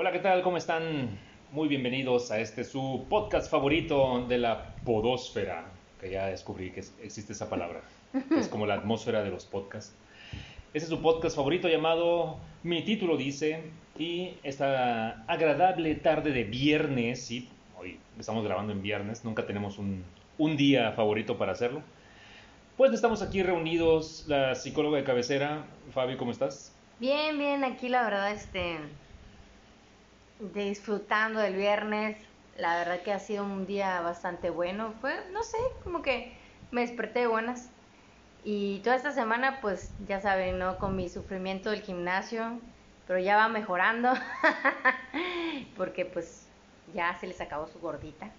[0.00, 0.40] Hola, ¿qué tal?
[0.40, 1.18] ¿Cómo están?
[1.52, 5.66] Muy bienvenidos a este su podcast favorito de la podósfera,
[6.00, 7.82] que ya descubrí que existe esa palabra.
[8.34, 9.94] Es como la atmósfera de los podcasts.
[10.72, 13.62] Este es su podcast favorito llamado Mi título dice
[13.98, 20.02] y esta agradable tarde de viernes, sí, hoy estamos grabando en viernes, nunca tenemos un,
[20.38, 21.82] un día favorito para hacerlo.
[22.78, 26.74] Pues estamos aquí reunidos, la psicóloga de cabecera, Fabi, ¿cómo estás?
[27.00, 28.78] Bien, bien, aquí la verdad, este,
[30.40, 32.16] disfrutando del viernes.
[32.56, 34.94] La verdad que ha sido un día bastante bueno.
[35.00, 36.36] Fue, no sé, como que
[36.70, 37.70] me desperté de buenas.
[38.42, 40.78] Y toda esta semana, pues ya saben, ¿no?
[40.78, 42.60] Con mi sufrimiento del gimnasio,
[43.06, 44.12] pero ya va mejorando.
[45.76, 46.48] Porque pues
[46.94, 48.30] ya se les acabó su gordita.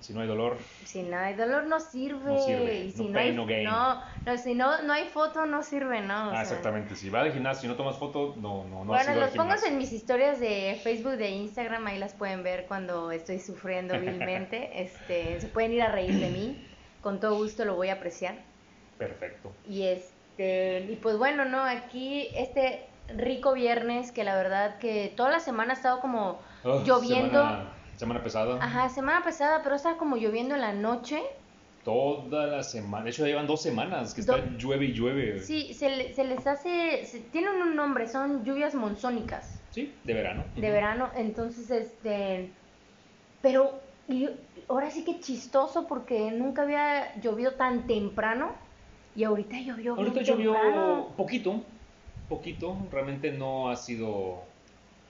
[0.00, 0.58] Si, no hay dolor.
[0.84, 2.32] Si no hay dolor no sirve.
[2.32, 2.84] No sirve.
[2.84, 3.64] Y si no, no, pain, hay, no gain.
[3.64, 6.14] no, no, si no, no hay foto no sirve, ¿no?
[6.14, 6.96] Ah, sea, exactamente.
[6.96, 9.78] Si vas al gimnasio y no tomas foto, no, no, no bueno, los pongo en
[9.78, 14.70] mis historias de Facebook, de Instagram, ahí las pueden ver cuando estoy sufriendo vilmente.
[14.78, 16.66] Este, se pueden ir a reír de mí,
[17.00, 18.36] con todo gusto lo voy a apreciar.
[18.96, 19.52] Perfecto.
[19.68, 21.62] Y este, y pues bueno, ¿no?
[21.62, 26.82] Aquí este rico viernes que la verdad que toda la semana ha estado como Ah,
[26.84, 27.40] lloviendo.
[27.42, 28.62] Semana, semana pesada.
[28.62, 31.20] Ajá, semana pasada, pero estaba como lloviendo en la noche.
[31.84, 33.04] Toda la semana.
[33.04, 35.40] De hecho, ya llevan dos semanas que Do- está llueve y llueve.
[35.40, 39.60] Sí, se, le- se les hace, se- tienen un nombre, son lluvias monzónicas.
[39.70, 40.44] Sí, de verano.
[40.56, 42.50] de verano, entonces este,
[43.42, 44.28] pero y-
[44.68, 48.54] ahora sí que chistoso porque nunca había llovido tan temprano
[49.14, 51.14] y ahorita llovió Ahorita llovió temprano.
[51.16, 51.62] poquito,
[52.28, 52.76] poquito.
[52.90, 54.42] Realmente no ha sido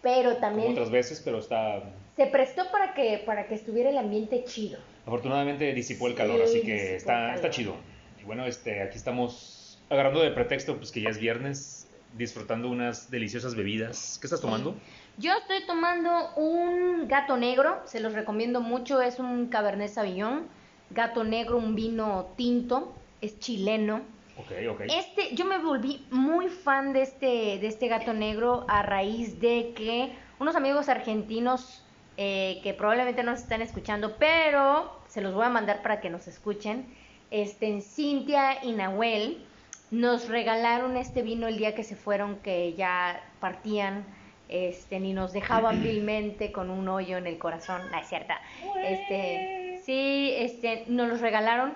[0.02, 1.82] pero como también otras veces, pero está.
[2.18, 4.80] Se prestó para que para que estuviera el ambiente chido.
[5.06, 7.76] Afortunadamente disipó el Sí, calor, así que está, está chido.
[8.20, 13.08] Y bueno, este, aquí estamos agarrando de pretexto pues que ya es viernes, disfrutando unas
[13.08, 14.18] deliciosas bebidas.
[14.20, 14.74] ¿Qué estás tomando?
[15.16, 20.48] Yo estoy tomando un gato negro, se los recomiendo mucho, es un Cabernet Sauvignon,
[20.90, 24.02] gato negro, un vino tinto, es chileno.
[24.36, 24.80] Ok, ok.
[24.88, 29.72] Este, yo me volví muy fan de este, de este gato negro a raíz de
[29.76, 31.84] que unos amigos argentinos
[32.20, 36.10] eh, que probablemente no nos están escuchando, pero se los voy a mandar para que
[36.10, 36.84] nos escuchen.
[37.30, 39.38] Este, Cintia y Nahuel
[39.92, 44.04] nos regalaron este vino el día que se fueron, que ya partían,
[44.48, 48.40] este, ni nos dejaban vilmente con un hoyo en el corazón, no es cierta.
[48.82, 51.72] Este, sí, este, nos los regalaron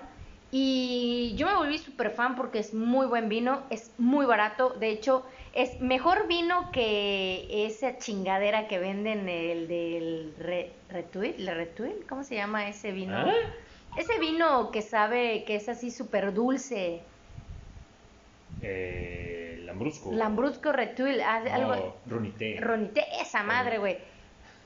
[0.51, 4.89] y yo me volví súper fan porque es muy buen vino, es muy barato, de
[4.89, 12.05] hecho es mejor vino que esa chingadera que venden el del re, Retuil, ¿le Retuil?
[12.09, 13.15] ¿cómo se llama ese vino?
[13.15, 13.33] ¿Ah?
[13.97, 17.01] Ese vino que sabe que es así súper dulce,
[18.61, 20.11] Eh, Lambrusco.
[20.11, 22.59] Lambrusco Retuil, ah, No, algo, Runité.
[22.59, 23.97] Ronité, esa madre, güey.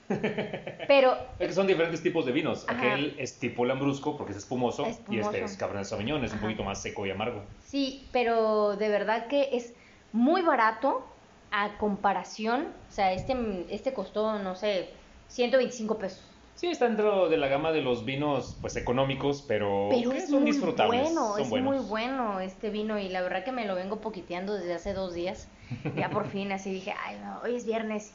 [0.87, 2.65] Pero Es que son diferentes tipos de vinos.
[2.67, 2.77] Ajá.
[2.93, 6.63] Aquel es tipo Lambrusco porque es espumoso, y este es Cabernet Sauvignon, es un poquito
[6.63, 7.43] más seco y amargo.
[7.65, 9.73] Sí, pero de verdad que es
[10.13, 11.06] muy barato
[11.51, 12.68] a comparación.
[12.90, 14.90] O sea, este, este costó, no sé,
[15.29, 16.23] 125 pesos.
[16.56, 20.41] Sí, está dentro de la gama de los vinos pues económicos, pero, Pero es son
[20.41, 21.03] muy disfrutables.
[21.03, 21.75] bueno, son es buenos.
[21.75, 25.13] muy bueno este vino y la verdad que me lo vengo poquiteando desde hace dos
[25.13, 25.47] días.
[25.96, 28.12] Ya por fin así dije, ay no, hoy es viernes,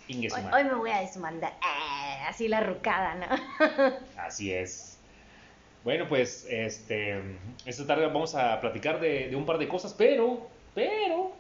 [0.53, 1.53] hoy, me voy a desmandar.
[1.63, 3.27] Ah, así la rucada, ¿no?
[4.19, 4.99] Así es.
[5.85, 7.23] Bueno, pues este
[7.65, 11.33] esta tarde vamos a platicar de, de un par de cosas, pero, pero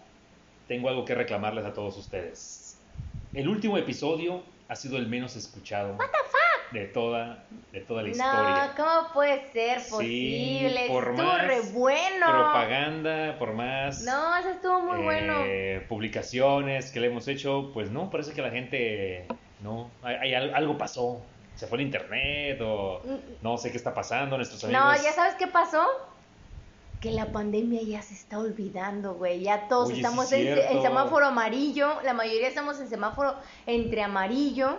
[0.73, 2.79] tengo algo que reclamarles a todos ustedes.
[3.35, 5.99] El último episodio ha sido el menos escuchado
[6.71, 8.73] de toda de toda la No, historia.
[8.75, 10.87] ¿cómo puede ser Sí, posible?
[10.89, 12.27] por Estuvo más re bueno.
[12.27, 15.89] Propaganda, por más No, eso estuvo muy eh, bueno.
[15.91, 19.27] publicaciones que le hemos hecho, pues no, parece que la gente
[19.61, 21.21] no, hay, hay al- algo pasó.
[21.55, 23.03] Se fue el internet o
[23.43, 24.83] no sé qué está pasando, nuestros amigos.
[24.83, 24.89] Mm.
[24.89, 25.85] No, ¿ya sabes qué pasó?
[27.03, 29.41] Que la pandemia ya se está olvidando, güey.
[29.41, 32.01] Ya todos Oye, sí estamos es en, semáforo amarillo.
[32.05, 33.35] La mayoría estamos en semáforo
[33.67, 34.79] entre amarillo.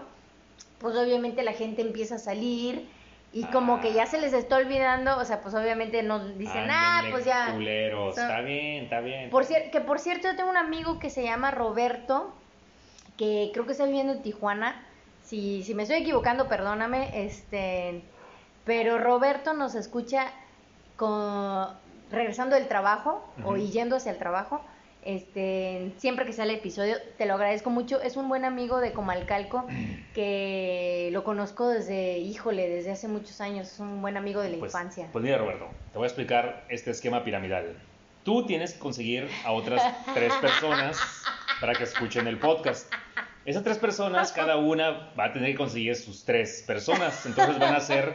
[0.79, 2.87] Pues obviamente la gente empieza a salir.
[3.33, 5.17] Y como que ya se les está olvidando.
[5.17, 7.51] O sea, pues obviamente no dicen, ah, pues ya.
[7.53, 8.15] culeros.
[8.15, 9.29] Son- Está bien, está bien.
[9.29, 12.33] Por que por cierto, yo tengo un amigo que se llama Roberto,
[13.17, 14.81] que creo que está viviendo en Tijuana.
[15.23, 17.25] Si, si me estoy equivocando, perdóname.
[17.25, 18.01] Este,
[18.63, 20.31] pero Roberto nos escucha
[20.95, 21.67] con,
[22.13, 24.61] regresando del trabajo o yendo hacia el trabajo.
[25.05, 28.01] Este, siempre que sale episodio, te lo agradezco mucho.
[28.01, 29.65] Es un buen amigo de Comalcalco
[30.13, 33.67] que lo conozco desde, híjole, desde hace muchos años.
[33.73, 35.09] Es un buen amigo de la Pues, infancia.
[35.11, 37.75] pues mira, Roberto, te voy a explicar este esquema piramidal.
[38.23, 39.81] Tú tienes que conseguir a otras
[40.13, 40.97] tres personas
[41.59, 42.89] para que escuchen el podcast.
[43.45, 47.25] Esas tres personas, cada una va a tener que conseguir sus tres personas.
[47.25, 48.13] Entonces van a ser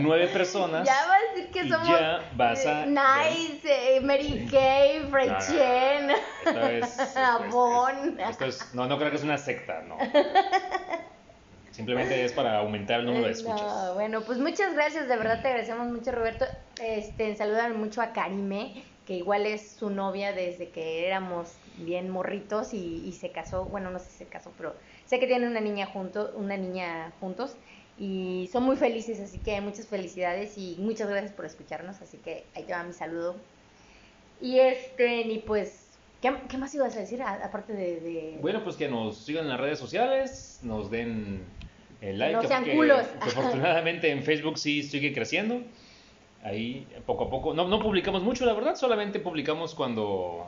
[0.00, 0.86] nueve personas.
[0.86, 6.10] Ya vas a decir que somos ya vas a- eh, Nice, eh, Mary Kay, Frechen,
[6.10, 8.30] Esto es- esto es-.
[8.30, 9.98] Esto es, no, no creo que es una secta, no.
[11.70, 13.60] Simplemente es para aumentar el número de escuchas.
[13.60, 16.44] No, bueno, pues muchas gracias, de verdad te agradecemos mucho, Roberto.
[16.82, 22.74] Este, saludan mucho a Karime, que igual es su novia desde que éramos bien morritos
[22.74, 24.74] y, y se casó, bueno, no sé si se casó, pero
[25.06, 27.56] sé que tienen una niña junto, una niña juntos
[27.98, 32.44] y son muy felices, así que muchas felicidades y muchas gracias por escucharnos, así que
[32.54, 33.36] ahí te va mi saludo.
[34.40, 35.88] Y este, y pues,
[36.22, 39.50] ¿qué, qué más ibas a decir aparte de, de- Bueno, pues que nos sigan en
[39.50, 41.42] las redes sociales, nos den
[42.00, 42.34] el like.
[42.36, 43.06] No sean que- culos.
[43.06, 45.60] que afortunadamente en Facebook sí sigue creciendo.
[46.42, 47.52] Ahí poco a poco.
[47.54, 50.46] No, no publicamos mucho, la verdad, solamente publicamos cuando,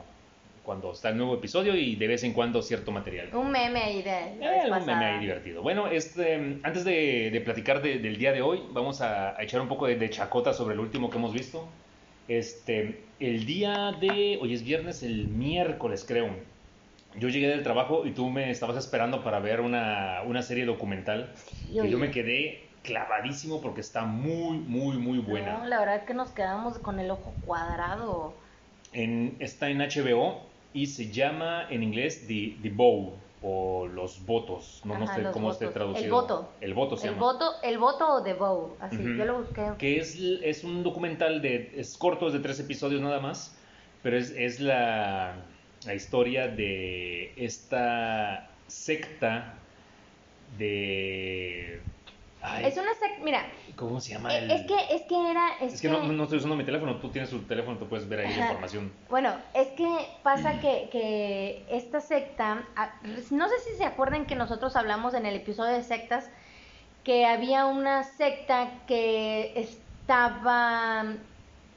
[0.63, 3.29] cuando está el nuevo episodio y de vez en cuando cierto material.
[3.33, 4.09] un meme ahí de
[4.41, 5.61] Eh, algún meme ahí divertido.
[5.61, 9.61] Bueno, este, antes de, de platicar de- del día de hoy, vamos a, a echar
[9.61, 11.67] un poco de, de chacota sobre el último que hemos visto.
[12.27, 16.29] Este, el día de, hoy es viernes, el miércoles creo.
[17.19, 21.31] Yo llegué del trabajo y tú me estabas esperando para ver una, una serie documental
[21.35, 25.59] Sí, que yo me quedé clavadísimo porque está muy, muy, muy buena.
[25.59, 28.33] No, la verdad es que nos quedamos con el ojo cuadrado.
[28.91, 30.41] En, está en HBO
[30.73, 34.81] y se llama en inglés The, The Bow o Los Votos.
[34.83, 36.05] No, no sé cómo esté traducido.
[36.05, 36.49] El voto.
[36.61, 37.25] El voto se El llama.
[37.33, 39.71] voto, el voto o The Bow, así, yo lo busqué.
[39.77, 41.73] Que es, es un documental de.
[41.75, 43.55] Es corto, es de tres episodios nada más.
[44.01, 45.35] Pero es, es la,
[45.85, 49.55] la historia de esta secta
[50.57, 51.81] de.
[52.43, 53.45] Ay, Es una sec- mira,
[53.75, 54.33] ¿Cómo se llama?
[54.35, 56.63] eh, el- es que, es que era, es, Es que no, no estoy usando mi
[56.65, 58.93] teléfono, tú tienes tu teléfono, tú puedes ver ahí la información.
[59.09, 59.87] Bueno, es que
[60.23, 62.93] pasa que, que esta secta, ah,
[63.31, 66.29] no sé si se acuerdan que nosotros hablamos en el episodio de sectas,
[67.03, 71.05] que había una secta que estaba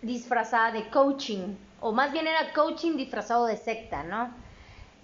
[0.02, 4.34] disfrazada de coaching, o más bien era coaching disfrazado de secta, ¿no?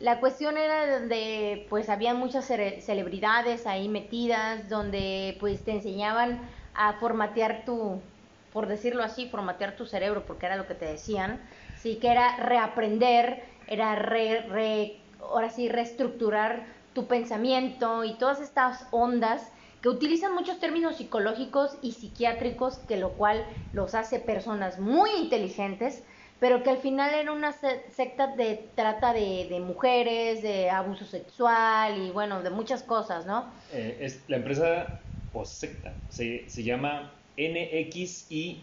[0.03, 6.95] La cuestión era donde pues había muchas celebridades ahí metidas, donde pues te enseñaban a
[6.99, 8.03] formatear tu,
[8.51, 11.41] por decirlo así, formatear tu cerebro, porque era lo que te decían,
[11.75, 18.89] sí, que era reaprender, era re, re- ahora sí, reestructurar tu pensamiento y todas estas
[18.91, 25.11] ondas que utilizan muchos términos psicológicos y psiquiátricos, que lo cual los hace personas muy
[25.21, 26.03] inteligentes,
[26.43, 31.05] pero que al final era una se- secta de trata de, de mujeres, de abuso
[31.05, 33.45] sexual y bueno, de muchas cosas, ¿no?
[33.73, 34.99] Eh, es, la empresa
[35.33, 38.57] o secta se, se llama NXIVM,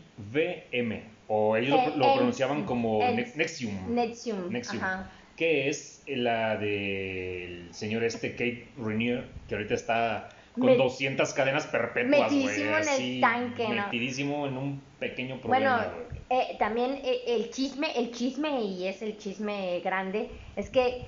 [1.29, 3.95] o ellos lo, pronunciaban como Nexium.
[3.95, 5.09] Nexium, Nexium, ajá.
[5.37, 10.27] que es la del señor este Kate Rainier, que ahorita está
[10.59, 13.85] con Met- 200 cadenas perpetuas, güey, Metidísimo en el tanque, ¿no?
[13.85, 16.19] Metidísimo en un pequeño Bueno, problema, güey.
[16.29, 21.05] eh, también eh, el chisme, el chisme, y es el chisme grande, es que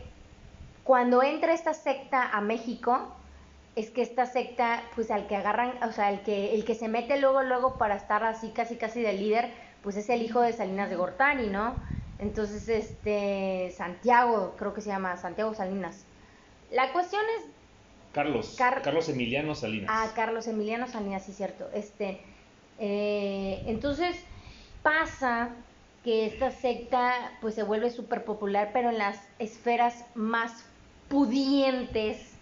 [0.83, 3.15] cuando entra esta secta a México,
[3.75, 6.88] es que esta secta, pues al que agarran, o sea, el que, el que se
[6.89, 10.54] mete luego, luego para estar así, casi, casi de líder, pues es el hijo de
[10.54, 11.77] Salinas de Gortari, ¿no?
[12.19, 16.06] Entonces, este, Santiago, creo que se llama, Santiago Salinas.
[16.69, 17.45] La cuestión es
[18.13, 19.89] Carlos, Car- Carlos Emiliano Salinas.
[19.89, 21.69] Ah, Carlos Emiliano Salinas, sí, cierto.
[21.73, 22.19] Este,
[22.80, 24.15] eh, entonces
[24.83, 25.49] pasa
[26.03, 30.65] que esta secta pues se vuelve súper popular, pero en las esferas más
[31.09, 32.35] pudientes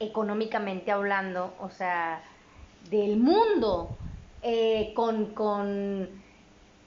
[0.00, 2.22] económicamente hablando, o sea,
[2.90, 3.96] del mundo,
[4.42, 6.08] eh, con, con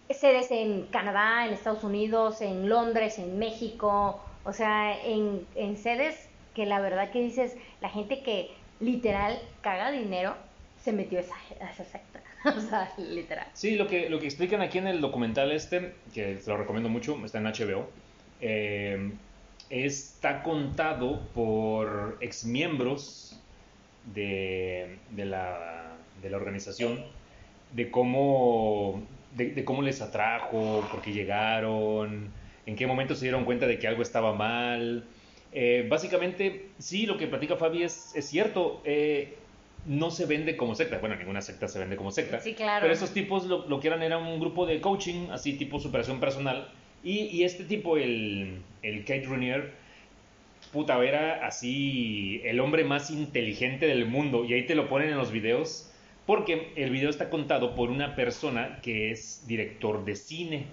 [0.10, 6.27] sedes en Canadá, en Estados Unidos, en Londres, en México, o sea, en, en sedes
[6.58, 8.50] que la verdad que dices, la gente que
[8.80, 10.36] literal caga dinero
[10.84, 13.46] se metió a esa, a esa secta, o sea, literal.
[13.54, 16.90] Sí, lo que, lo que explican aquí en el documental este, que se lo recomiendo
[16.90, 17.88] mucho, está en HBO,
[18.42, 19.12] eh,
[19.70, 23.40] está contado por exmiembros
[24.16, 27.06] de, de, la, de la organización,
[27.74, 29.04] de cómo,
[29.36, 32.32] de, de cómo les atrajo, por qué llegaron,
[32.66, 35.06] en qué momento se dieron cuenta de que algo estaba mal.
[35.60, 38.80] Eh, básicamente, sí, lo que platica Fabi es, es cierto.
[38.86, 39.34] eh,
[39.88, 41.00] no se vende como secta.
[41.00, 42.40] Bueno, ninguna secta se vende como secta.
[42.42, 42.82] Sí, claro.
[42.82, 46.20] Pero esos tipos lo, lo que eran era un grupo de coaching, así tipo superación
[46.20, 46.70] personal.
[47.04, 49.72] Y, y este tipo, el, el Kate Rainier,
[50.74, 54.46] puta, era así el hombre más inteligente del mundo.
[54.46, 55.90] Y ahí te lo ponen en los videos.
[56.28, 60.66] Porque el video está contado por una persona que es director de cine.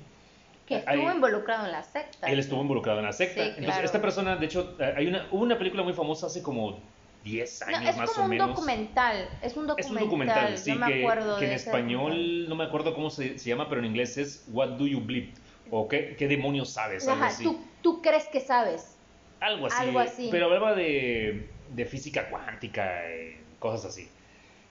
[0.66, 2.26] Que estuvo Hay- involucrado en la secta.
[2.26, 3.34] Él estuvo involucrado en la secta.
[3.42, 3.84] Sí, Entonces, claro.
[3.84, 6.78] esta persona, de hecho, eh, hay una, hubo una película muy famosa hace como
[7.22, 8.48] 10 No, años es más como o un menos.
[8.48, 9.28] documental.
[9.42, 9.76] Es un documental.
[9.78, 12.48] Es un documental, sí, yo me que, acuerdo que de en español documental.
[12.48, 15.32] no me acuerdo cómo se, se llama, pero en inglés es What Do You Believe?
[15.70, 17.06] O ¿Qué, qué demonios sabes?
[17.08, 17.44] Algo Ajá, así.
[17.44, 18.96] tú, tú crees que sabes.
[19.40, 19.76] Algo así.
[19.78, 20.28] Algo así.
[20.30, 24.08] Pero hablaba de, de física cuántica, eh, cosas así.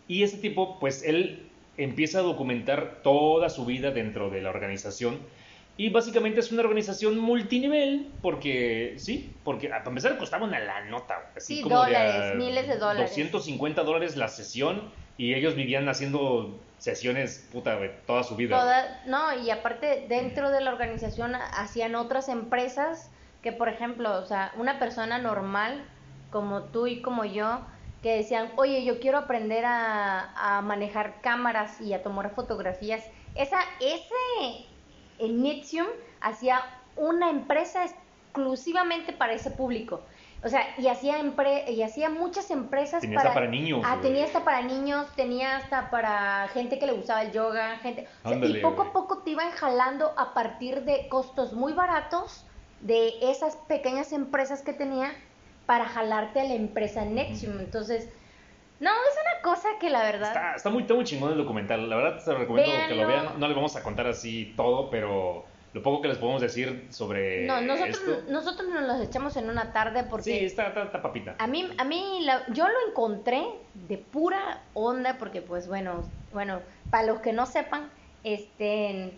[0.08, 5.20] Y ese tipo, pues él empieza a documentar toda su vida dentro de la organización.
[5.76, 11.32] Y básicamente es una organización multinivel, porque, sí, porque para empezar costaba una la nota.
[11.36, 13.10] Así Sí, como dólares, miles de dólares.
[13.10, 18.60] 250 dólares la sesión y ellos vivían haciendo sesiones, puta, toda su vida.
[18.60, 23.10] Toda- no, y aparte dentro de la organización hacían otras empresas
[23.42, 25.86] que, por ejemplo, o sea, una persona normal
[26.30, 27.62] como tú y como yo,
[28.02, 33.04] que decían, oye, yo quiero aprender a, a manejar cámaras y a tomar fotografías.
[33.34, 34.66] Esa, ese
[35.20, 35.88] el Nixium
[36.22, 36.62] hacía
[36.96, 40.02] una empresa exclusivamente para ese público.
[40.46, 44.08] O sea, y hacía, empre- y hacía muchas empresas Tenía hasta para niños, Ah, güey.
[44.10, 48.08] tenía hasta para niños, tenía hasta para gente que le gustaba el yoga, gente...
[48.24, 48.90] o sea, Ándale, y poco güey.
[48.90, 52.46] a poco te iban jalando a partir de costos muy baratos
[52.82, 55.14] de esas pequeñas empresas que tenía
[55.66, 57.62] para jalarte a la empresa Nexium.
[57.62, 58.10] Entonces,
[58.84, 60.28] no, es una cosa que la verdad...
[60.30, 61.90] Está, está muy, está muy chingón el documental.
[61.90, 63.40] La verdad, te recomiendo que lo vean.
[63.40, 67.48] No les vamos a contar así todo, pero lo poco que les podemos decir sobre
[67.48, 68.32] no, nosotros, esto.
[68.32, 70.24] nosotros nos los echamos en una tarde porque...
[70.26, 71.36] Sí, está, está, está papita.
[71.40, 76.60] A mí, a mí la- yo lo encontré de pura onda porque pues bueno, bueno,
[76.92, 77.90] para los que no sepan,
[78.24, 79.14] este,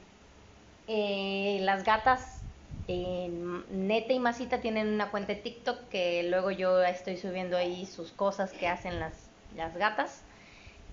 [0.88, 2.42] eh, las gatas
[2.88, 7.86] en Neta y Masita tienen una cuenta de TikTok que luego yo estoy subiendo ahí
[7.86, 9.25] sus cosas que hacen las,
[9.56, 10.24] las gatas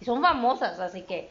[0.00, 1.30] y son famosas, así que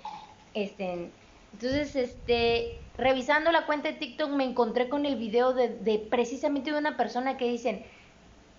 [0.53, 1.09] este
[1.53, 6.71] entonces este revisando la cuenta de TikTok me encontré con el video de, de precisamente
[6.71, 7.85] de una persona que dicen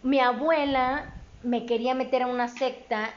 [0.02, 3.10] mi abuela me quería meter a una secta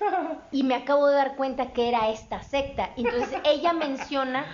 [0.52, 2.90] y me acabo de dar cuenta que era esta secta.
[2.96, 4.46] Entonces ella menciona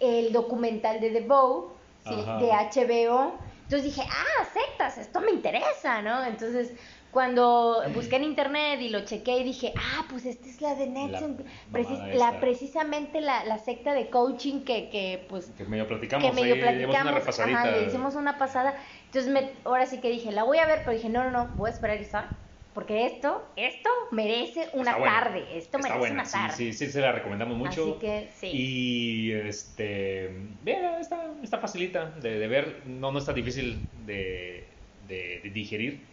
[0.00, 1.72] el documental de The Bow,
[2.04, 3.34] de HBO.
[3.62, 6.22] Entonces dije, ah, sectas, esto me interesa, ¿no?
[6.24, 6.72] Entonces
[7.14, 10.88] cuando busqué en internet y lo chequé y dije, ah, pues esta es la de
[10.88, 16.28] Nexium, La precis- precisamente la, la secta de coaching que, que pues Que medio platicamos,
[16.28, 18.74] que medio una platicamos, ajá, le hicimos una pasada.
[19.06, 21.54] Entonces me, ahora sí que dije, la voy a ver, pero dije, no, no, no,
[21.56, 22.28] voy a esperar y saber,
[22.74, 25.20] porque esto, esto merece una buena.
[25.20, 26.56] tarde, esto merece buena, una sí, tarde.
[26.56, 27.82] sí, sí, se la recomendamos mucho.
[27.90, 28.46] Así que sí.
[28.52, 30.30] Y este,
[30.64, 34.66] véanla, está, está facilita de, de ver, no, no está difícil de,
[35.06, 36.12] de- de digerir.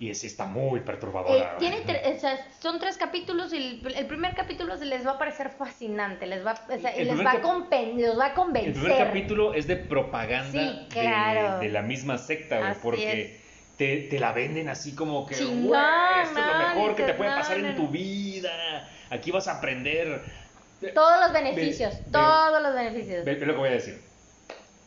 [0.00, 1.56] Y está muy Eh, perturbadora.
[1.58, 5.18] tiene tre- o sea, son tres capítulos y el, el primer capítulo les va a
[5.18, 8.72] parecer fascinante, les va, o sea, El les va, los va a El convencer.
[8.74, 11.58] primer capítulo es de propaganda Sí, de- claro.
[11.58, 13.40] de, la misma secta, güey, porque
[13.76, 15.80] te, te la venden así como que, Chingón, "Güey,
[16.22, 18.88] esto es lo mejor que te puede pasar en tu vida.
[19.10, 20.22] Aquí vas a aprender.
[20.94, 23.24] Todos los beneficios, Ve- ve- todos los beneficios.
[23.24, 24.00] Ve, ve lo que voy a decir.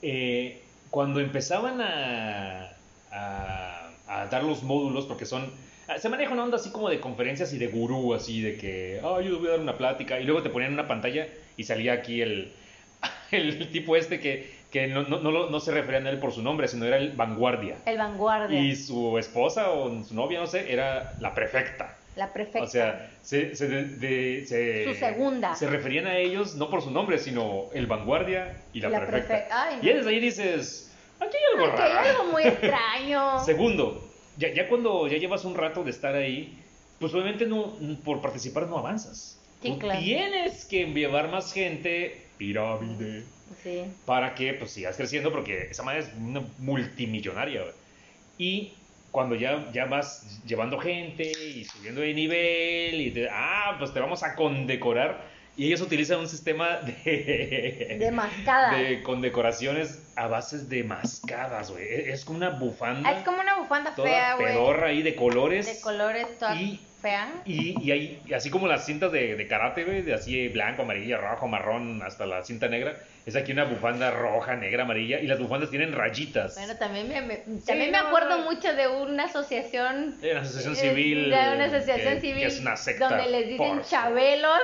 [0.01, 2.69] Eh, cuando empezaban a,
[3.11, 3.80] a,
[4.19, 5.51] a dar los módulos, porque son.
[5.87, 8.99] ah, Se maneja una onda así como de conferencias y de gurú, así de que,
[9.03, 11.27] ah, yo voy a dar una plática, y luego te ponían una pantalla
[11.57, 12.53] y salía aquí el,
[13.31, 16.41] el tipo este que, que no, no, no, no se referían a él por su
[16.41, 17.77] nombre, sino era el vanguardia.
[17.85, 21.97] El vanguardia, Y su esposa o su novia, no sé, era la prefecta.
[22.15, 22.63] la prefecta.
[22.63, 25.55] O sea, se, se, de- de- se- Su segunda.
[25.55, 29.33] Se referían a ellos no por su nombre, sino el vanguardia y la, La prefecta.
[29.33, 29.89] prefe- ay, no.
[29.89, 30.90] Y desde ahí dices,
[31.21, 32.09] aquí hay algo hay raro.
[32.09, 33.39] algo muy extraño.
[33.45, 36.57] Segundo, ya, ya cuando ya llevas un rato de estar ahí,
[36.99, 37.73] pues obviamente no,
[38.03, 39.39] por participar no avanzas.
[39.61, 39.99] Sí, Tú claro.
[39.99, 43.23] Tienes que llevar más gente, pirámide,
[43.63, 43.83] Sí.
[44.05, 47.63] para que pues sigas creciendo porque esa madre es una multimillonaria.
[48.37, 48.73] Y
[49.11, 53.99] cuando ya, ya vas llevando gente y subiendo de nivel y te, ah, pues te
[53.99, 55.29] vamos a condecorar.
[55.57, 58.77] Y ellos utilizan un sistema de, De mascada.
[58.77, 61.83] de condecoraciones a bases de mascadas, güey.
[61.87, 64.47] Es, es como una bufanda es como una bufanda toda fea, güey.
[64.47, 65.65] pedorra ahí de colores.
[65.65, 67.29] De colores toda Y- fea.
[67.45, 70.83] Y, y ahí, y así como las cintas de, de karate, güey, de así blanco,
[70.83, 75.27] amarillo, rojo, marrón, hasta la cinta negra, es aquí una bufanda roja, negra, amarilla, y
[75.27, 76.55] las bufandas tienen rayitas.
[76.55, 78.43] Bueno, también me, me- también me no, acuerdo no.
[78.51, 80.15] mucho de una asociación.
[80.23, 81.23] Hay una asociación eh, civil.
[81.29, 82.39] De una asociación que- civil.
[82.41, 83.09] que es una secta.
[83.09, 84.59] Donde les dicen por- chabelos.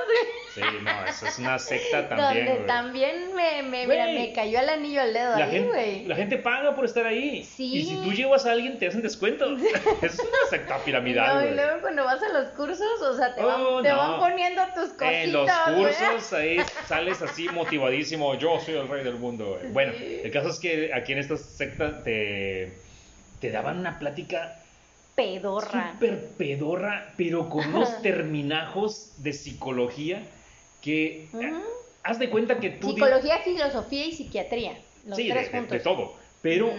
[0.54, 2.46] Sí, no, eso es una secta también.
[2.46, 6.04] Donde también me, me, mira, me cayó el anillo al dedo La ahí, güey.
[6.06, 7.44] la gente paga por estar ahí.
[7.44, 7.76] Sí.
[7.78, 9.46] Y si tú llevas a alguien, te hacen descuento.
[10.02, 11.54] es una secta No, piramidal, y güey.
[11.54, 13.96] luego cuando vas a los cursos, o sea, te, van, Oh, te no.
[13.96, 15.12] van poniendo tus cositas.
[15.12, 19.58] En los cursos ahí sales así motivadísimo, yo soy el rey del mundo.
[19.60, 19.72] güey.
[19.72, 22.72] Bueno, el caso es que aquí en esta secta te,
[23.40, 24.62] te daban una plática
[25.14, 25.92] Pedorra.
[25.92, 30.22] súper pedorra, pero con unos terminajos de psicología
[30.80, 31.62] que Ujú.
[32.04, 32.92] haz de cuenta que tú...
[32.92, 34.78] Psicología, filosofía y psiquiatría.
[35.06, 36.70] Los sí, tres de- de todo, pero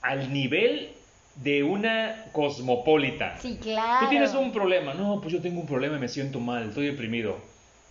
[0.00, 0.94] al nivel
[1.34, 3.38] de una cosmopolita.
[3.38, 4.06] Sí, claro.
[4.06, 4.94] Tú tienes un problema.
[4.94, 7.36] No, pues yo tengo un problema y me siento mal, estoy deprimido.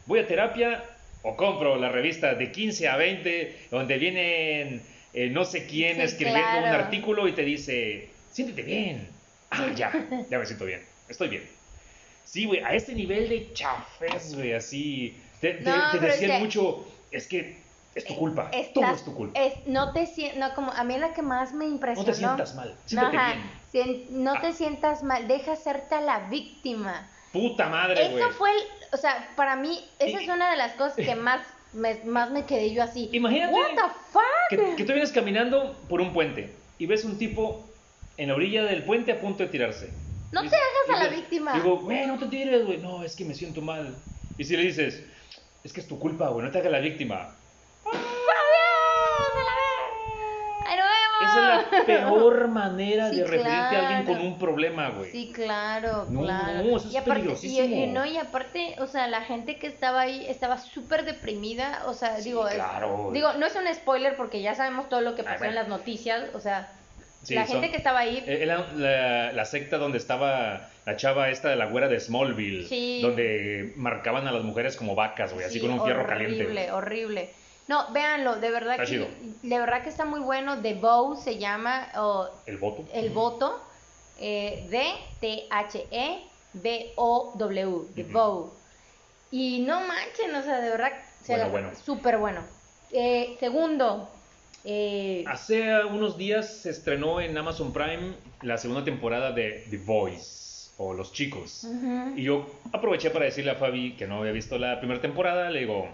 [0.05, 0.83] Voy a terapia
[1.23, 4.81] o compro la revista de 15 a 20 donde vienen
[5.13, 6.83] eh, no sé quién Sí, escribiendo un claro.
[6.83, 9.09] artículo y te dice, siéntete bien.
[9.49, 9.91] Ah, ya,
[10.29, 11.43] ya me siento bien, estoy bien.
[12.25, 15.17] Sí, güey, a este nivel de chafes, güey, así.
[15.39, 17.57] Te, te- No, te pero es decían que- mucho, es que
[17.95, 19.39] es tu culpa, Estás- todo es tu culpa.
[19.39, 20.05] es- no te
[20.35, 22.05] no como a mí la que más me no impresionó.
[22.11, 23.43] te sientas mal, siéntete Ajá, bien.
[23.71, 24.51] sien- no te Ah.
[24.53, 27.09] sientas mal, deja hacerte a la víctima.
[27.31, 28.21] Puta madre, güey.
[28.23, 28.57] Eso fue, el,
[28.91, 31.41] o sea, para mí, esa Y- es una de las cosas que más
[31.73, 33.09] me, más me quedé yo así.
[33.13, 34.23] Imagínate What the fuck?
[34.49, 37.65] Que, que tú vienes caminando por un puente y ves un tipo
[38.17, 39.93] en la orilla del puente a punto de tirarse.
[40.31, 41.53] No Y- te hagas a la víctima.
[41.53, 42.77] Digo, güey, no te tires, güey.
[42.79, 43.95] No, es que me siento mal.
[44.37, 45.03] Y si le dices,
[45.63, 47.35] es que es tu culpa, güey, no te hagas la víctima.
[47.85, 47.95] ¡Adiós!
[49.35, 49.51] ¡A la
[51.23, 54.19] Esa es la peor manera Sí, de referirte a alguien claro.
[54.19, 55.11] con un problema, güey.
[55.11, 56.63] Sí, claro, No, claro.
[56.63, 57.67] no, eso es y aparte, peligrosísimo.
[57.67, 61.83] Y, y no, y aparte, o sea, la gente que estaba ahí estaba súper deprimida,
[61.87, 63.09] o sea, Sí, digo, es- claro.
[63.13, 65.67] digo, no es un spoiler porque ya sabemos todo lo que Ah, pasó en las
[65.67, 66.69] noticias, o sea,
[67.23, 70.95] Sí, la son- gente que estaba ahí, Eh, Era la, la secta donde estaba la
[70.95, 72.67] chava esta de la güera de Smallville.
[72.67, 73.01] Sí.
[73.01, 76.53] Donde marcaban a las mujeres como vacas, güey, así sí, con un fierro horrible, caliente.
[76.53, 76.69] güey.
[76.69, 77.29] horrible.
[77.67, 79.07] No, véanlo, de verdad Está que, chido.
[79.19, 80.61] de verdad que está muy bueno.
[80.61, 81.89] The Bow se llama,
[82.45, 82.85] El voto.
[82.93, 83.61] el voto,
[84.15, 84.67] eh,
[86.53, 88.11] D-T-H-E-B-O-W, The Ujú.
[88.13, 88.53] Bow.
[89.31, 90.91] Y no manchen, o sea, de verdad,
[91.27, 91.75] Bueno, la- bueno.
[91.75, 92.45] súper bueno.
[92.91, 94.09] Eh, segundo,
[94.63, 100.73] eh, Hace unos días se estrenó en Amazon Prime la segunda temporada de The Boys,
[100.77, 101.67] o Los Chicos.
[102.15, 105.59] Y yo aproveché para decirle a Fabi que no había visto la primera temporada, le
[105.61, 105.89] digo,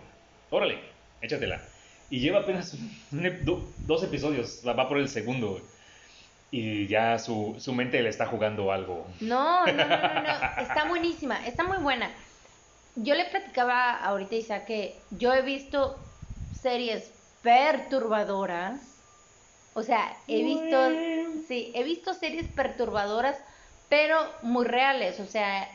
[0.52, 0.78] órale,
[1.24, 1.62] échatela.
[2.10, 2.74] Y lleva apenas
[3.12, 5.52] un ep- do- dos episodios, va por el segundo.
[5.52, 5.64] güey.
[6.52, 9.08] Y ya su, su mente le está jugando algo.
[9.22, 12.12] No, no, no, no, no, está buenísima, está muy buena.
[12.96, 16.00] Yo le platicaba ahorita Isaac que yo he visto
[16.52, 18.82] series perturbadoras.
[19.74, 20.78] O sea, he visto,
[21.48, 23.44] sí, he visto series perturbadoras,
[23.90, 25.68] pero muy reales, o sea,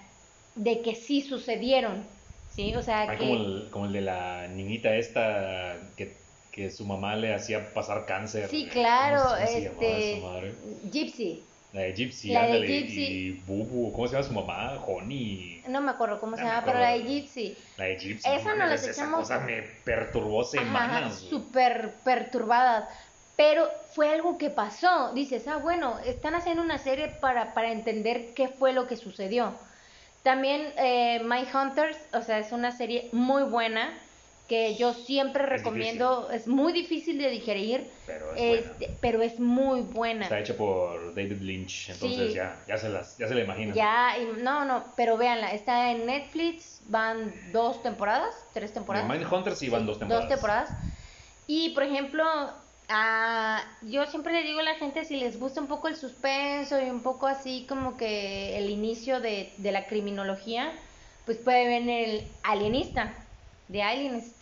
[0.54, 2.06] de que sí sucedieron,
[2.58, 2.74] ¿sí?
[2.74, 3.16] O sea, que...
[3.18, 6.12] como, el, como el de la niñita esta que,
[6.50, 8.48] que su mamá le hacía pasar cáncer.
[8.48, 10.54] Sí, claro, ¿Cómo se- se este, esa madre?
[10.90, 13.00] Gypsy, La de Gypsy, La de ándale, Gypsy.
[13.06, 14.82] y Bubu, ¿cómo se llama su mamá?
[14.86, 15.62] Honey.
[15.68, 17.02] no me acuerdo cómo se No me llama, pero la de.
[17.04, 17.56] Gypsy.
[17.76, 18.28] La de Gypsy.
[18.28, 21.14] Esa no mames, las esa echamos- cosa me perturbó semanas.
[21.20, 22.88] súper perturbadas.
[23.36, 25.12] Pero fue algo que pasó.
[25.14, 29.54] Dices, ah, bueno, están haciendo una serie para, para entender qué fue lo que sucedió.
[30.22, 33.98] También eh, My Hunters, o sea, es una serie muy buena
[34.46, 36.30] que yo siempre Es recomiendo.
[36.30, 38.98] Es muy difícil de digerir, Pero es este, buena.
[39.02, 40.22] pero es muy buena.
[40.22, 42.34] Está hecha por David Lynch, entonces Sí.
[42.34, 43.74] ya, ya, se las, ya se la imaginan.
[43.74, 49.10] Ya, y- no, no, pero véanla, está en Netflix, van dos temporadas, tres temporadas.
[49.10, 50.24] En Mindhunters sí van dos temporadas.
[50.28, 50.70] Dos temporadas.
[51.46, 52.24] Y por ejemplo,
[52.88, 56.80] ah, yo siempre le digo a la gente si les gusta un poco el suspenso
[56.80, 60.72] y un poco así como que el inicio de, de la criminología,
[61.26, 63.12] pues puede ver el Alienista,
[63.68, 64.36] de Alienist.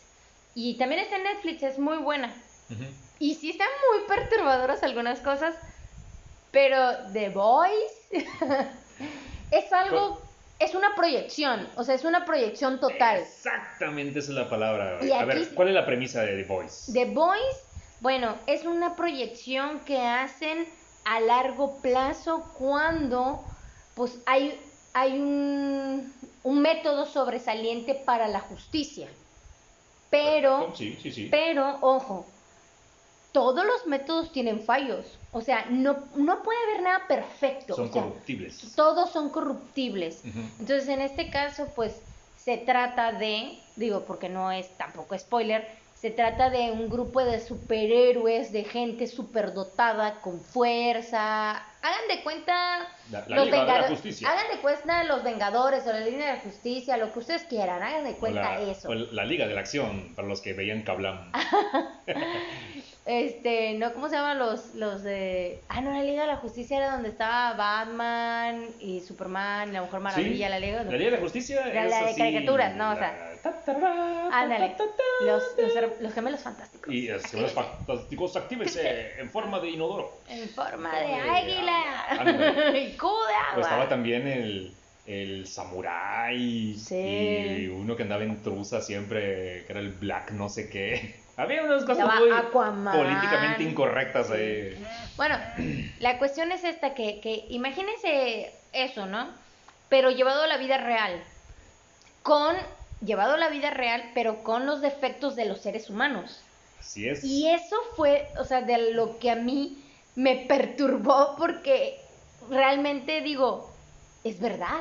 [0.54, 2.32] Y también está en Netflix, es muy buena.
[3.18, 5.54] Y sí están muy perturbadoras algunas cosas,
[6.50, 6.78] pero
[7.12, 7.94] The Voice
[9.50, 10.20] es algo,
[10.58, 13.20] es una proyección, o sea, es una proyección total.
[13.20, 14.98] Exactamente esa es la palabra.
[15.04, 16.92] Y A aquí- ver, ¿cuál es la premisa de The Voice?
[16.92, 17.60] The Voice,
[18.00, 20.66] bueno, es una proyección que hacen
[21.04, 23.44] a largo plazo cuando
[23.94, 24.60] pues hay,
[24.92, 29.08] hay un, un método sobresaliente para la justicia.
[30.10, 31.28] Pero, Sí, sí, sí.
[31.30, 32.26] pero, ojo,
[33.32, 35.18] todos los métodos tienen fallos.
[35.32, 37.74] O sea, no, no puede haber nada perfecto.
[37.74, 38.72] Son o sea, corruptibles.
[38.74, 40.22] todos son corruptibles.
[40.24, 41.94] Entonces, en este caso, pues
[42.36, 45.66] se trata de, digo, porque no es tampoco spoiler,
[46.00, 51.52] se trata de un grupo de superhéroes, de gente superdotada, con fuerza.
[51.52, 52.78] Hagan de cuenta
[53.10, 54.28] La- la los Liga de la Vengado- Justicia.
[54.30, 57.82] Hagan de cuenta los Vengadores o la Liga de la Justicia, lo que ustedes quieran.
[57.82, 58.88] Hagan de O cuenta la, eso.
[58.88, 61.32] o la Liga de la Acción, para los que veían Kablam.
[63.06, 65.60] Este, no, ¿cómo se llaman los, los de...
[65.68, 69.82] Ah, no, la Liga de la Justicia era donde estaba Batman y Superman y la
[69.82, 70.82] Mujer Maravilla, Sí, la Liga...
[70.82, 72.90] La Liga de la Justicia La- la de caricaturas, ¿no?
[72.90, 74.84] O sea, ta, ta, ra, ta, Ándale, ta,
[75.24, 75.44] los,
[76.00, 76.92] los, gemelos fantásticos.
[76.92, 80.10] Y los gemelos fantásticos, actívense en forma de inodoro.
[80.28, 82.74] En forma de águila.
[82.76, 84.74] y cubo de O estaba también el,
[85.06, 86.96] el samurái Sí.
[86.96, 91.24] y uno que andaba en truza siempre, que era el black no sé qué.
[91.36, 92.96] Había unas cosas muy Aquaman.
[92.96, 94.82] políticamente incorrectas ahí.
[95.16, 95.36] Bueno,
[96.00, 99.28] la cuestión es esta, que, que imagínense eso, ¿no?
[99.88, 101.22] Pero llevado a la vida real.
[102.22, 102.56] Con,
[103.04, 106.42] llevado a la vida real, pero con los defectos de los seres humanos.
[106.80, 107.22] Así es.
[107.22, 109.82] Y eso fue, o sea, de lo que a mí
[110.14, 112.00] me perturbó porque
[112.48, 113.70] realmente digo,
[114.24, 114.80] es verdad.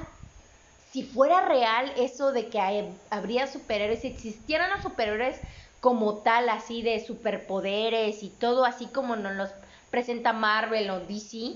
[0.92, 5.40] Si fuera real eso de que hay- habría superhéroes, si existieran los superhéroes
[5.86, 9.52] como tal, así de superpoderes y todo así como nos los
[9.92, 11.54] presenta Marvel o DC,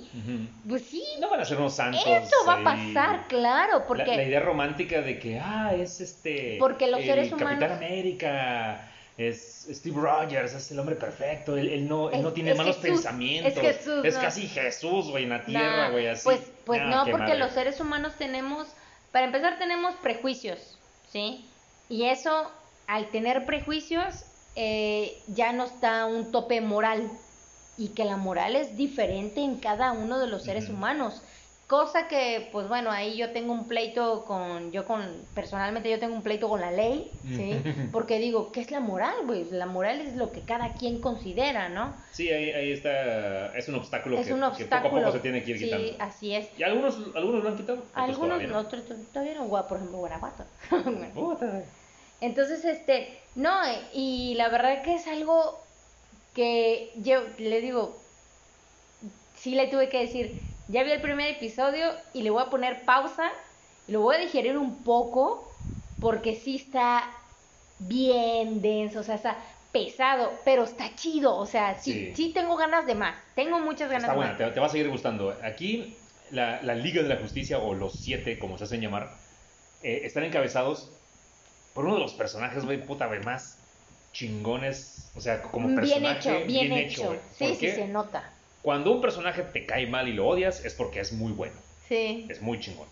[0.67, 2.03] pues sí, No van a ser unos santos.
[2.05, 4.15] eso va a pasar, claro, La- porque...
[4.15, 6.57] La, idea romántica de que, ah, es este.
[6.59, 8.87] Porque los seres Capitán humanos- América,
[9.17, 11.57] es Steve Rogers, es el hombre perfecto.
[11.57, 13.51] Él, él no, él Es- no tiene es malos Jesús, pensamientos.
[13.51, 14.21] es Jesús, Es no.
[14.21, 16.23] casi Jesús, güey, en la tierra, güey, así.
[16.23, 17.39] Pues, pues Nah, no, porque madre.
[17.39, 18.67] los seres humanos tenemos,
[19.11, 20.77] para empezar tenemos prejuicios,
[21.11, 21.43] ¿sí?
[21.89, 22.51] Y eso,
[22.89, 24.25] al tener prejuicios,
[24.56, 27.10] eh, ya nos da un tope moral.
[27.78, 31.21] Y que la moral es diferente en cada uno de los seres humanos.
[31.67, 36.15] Cosa que, pues bueno, ahí yo tengo un pleito con, yo con, personalmente yo tengo
[36.15, 37.62] un pleito con la ley, ¿sí?
[37.93, 39.45] Porque digo, ¿qué es la moral, güey?
[39.52, 41.93] La moral es lo que cada quien considera, ¿no?
[42.12, 43.56] Sí, ahí, ahí está.
[43.56, 44.89] Es un obstáculo, es que, un que obstáculo.
[44.89, 45.93] poco a poco se tiene que ir sí, quitando.
[45.99, 46.49] así es.
[46.58, 47.84] Y algunos, algunos lo han quitado.
[47.93, 50.43] Algunos no, otros to- todavía no, por ejemplo, Guanajuato.
[52.21, 53.51] Entonces, este, no,
[53.93, 55.60] y la verdad que es algo
[56.34, 58.10] que yo le digo,
[59.34, 62.86] sí le tuve que decir, ya vi el primer episodio y le voy a poner
[62.86, 63.32] pausa
[63.88, 65.47] y lo voy a digerir un poco
[65.99, 67.03] porque sí está
[67.77, 69.38] bien denso, o sea, está
[69.71, 72.15] pesado, pero está chido, o sea, sí, Sí.
[72.15, 74.38] sí, tengo ganas de más, tengo muchas ganas Está de buena, más.
[74.38, 75.38] te, te va a seguir gustando.
[75.43, 75.97] Aquí,
[76.32, 79.17] la, la Liga de la Justicia, o los siete, como se hacen llamar,
[79.82, 80.91] eh, están encabezados
[81.79, 83.57] por uno de los personajes, güey, puta, güey, más
[84.11, 85.09] chingones.
[85.15, 86.19] O sea, como bien personaje.
[86.19, 87.05] hecho, bien, hecho.
[87.05, 87.19] güey.
[87.37, 87.71] sí, ¿Por sí, qué?
[87.73, 88.33] se nota.
[88.61, 91.55] Cuando un personaje te cae mal y lo odias, es porque es muy bueno.
[91.87, 92.25] Sí.
[92.27, 92.89] Es muy chingón.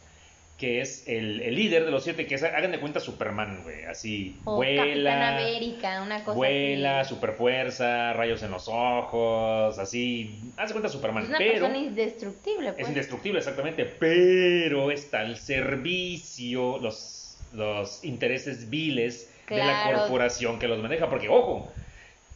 [0.57, 3.83] Que es el, el líder de los siete, que es, hagan de cuenta Superman, güey.
[3.83, 5.37] Así, O Capitán vuela.
[5.37, 7.13] América, una cosa Vuela, así.
[7.13, 10.39] super fuerza, rayos en los ojos, así.
[10.55, 11.23] Haz de cuenta Superman.
[11.23, 12.83] Es una pero persona indestructible, pues.
[12.83, 13.83] es indestructible, exactamente.
[13.83, 21.09] Pero está al servicio los, los intereses viles de la corporación que los maneja.
[21.09, 21.71] Porque, ojo,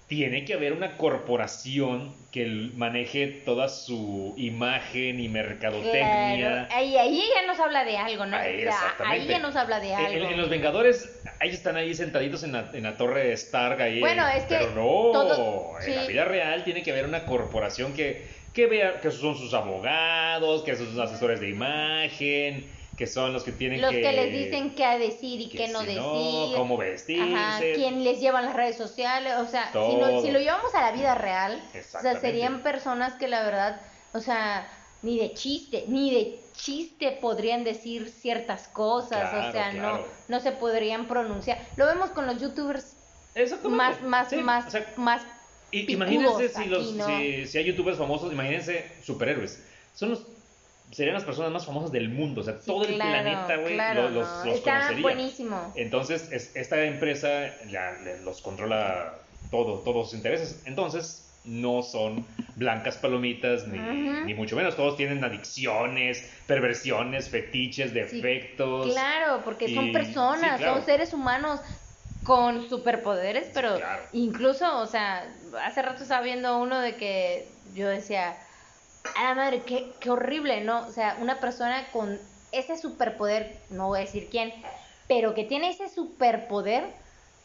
[0.08, 2.46] tiene que haber una corporación que
[2.76, 6.68] maneje toda su imagen y mercadotecnia.
[6.68, 6.76] Claro.
[6.76, 8.36] Ahí, ahí ya nos habla de algo, ¿no?
[8.38, 9.22] Ahí, O sea, exactamente.
[9.22, 10.12] ahí ya nos habla de algo.
[10.12, 14.00] En, en los Vengadores, ahí están ahí sentaditos en la, en la torre Stark ahí.
[14.02, 17.94] Bueno, es que Pero no, todo- en la vida real tiene que haber una corporación
[17.94, 22.66] que, que vea que son sus abogados, que son sus asesores de imagen,
[23.02, 24.00] que son los que tienen Los que...
[24.04, 26.56] que les dicen qué decir y qué no si decir.
[26.56, 27.34] cómo vestirse.
[27.36, 30.92] Ajá, quién les lleva las redes sociales, o sea, si, no- lo llevamos a la
[30.92, 31.60] vida real,
[31.98, 33.82] o sea, serían personas que la verdad,
[34.14, 34.68] o sea,
[35.02, 39.98] ni de chiste, ni de chiste podrían decir ciertas cosas, o sea, claro.
[39.98, 41.58] no no se podrían pronunciar.
[41.78, 42.98] Lo vemos con los youtubers
[43.68, 45.24] más más Sí, más o sea, más
[45.72, 47.08] Y- imagínense si, aquí, los, ¿no?
[47.08, 49.66] si, si hay youtubers famosos, imagínense superhéroes.
[49.94, 50.28] Son los,
[50.92, 52.42] serían las personas más famosas del mundo.
[52.42, 55.02] O sea, Sí, todo el planeta, güey, claro, los, los Está conocería.
[55.02, 55.74] buenísimo.
[55.76, 57.54] Entonces, es- esta empresa
[58.24, 59.16] los controla
[59.50, 60.62] todo, todos sus intereses.
[60.66, 62.26] Entonces, no son
[62.56, 64.76] blancas palomitas, ni, ni mucho menos.
[64.76, 68.92] Todos tienen adicciones, perversiones, fetiches, defectos.
[68.92, 70.76] Claro, porque son personas, sí, claro.
[70.76, 71.60] son seres humanos
[72.24, 74.04] con superpoderes, pero claro.
[74.14, 75.28] incluso, o sea,
[75.66, 78.38] hace rato estaba viendo uno de que yo decía,
[79.16, 80.88] a la madre, qué, qué horrible, ¿no?
[80.88, 82.20] O sea, una persona con
[82.52, 84.54] ese superpoder, no voy a decir quién,
[85.08, 86.86] pero que tiene ese superpoder,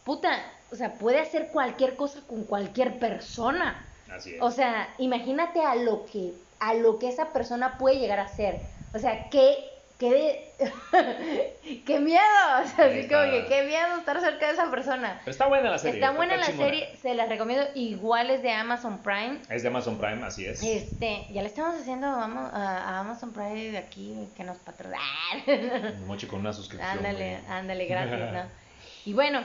[0.04, 0.30] puta,
[0.70, 3.86] o sea, puede hacer cualquier cosa con cualquier persona.
[4.10, 4.42] Así es.
[4.42, 8.60] O sea, imagínate a lo que a lo que esa persona puede llegar a ser.
[8.94, 9.56] O sea, qué
[9.98, 10.52] qué,
[11.87, 12.20] qué miedo,
[12.62, 15.20] o sea, así Está- como que qué miedo estar cerca de esa persona.
[15.24, 16.00] Pero está buena la serie.
[16.00, 16.64] Está buena la chingona.
[16.66, 19.40] serie, se las recomiendo, igual es de Amazon Prime.
[19.48, 20.62] Es de Amazon Prime, así es.
[20.62, 24.98] Este, ya le estamos haciendo vamos, a, Amazon Prime de aquí que nos patrocina.
[25.46, 26.98] Un moche con una suscripción.
[26.98, 27.50] ándale, güey.
[27.50, 28.42] ándale, gracias, ¿no?
[29.06, 29.40] Y bueno,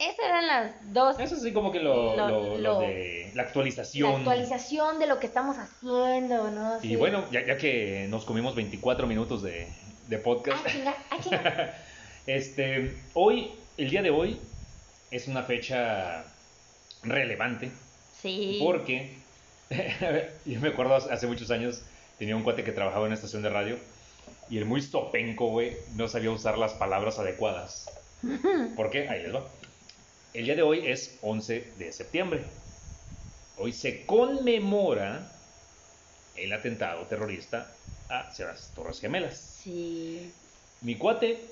[0.00, 1.18] esas eran las dos.
[1.20, 4.16] Eso sí como que lo, Lo- lo- lo de la La actualización.
[4.16, 6.78] actualización de lo que estamos haciendo, ¿no?
[6.82, 6.96] Y Sí.
[6.96, 9.68] bueno, ya, ya que nos comimos 24 minutos de,
[10.08, 11.74] de podcast, Ah, chinga, ah, chinga.
[12.26, 14.40] este, hoy, el día de hoy,
[15.10, 16.24] es una fecha
[17.02, 17.70] relevante
[18.20, 18.60] Sí.
[18.62, 19.16] porque
[20.44, 21.82] yo me acuerdo hace hace muchos años,
[22.18, 23.76] tenía un cuate que trabajaba en una estación de radio
[24.48, 27.88] y el muy sopenco, güey, no sabía usar las palabras adecuadas.
[28.76, 29.08] ¿Por qué?
[29.08, 29.44] Ahí les va.
[30.32, 32.44] El día de hoy es 11 de septiembre.
[33.58, 35.28] Hoy se conmemora
[36.36, 37.66] el atentado terrorista
[38.08, 39.36] a las Torres Gemelas.
[39.38, 40.32] Sí.
[40.82, 41.44] Mi cuate,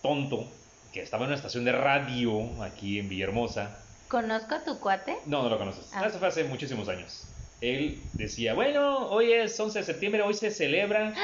[0.00, 0.48] tonto,
[0.92, 5.16] que estaba en una estación de radio aquí en Villahermosa, ¿Conozco a tu cuate?
[5.26, 5.90] no, no lo conoces.
[5.92, 6.06] Ah.
[6.06, 7.24] Eso fue hace muchísimos años.
[7.60, 11.08] Él decía, bueno, hoy es 11 de septiembre, hoy se celebra.
[11.08, 11.14] ¡Ay,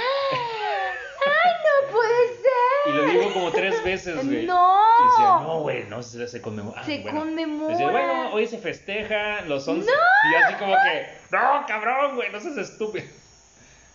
[1.62, 2.41] no puede ser!
[2.86, 4.46] Y lo digo como tres veces, güey.
[4.46, 4.76] ¡No!
[4.98, 6.80] Y decía, no, güey, no se, se conmemora.
[6.80, 7.20] Ah, Se bueno.
[7.20, 7.72] conmemora.
[7.72, 9.88] Decía, bueno, hoy se festeja los 11.
[9.88, 13.06] Y así como que, no, cabrón, güey, no seas estúpido.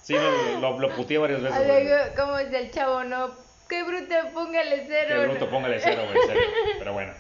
[0.02, 1.60] Sí, lo, lo, lo puteé varias veces.
[1.70, 3.04] Ay, ¿Cómo es el chavo?
[3.04, 3.32] No.
[3.68, 4.30] ¡Qué bruta!
[4.34, 5.08] Póngale cero.
[5.22, 6.40] Qué bruto, póngale cero, güey.
[6.80, 7.12] Pero bueno.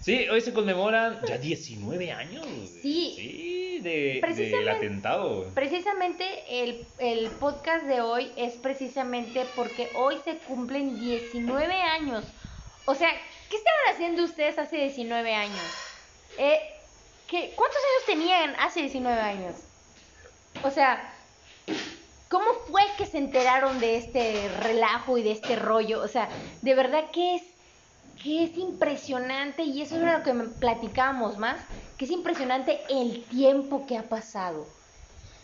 [0.00, 2.46] Sí, hoy se conmemoran ya 19 años.
[2.80, 3.12] Sí.
[3.16, 5.44] Sí, de, del atentado.
[5.54, 12.24] Precisamente el, el podcast de hoy es precisamente porque hoy se cumplen 19 años.
[12.86, 13.10] O sea,
[13.50, 15.62] ¿qué estaban haciendo ustedes hace 19 años?
[16.38, 16.58] Eh,
[17.28, 19.54] ¿qué, ¿Cuántos años tenían hace 19 años?
[20.62, 21.12] O sea,
[22.30, 26.02] ¿cómo fue que se enteraron de este relajo y de este rollo?
[26.02, 26.30] O sea,
[26.62, 27.42] de verdad que es
[28.22, 31.60] que es impresionante y eso era lo que platicábamos más,
[31.96, 34.66] que es impresionante el tiempo que ha pasado.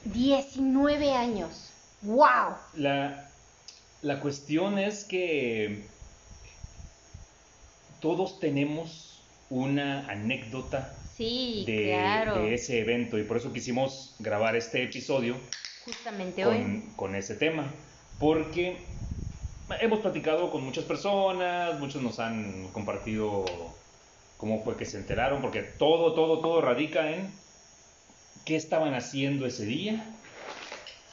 [0.04, 1.70] 19 años.
[2.02, 2.54] ¡Wow!
[2.74, 3.28] La,
[4.02, 5.86] la cuestión es que
[8.00, 12.34] todos tenemos una anécdota Sí, de, claro.
[12.42, 15.34] de ese evento y por eso quisimos grabar este episodio
[15.86, 16.84] Justamente hoy.
[16.94, 17.72] con ese tema.
[18.18, 18.76] Porque
[19.80, 23.44] hemos platicado con muchas personas, muchos nos han compartido
[24.36, 27.32] cómo fue que se enteraron, porque todo, todo, todo radica en
[28.44, 30.04] qué estaban haciendo ese día,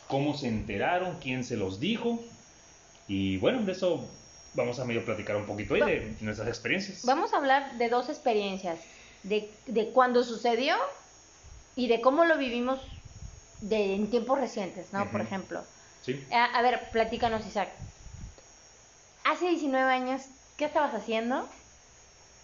[0.07, 2.19] cómo se enteraron, quién se los dijo.
[3.07, 4.09] Y bueno, de eso
[4.53, 7.03] vamos a medio platicar un poquito hoy de nuestras experiencias.
[7.05, 8.79] Vamos a hablar de dos experiencias,
[9.23, 10.75] de, de cuando sucedió
[11.75, 12.79] y de cómo lo vivimos
[13.61, 15.09] de, en tiempos recientes, ¿no?
[15.09, 15.27] Por Ujú.
[15.27, 15.65] ejemplo.
[16.01, 16.27] ¿Sí?
[16.31, 17.69] A, a ver, platícanos, Isaac.
[19.23, 20.23] Hace 19 años,
[20.57, 21.47] ¿qué estabas haciendo?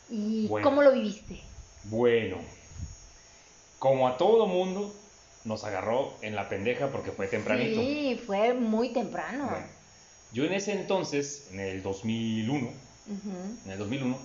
[0.09, 0.63] ¿Y Bueno.
[0.67, 1.41] cómo lo viviste?
[1.83, 2.37] Bueno,
[3.79, 4.93] como a todo mundo,
[5.43, 7.81] nos agarró en la pendeja porque fue tempranito.
[7.81, 9.49] Sí, fue muy temprano.
[9.49, 9.67] Bueno,
[10.31, 13.57] yo en ese entonces, en el 2001, Ujú.
[13.65, 14.17] en el 2001,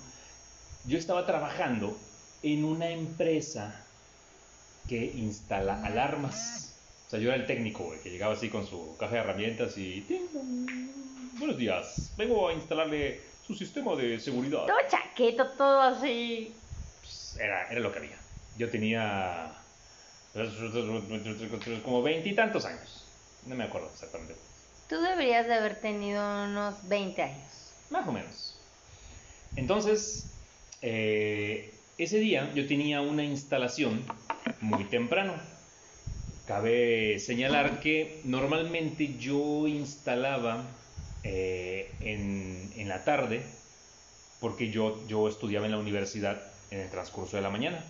[0.87, 1.97] yo estaba trabajando
[2.43, 3.85] en una empresa
[4.89, 6.74] que instala alarmas.
[7.15, 10.01] Sea, yo era el técnico, güey, que llegaba así con su caja de herramientas y...
[10.01, 10.69] "Ting, dong,
[11.39, 14.67] Buenos días, vengo a instalarle su sistema de seguridad.
[14.67, 16.53] Todo chaqueto, todo así.
[17.03, 18.19] Pues, era, era lo que había.
[18.59, 19.53] Yo tenía
[21.85, 23.05] como veintitantos años.
[23.47, 24.35] No me acuerdo exactamente.
[24.89, 27.73] Tú deberías de haber tenido unos 20 años.
[27.91, 28.59] Más o menos.
[29.55, 30.33] Entonces,
[30.83, 34.05] eh, ese día yo tenía una instalación
[34.61, 35.54] muy temprano.
[36.47, 40.63] Cabe señalar que normalmente yo instalaba
[41.23, 43.41] eh, en, en la tarde,
[44.41, 47.83] porque yo, yo estudiaba en la universidad en el transcurso de la mañana.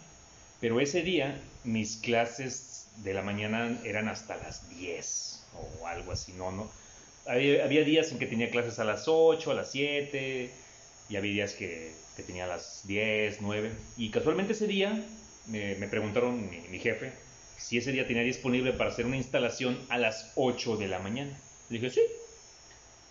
[0.61, 5.43] Pero ese día mis clases de la mañana eran hasta las 10
[5.81, 6.71] o algo así, no, no.
[7.27, 10.51] Había, había días en que tenía clases a las 8, a las 7,
[11.09, 13.73] y había días que, que tenía a las 10, 9.
[13.97, 15.05] Y casualmente ese día
[15.47, 17.24] me, me preguntaron mi, mi jefe
[17.65, 21.35] si ese día tenía disponible para hacer una instalación a las 8 de la mañana.
[21.71, 22.03] Le dije, sí.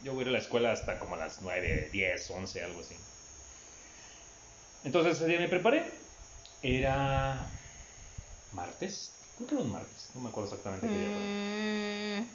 [0.04, 2.82] Yo voy a ir a la escuela hasta como a las 9, 10, 11, algo
[2.82, 2.96] así.
[4.84, 5.84] Entonces ese día me preparé.
[6.62, 7.48] Era
[8.52, 9.12] martes.
[9.38, 10.12] Creo que era un martes.
[10.14, 12.28] No me acuerdo exactamente qué día fue.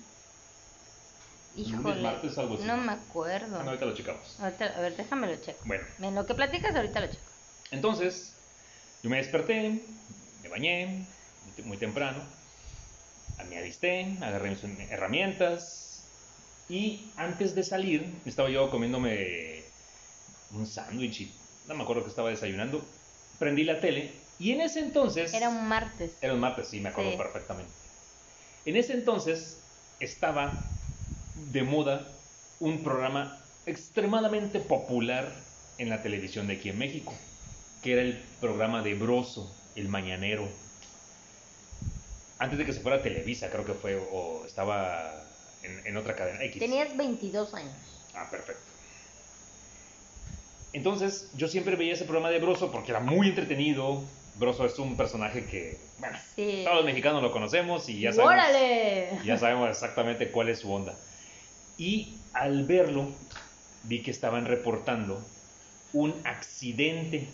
[1.55, 2.03] Mm, híjole.
[2.03, 2.65] martes, algo así.
[2.65, 3.49] No me acuerdo.
[3.55, 4.41] Bueno, ahorita lo checamos.
[4.41, 5.61] Ahorita- a ver, déjame lo checo.
[5.67, 7.31] Bueno, En lo que platicas, ahorita lo checo.
[7.71, 8.33] entonces
[9.05, 9.85] yo me desperté,
[10.43, 11.07] me bañé
[11.65, 12.23] muy- temprano,
[13.49, 15.85] me alisté, agarré mis herramientas
[16.71, 19.65] Y antes de salir, estaba yo comiéndome
[20.53, 21.35] un sándwich y
[21.67, 22.85] no me acuerdo que estaba desayunando.
[23.39, 25.33] Prendí la tele y en ese entonces...
[25.33, 26.19] Era un martes.
[26.21, 27.17] Era un martes, sí, me acuerdo Sí.
[27.17, 27.73] perfectamente.
[28.67, 29.65] En ese entonces
[29.99, 30.53] estaba
[31.35, 32.07] de moda
[32.61, 35.33] un programa extremadamente popular
[35.79, 37.15] en la televisión de aquí en México,
[37.83, 40.68] que era el programa de Broso, el Mañanero.
[42.39, 45.25] Antes de que se fuera a Televisa, creo que fue, o estaba
[45.63, 46.59] en, en otra cadena X.
[46.61, 47.75] Tenías 22 años.
[48.15, 48.63] Ah, perfecto.
[50.73, 54.05] Entonces, yo siempre veía ese programa de Broso porque era muy entretenido.
[54.37, 56.61] Broso es un personaje que, bueno, Sí.
[56.65, 59.09] todos los mexicanos lo conocemos y ya sabemos, ¡Órale!
[59.25, 60.95] ya sabemos exactamente cuál es su onda.
[61.77, 63.09] Y al verlo,
[63.85, 65.25] vi que estaban reportando
[65.93, 67.27] un accidente.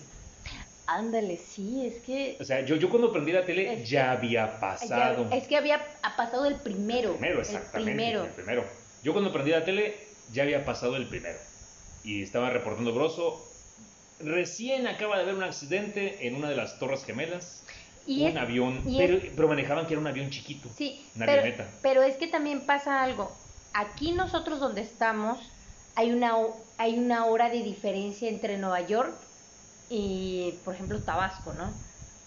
[0.86, 2.36] Ándale, sí, es que...
[2.40, 5.28] O sea, yo, yo cuando prendí la tele Es- ya había pasado.
[5.30, 7.12] ya- es que había ha pasado el primero.
[7.12, 7.92] primero, El exactamente.
[7.94, 8.24] primero.
[8.24, 8.64] el primero.
[9.02, 9.96] Yo cuando prendí la tele
[10.32, 11.38] ya había pasado el primero.
[12.04, 13.42] Y estaba reportando Broso.
[14.20, 17.62] Recién acaba de haber un accidente en una de las Torres Gemelas.
[18.06, 20.68] Y un es- avión, y pero, es- pero manejaban que era un avión chiquito.
[20.76, 21.70] Sí, Una pero, avioneta.
[21.80, 23.32] pero es que también pasa algo.
[23.72, 25.38] Aquí nosotros donde estamos
[25.96, 26.34] hay una,
[26.76, 29.14] hay una hora de diferencia entre Nueva York
[29.96, 31.70] y, por ejemplo, Tabasco, ¿no?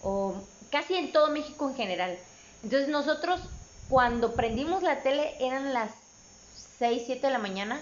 [0.02, 0.34] O
[0.70, 2.18] casi en todo México en general.
[2.62, 3.40] Entonces nosotros
[3.90, 5.92] cuando prendimos la tele eran las
[6.78, 7.80] 6, 7 de la mañana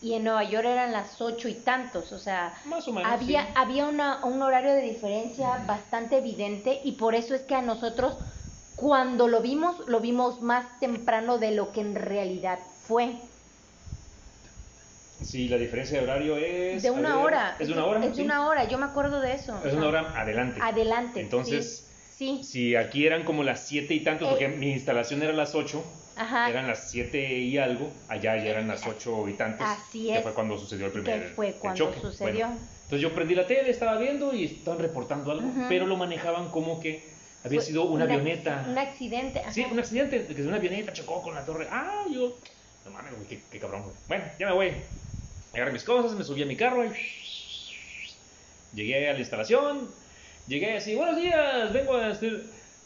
[0.00, 2.12] y en Nueva York eran las 8 y tantos.
[2.12, 3.12] O sea, Más o menos.
[3.12, 3.52] había, sí.
[3.56, 8.16] había una- un horario de diferencia bastante evidente y por eso es que a nosotros
[8.76, 13.16] cuando lo vimos, lo vimos más temprano de lo que en realidad fue.
[15.24, 16.82] Sí, la diferencia de horario es.
[16.82, 17.56] De una ver, hora.
[17.58, 18.00] Es de una hora.
[18.04, 18.22] Es de sí.
[18.22, 19.58] una hora, yo me acuerdo de eso.
[19.64, 20.60] Es una hora adelante.
[20.62, 21.20] Adelante.
[21.20, 22.40] Entonces, Sí.
[22.42, 22.44] sí.
[22.44, 24.30] Si aquí eran como las 7 y tantos, Eh.
[24.30, 25.82] porque mi instalación era las 8,
[26.16, 26.48] Ajá.
[26.50, 29.66] eran las 7 y algo, allá ya eran las 8 y tantos.
[29.66, 30.22] Así Que es.
[30.22, 32.00] fue cuando sucedió el primer Que fue el cuando choque.
[32.00, 32.46] sucedió.
[32.46, 36.50] Bueno, entonces yo prendí la tele, estaba viendo y estaban reportando algo, pero lo manejaban
[36.50, 37.02] como que
[37.42, 38.64] había Fue sido una avioneta.
[38.68, 39.40] Un accidente.
[39.40, 39.52] ajá.
[39.52, 41.66] Sí, un accidente, que una avioneta chocó con la torre.
[41.70, 42.36] Ah, yo.
[42.84, 43.82] No mames, güey, qué, qué cabrón.
[44.06, 44.72] Bueno, ya me voy.
[45.54, 46.90] Agarré mis cosas, me subí a mi carro y.
[48.72, 49.94] Llegué a la instalación.
[50.46, 52.32] Llegué así, buenos días, vengo a hacer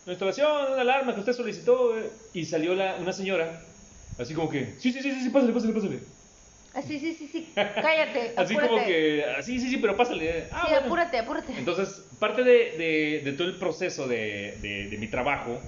[0.04, 1.98] la instalación, una alarma que usted solicitó.
[1.98, 2.10] eh".
[2.34, 3.64] Y salió la, una señora,
[4.18, 6.00] así como que, sí, sí, sí, sí, pásale, pásale, pásale.
[6.74, 7.48] Ah, sí, sí, sí.
[7.54, 8.34] Cállate.
[8.36, 8.68] Así apúrate.
[8.74, 10.48] como que, ah, sí, sí, sí, pero pásale.
[10.52, 10.86] Ah, sí, bueno.
[10.86, 11.52] apúrate, apúrate.
[11.58, 15.60] Entonces, parte de, de- de todo el proceso de, de- mi trabajo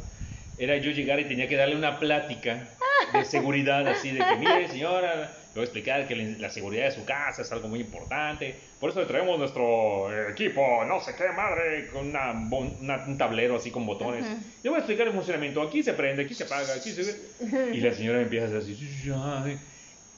[0.58, 2.76] era yo llegar y tenía que darle una plática
[3.14, 7.04] de seguridad, así de que, mire, señora, voy a explicar que la, seguridad de su
[7.04, 8.58] casa es algo muy importante.
[8.78, 13.18] Por eso le traemos nuestro eh, equipo, no sé qué madre, con una, una- un
[13.18, 14.24] tablero así con botones.
[14.24, 14.40] Ujú.
[14.62, 15.62] Le voy a explicar el funcionamiento.
[15.62, 17.40] Aquí se prende, aquí se apaga, aquí se.
[17.74, 19.58] Y la señora empieza a hacer así,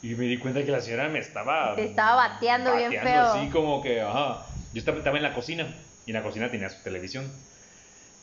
[0.02, 3.22] y me di cuenta que la señora me estaba Te estaba bateando bien feo.
[3.22, 4.44] así como que, ajá.
[4.72, 5.66] Yo estaba, estaba en la cocina
[6.04, 7.30] y en la cocina tenía su televisión.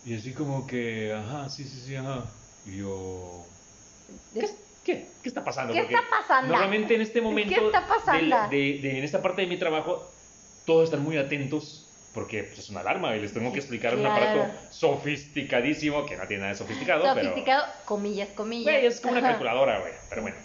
[0.06, 2.26] Y así como que, ajá, sí, sí, sí, ajá.
[2.66, 3.46] Y yo,
[4.34, 4.46] ¿qué,
[4.94, 5.74] qué, qué está pasando?
[5.74, 6.48] ¿Qué Porque está pasando?
[6.52, 8.36] Normalmente en este momento, ¿Qué está pasando?
[8.50, 10.10] de- de- de- en esta parte de mi trabajo,
[10.66, 14.06] todos están muy atentos porque pues, es una alarma y les tengo que explicar un
[14.06, 18.64] aparato sofisticadísimo que no tiene nada de sofisticado, Sofisticado, comillas, comillas.
[18.74, 19.94] Güey, es como una calculadora, güey.
[20.10, 20.38] Pero bueno.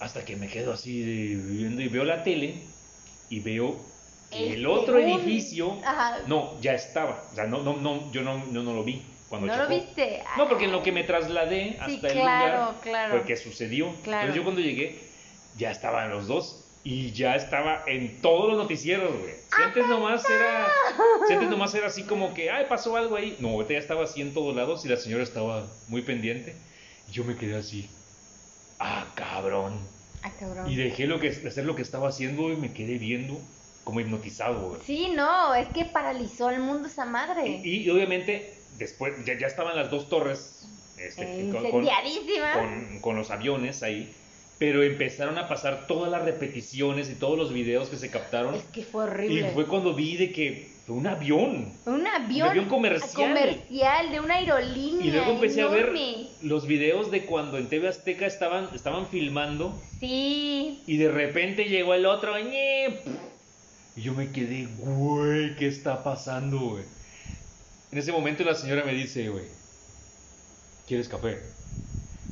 [0.00, 2.62] Hasta que me quedo así viendo y veo la tele
[3.28, 3.76] y veo
[4.30, 5.76] que el Este, otro un- edificio.
[5.84, 6.18] Ajá.
[6.26, 7.22] No, ya estaba.
[7.30, 9.74] O sea, no, no, no, yo no, no, no lo vi cuando ¿No lo chocó.
[9.74, 10.22] viste?
[10.36, 13.10] No, porque en lo que me trasladé hasta Sí, el claro, lugar claro.
[13.16, 13.94] fue que sucedió.
[14.02, 14.28] Claro.
[14.28, 14.98] Entonces yo cuando llegué,
[15.56, 16.64] ya estaban los dos.
[16.82, 19.34] Y ya estaba en todos los noticieros, güey.
[19.54, 20.66] Si antes nomás era.
[21.28, 23.36] Si antes nomás era así como que, ay, pasó algo ahí.
[23.38, 26.56] No, ahorita ya estaba así en todos lados y la señora estaba muy pendiente.
[27.08, 27.88] Y yo me quedé así.
[28.78, 29.78] Ah, cabrón.
[30.22, 30.70] Ah, cabrón.
[30.70, 33.38] Y dejé lo que, hacer lo que estaba haciendo y me quedé viendo
[33.84, 34.80] como hipnotizado, güey.
[34.84, 37.46] Sí, no, es que paralizó el mundo esa madre.
[37.62, 40.66] Y, y obviamente, después, ya, ya estaban las dos torres
[40.98, 41.52] este, Eh,
[43.00, 44.12] con- los aviones ahí,
[44.58, 48.54] pero empezaron a pasar todas las repeticiones y todos los videos que se captaron.
[48.56, 49.50] Es que fue Y horrible.
[49.52, 51.72] fue cuando vi de que fue un avión.
[51.86, 53.28] Un avión, avión comercial.
[53.28, 55.06] comercial de una aerolínea.
[55.06, 55.90] Y luego empecé a ver
[56.42, 60.82] los videos de cuando en TV Azteca estaban, estaban filmando Sí.
[60.86, 62.34] y de repente llegó el otro.
[63.96, 66.84] Y yo me quedé, güey, ¿qué está pasando, güey?
[67.92, 69.46] En ese momento la señora me dice, güey,
[70.86, 71.40] ¿quieres café?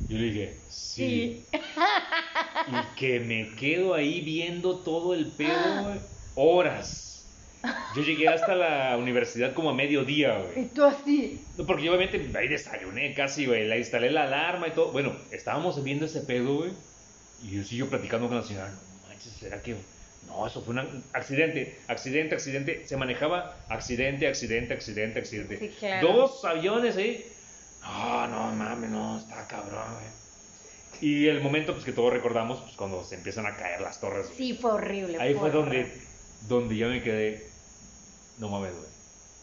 [0.07, 1.45] Yo le dije, sí.
[1.53, 5.99] Y que me quedo ahí viendo todo el pedo, güey,
[6.35, 7.25] horas.
[7.93, 10.65] Yo llegué hasta la universidad como a mediodía, güey.
[10.65, 11.41] Y tú así.
[11.57, 13.67] No, porque yo obviamente ahí desayuné casi, güey.
[13.67, 14.93] La instalé la alarma y todo.
[14.93, 16.71] Bueno, estábamos viendo ese pedo, güey.
[17.43, 19.75] Y yo sigo platicando con la señora, no manches, ¿será que.?
[20.27, 22.87] No, eso fue un accidente, accidente, accidente.
[22.87, 25.57] Se manejaba accidente, accidente, accidente, accidente.
[25.57, 26.07] Sí, claro.
[26.13, 27.25] Dos aviones ahí.
[27.81, 30.19] No, no mames, no, está cabrón, güey.
[31.01, 34.27] Y el momento pues, que todos recordamos, pues cuando se empiezan a caer las torres.
[34.27, 34.37] güey.
[34.37, 35.17] Sí, fue horrible.
[35.19, 35.91] Ahí fue donde,
[36.47, 37.43] donde yo me quedé.
[38.37, 38.89] No mames, güey.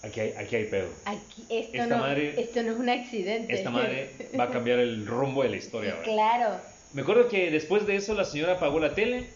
[0.03, 0.89] Aquí hay, aquí hay pedo.
[1.07, 3.55] Aquí, esto, Esta no, madre- esto no es un accidente.
[3.55, 6.61] Esta madre va a cambiar el rumbo de la historia, Sí, claro.
[6.93, 9.29] Me acuerdo que después de eso la señora apagó la tele,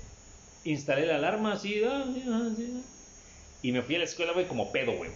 [0.64, 2.80] instalé la alarma así, ah, sí, ah, sí, ah,
[3.62, 5.10] y me fui a la escuela, güey, como pedo, güey.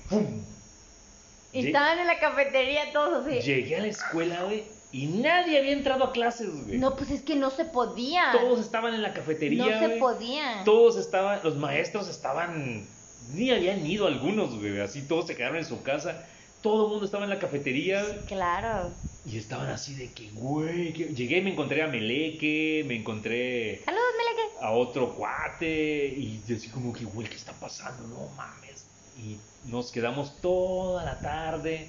[1.53, 3.41] Y estaban en la cafetería todos así.
[3.41, 6.79] Llegué a la escuela, güey, y nadie había entrado a clases, güey.
[6.79, 8.33] No, pues es que no se podía.
[8.33, 10.63] Todos estaban en la cafetería, no se podía.
[10.65, 12.87] Todos estaban, los maestros estaban,
[13.33, 16.27] ni habían ido algunos, güey, así todos se quedaron en su casa.
[16.61, 18.91] Todo el mundo estaba en la cafetería Sí, claro.
[19.27, 23.83] y estaban así de que, güey, que- llegué y me encontré a Meleque, me encontré
[23.85, 24.54] Saludos, Meleque.
[24.65, 28.09] A otro cuate y así como que, güey, ¿qué está pasando?
[28.09, 28.87] No mames.
[29.19, 29.37] Y
[29.71, 31.87] nos quedamos toda la tarde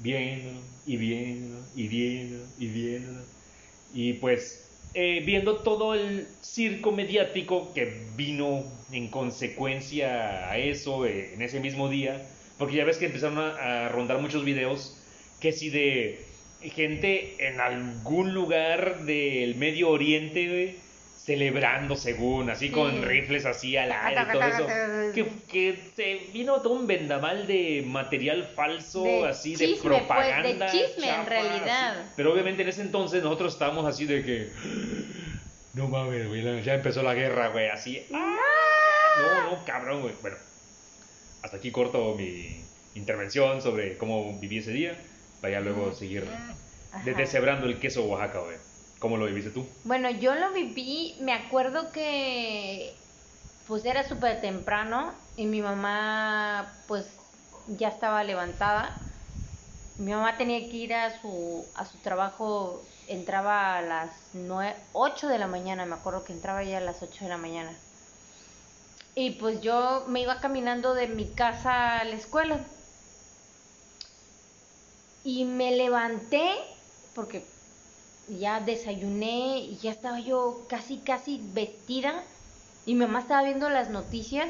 [0.00, 3.22] viendo y viendo y viendo y viendo.
[3.94, 11.32] Y pues eh, viendo todo el circo mediático que vino en consecuencia a eso eh,
[11.32, 12.22] en ese mismo día.
[12.58, 14.94] Porque ya ves que empezaron a, a rondar muchos videos
[15.40, 16.22] que si de
[16.60, 20.83] gente en algún lugar del Medio Oriente,
[21.24, 22.72] celebrando según, así Sí.
[22.72, 24.66] con rifles así al aire y todo eso.
[25.14, 29.82] Que, que se vino todo un vendaval de material falso, De así chisme, de pues,
[30.02, 30.66] propaganda.
[30.66, 31.98] de chisme, en chafa, realidad.
[32.00, 32.10] así.
[32.16, 34.50] Pero obviamente en ese entonces nosotros estábamos así de que.
[35.72, 38.04] No mames, güey, ya empezó la guerra, güey, así.
[38.12, 38.36] ¡ah!
[39.18, 40.14] No, no, cabrón, güey.
[40.20, 40.36] Bueno,
[41.42, 42.60] hasta aquí corto mi
[42.94, 44.94] intervención sobre cómo viví ese día.
[45.40, 46.24] Para ya luego seguir
[47.04, 48.56] de- deshebrando el queso Oaxaca, güey.
[48.98, 49.66] ¿Cómo lo viviste tú?
[49.84, 52.94] Bueno, yo lo viví, me acuerdo que
[53.66, 57.06] pues era súper temprano y mi mamá pues
[57.66, 58.92] ya estaba levantada.
[59.98, 65.28] Mi mamá tenía que ir a su, a su trabajo, entraba a las 9, 8
[65.28, 67.72] de la mañana, me acuerdo que entraba ya a las 8 de la mañana.
[69.14, 72.58] Y pues yo me iba caminando de mi casa a la escuela.
[75.22, 76.50] Y me levanté
[77.14, 77.46] porque
[78.28, 82.24] ya desayuné y ya estaba yo casi, casi vestida.
[82.86, 84.48] Y mi mamá estaba viendo las noticias.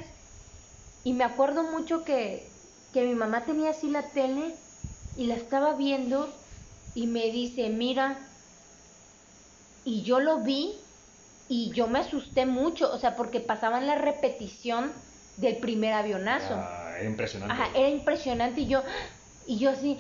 [1.03, 2.51] Y me acuerdo mucho que,
[2.93, 4.57] que mi mamá tenía así la tele
[5.17, 6.33] y la estaba viendo
[6.95, 8.31] y me dice, mira,
[9.85, 10.81] y yo lo vi
[11.49, 14.93] y yo me asusté mucho, o sea, porque pasaban la repetición
[15.37, 16.55] del primer avionazo.
[16.57, 17.53] Ah, era impresionante.
[17.53, 18.83] Ajá, era impresionante y yo,
[19.47, 19.99] y yo así,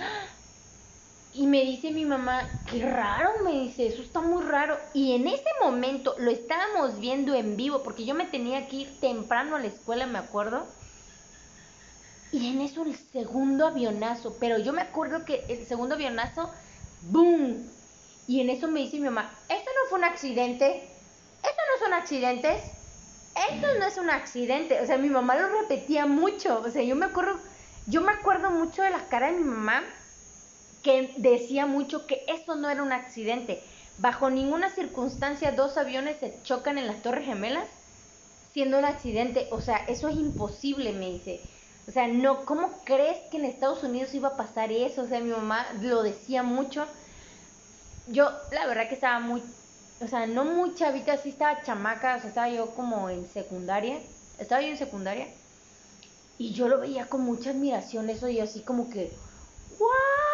[1.37, 4.79] y me dice mi mamá, qué raro, me dice, eso está muy raro.
[4.93, 9.01] Y en ese momento lo estábamos viendo en vivo, porque yo me tenía que ir
[9.01, 10.65] temprano a la escuela, me acuerdo.
[12.31, 16.51] Y en eso el segundo avionazo, pero yo me acuerdo que el segundo avionazo,
[17.01, 17.69] ¡boom!
[18.29, 20.89] Y en eso me dice mi mamá, esto no fue un accidente,
[21.43, 22.63] esto no son accidentes,
[23.35, 24.81] esto no es un accidente.
[24.81, 26.61] O sea, mi mamá lo repetía mucho.
[26.61, 27.41] O sea, yo me acuerdo,
[27.87, 29.83] yo me acuerdo mucho de la cara de mi mamá
[30.85, 33.61] que decía mucho que esto no era un accidente.
[33.97, 37.69] Bajo ninguna circunstancia dos aviones se chocan en las Torres Gemelas
[38.53, 39.49] siendo un accidente.
[39.51, 41.41] O sea, eso es imposible, me dice.
[41.89, 45.03] O sea, no, ¿cómo crees que en Estados Unidos iba a pasar eso?
[45.03, 46.87] O sea, mi mamá lo decía mucho.
[48.07, 49.43] Yo, la verdad que estaba muy,
[50.01, 54.03] o sea, no muy chavita, sí estaba chamaca, o sea, estaba yo como en secundaria,
[54.39, 55.29] estaba yo en secundaria,
[56.37, 59.19] y yo lo veía con mucha admiración, eso, y así como que,
[59.79, 60.34] ¡guau!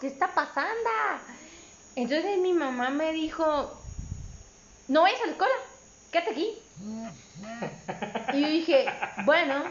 [0.00, 0.90] ¿Qué está pasando?
[1.94, 3.72] Entonces mi mamá me dijo,
[4.88, 5.54] no vayas a la escuela,
[6.10, 6.58] quédate aquí.
[8.34, 8.86] Y yo dije,
[9.24, 9.64] bueno,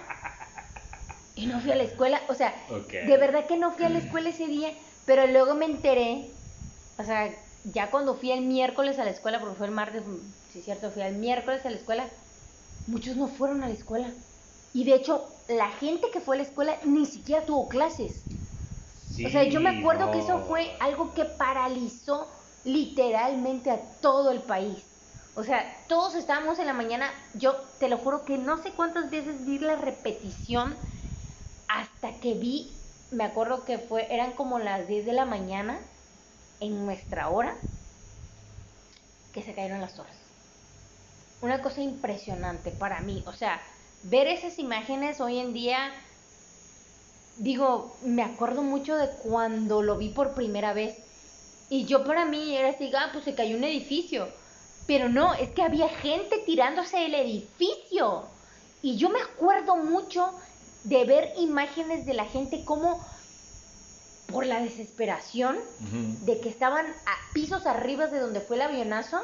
[1.36, 4.00] y no fui a la escuela, o sea, de verdad que no fui a la
[4.00, 4.74] escuela ese día,
[5.06, 6.32] pero luego me enteré,
[6.98, 7.32] o sea,
[7.64, 10.04] ya cuando fui el miércoles a la escuela, porque fue el martes,
[10.52, 12.10] sí es cierto, fui el miércoles a la escuela,
[12.88, 14.10] muchos no fueron a la escuela.
[14.74, 18.26] Y de hecho, la gente que fue a la escuela ni siquiera tuvo clases.
[19.24, 22.28] O sea, yo me acuerdo que eso fue algo que paralizó
[22.64, 24.84] literalmente a todo el país.
[25.36, 29.10] O sea, todos estábamos en la mañana, yo te lo juro que no sé cuántas
[29.10, 30.78] veces vi la repetición
[31.68, 32.72] hasta que vi,
[33.12, 35.80] me acuerdo que fue, eran como las 10 de la mañana
[36.60, 37.58] en nuestra hora
[39.32, 40.16] que se cayeron las torres.
[41.42, 43.62] Una cosa impresionante para mí, o sea,
[44.02, 45.92] ver esas imágenes hoy en día,
[47.38, 50.98] digo, me acuerdo mucho de cuando lo vi por primera vez.
[51.70, 54.28] Y yo para mí era así, ah, pues se cayó un edificio.
[54.88, 58.24] Pero no, es que había gente tirándose del edificio.
[58.82, 60.32] Y yo me acuerdo mucho
[60.84, 63.04] de ver imágenes de la gente como
[64.32, 65.58] por la desesperación
[66.26, 69.20] de que estaban a pisos arriba de donde fue el avionazo,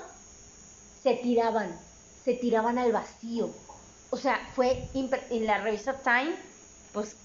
[1.04, 1.80] se tiraban,
[2.24, 3.50] se tiraban al vacío.
[4.10, 6.36] O sea, fue en la revista Time,
[6.94, 7.16] pues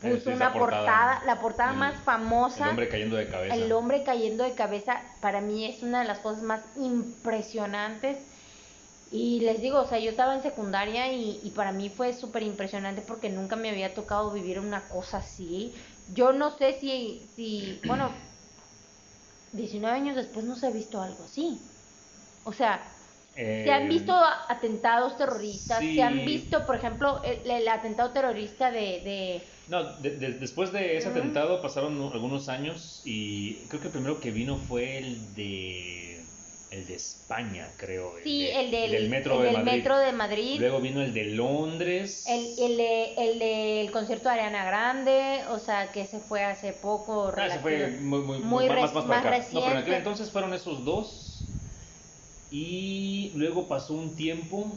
[0.00, 2.64] puso una portada, portada, la portada más famosa.
[2.64, 3.54] El hombre cayendo de cabeza.
[3.54, 8.18] El hombre cayendo de cabeza, para mí es una de las cosas más impresionantes.
[9.10, 12.42] Y les digo, o sea, yo estaba en secundaria y, y para mí fue súper
[12.42, 15.74] impresionante porque nunca me había tocado vivir una cosa así.
[16.06, 18.14] Yo no sé si, si, bueno,
[19.52, 21.70] 19 años después no se ha visto algo así.
[22.42, 22.94] O sea,
[23.62, 24.14] se han Eh, visto
[24.48, 25.94] atentados terroristas, sí.
[25.94, 30.72] se han visto, por ejemplo, el, el atentado terrorista de, de No, de- de- después
[30.72, 31.18] de ese Ujú.
[31.18, 36.24] atentado pasaron algunos años y creo que el primero que vino fue el de
[36.70, 38.12] el de España, creo.
[38.22, 39.72] sí, el del, del metro el de del Madrid.
[39.78, 40.56] metro de Madrid.
[40.60, 42.26] Luego vino el de Londres.
[42.28, 46.72] El, el, de- el del concierto de Ariana Grande, o sea, que se fue hace
[46.74, 47.32] poco.
[47.36, 49.38] Ah, ese fue muy, muy, muy muy- más, reci- más para más acá.
[49.52, 49.96] No, pero en aquel reciente.
[49.96, 51.44] entonces fueron esos dos.
[52.50, 54.72] Y luego pasó un tiempo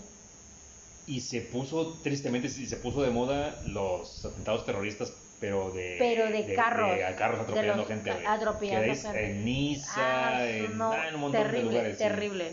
[1.11, 6.27] y se puso, tristemente, sí, se puso de moda los atentados terroristas, pero de, Pero
[6.31, 8.11] de carros, a carros de atropellando los- gente.
[8.25, 9.25] atropellando gente.
[9.25, 11.97] En Niza, Ah, en, no, ah, en un montón terrible, de lugares.
[11.97, 12.03] sí.
[12.03, 12.51] terrible.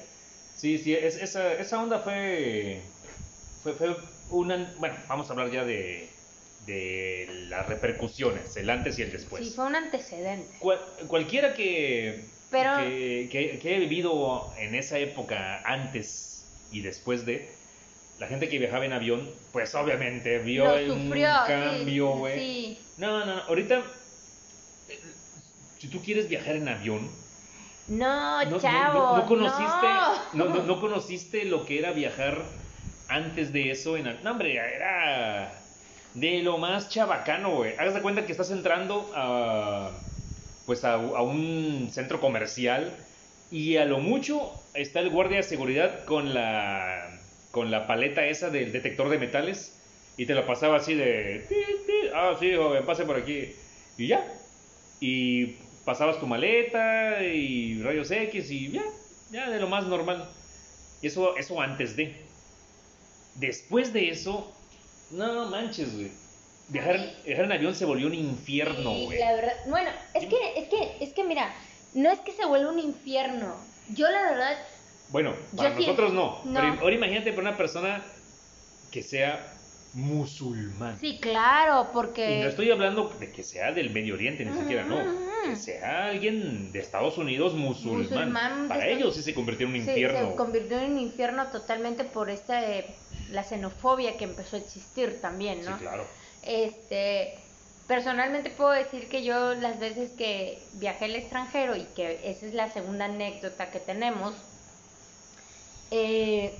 [0.56, 2.80] Sí, sí, es- esa, esa onda fue,
[3.62, 3.96] fue, fue
[4.30, 4.74] una...
[4.80, 6.08] Bueno, vamos a hablar ya de,
[6.66, 9.46] de las repercusiones, el antes y el después.
[9.46, 10.48] Sí, fue un antecedente.
[10.58, 17.24] Cual- cualquiera que, Pero- que, que- que haya vivido en esa época antes y después
[17.24, 17.56] de,
[18.18, 22.38] la gente que viajaba en avión, pues obviamente vio un sufrió, sí, cambio, güey.
[22.38, 22.78] sí.
[22.96, 23.82] No, no, no, ahorita,
[24.88, 25.00] eh,
[25.78, 27.10] si tú quieres viajar en avión,
[27.86, 28.98] No, no, no- chavo.
[28.98, 29.86] no- no conociste,
[30.34, 30.44] no.
[30.46, 32.44] no, no- no conociste lo que era viajar
[33.08, 35.50] antes de eso en no hombre era
[36.12, 39.92] de lo más chabacano güey hagas de cuenta que estás entrando a
[40.66, 42.92] pues a, a un centro comercial
[43.50, 47.07] y a lo mucho está el guardia de seguridad con la
[47.50, 49.74] con la paleta esa del detector de metales
[50.16, 51.44] y te lo pasaba así de
[52.14, 53.52] ah sí joven pase por aquí
[53.96, 54.24] y ya
[55.00, 55.56] y
[55.88, 58.82] pasabas tu maleta y rayos X y ya,
[59.30, 60.28] ya de lo más normal.
[61.00, 62.14] Eso, eso antes de.
[63.36, 64.52] Después de eso,
[65.10, 66.10] no manches, güey.
[66.68, 69.18] Viajar, viajar en avión se volvió un infierno, güey.
[69.18, 71.54] la verdad, bueno, es que, es que, es que mira,
[71.94, 73.56] no es que se vuelva un infierno.
[73.94, 74.58] Yo la verdad,
[75.10, 76.42] Bueno, para Yo sí- nosotros no.
[76.44, 76.60] no.
[76.60, 78.04] Pero ahora imagínate para una persona
[78.90, 79.54] que sea
[79.94, 80.98] musulmán.
[80.98, 82.40] sí, claro, Y porque...
[82.42, 84.98] no estoy hablando de que sea del Medio Oriente, ni siquiera, no.
[85.44, 88.02] Que sea alguien de Estados Unidos musulmán.
[88.02, 90.30] Musulmán, Para ellos sí se convirtió en un Sí, infierno.
[90.30, 92.84] se convirtió en un infierno totalmente por esta eh,
[93.30, 95.78] la xenofobia que empezó a existir también, Sí, ¿no?
[95.78, 96.04] claro.
[96.42, 97.34] Este,
[97.86, 102.52] personalmente puedo decir que yo las veces que viajé al extranjero y que esa es
[102.54, 104.34] la segunda anécdota que tenemos,
[105.90, 106.58] eh,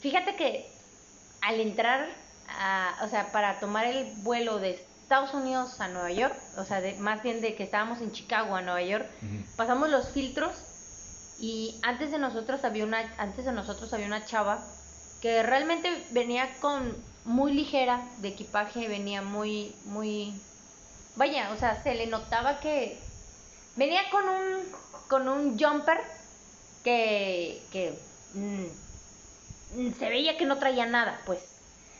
[0.00, 0.70] fíjate que
[1.40, 2.08] al entrar,
[2.48, 4.70] a, o sea, para tomar el vuelo de
[5.02, 8.54] Estados Unidos a Nueva York, o sea, de, más bien de que estábamos en Chicago
[8.54, 9.08] a Nueva York,
[9.56, 10.52] pasamos los filtros
[11.40, 14.62] y antes de nosotros había una antes de nosotros había una chava
[15.22, 16.94] que realmente venía con
[17.24, 20.38] muy ligera de equipaje venía muy muy
[21.16, 23.00] vaya o sea se le notaba que
[23.76, 24.60] venía con un
[25.08, 25.98] con un jumper
[26.84, 27.92] que que
[28.34, 31.40] mm, se veía que no traía nada pues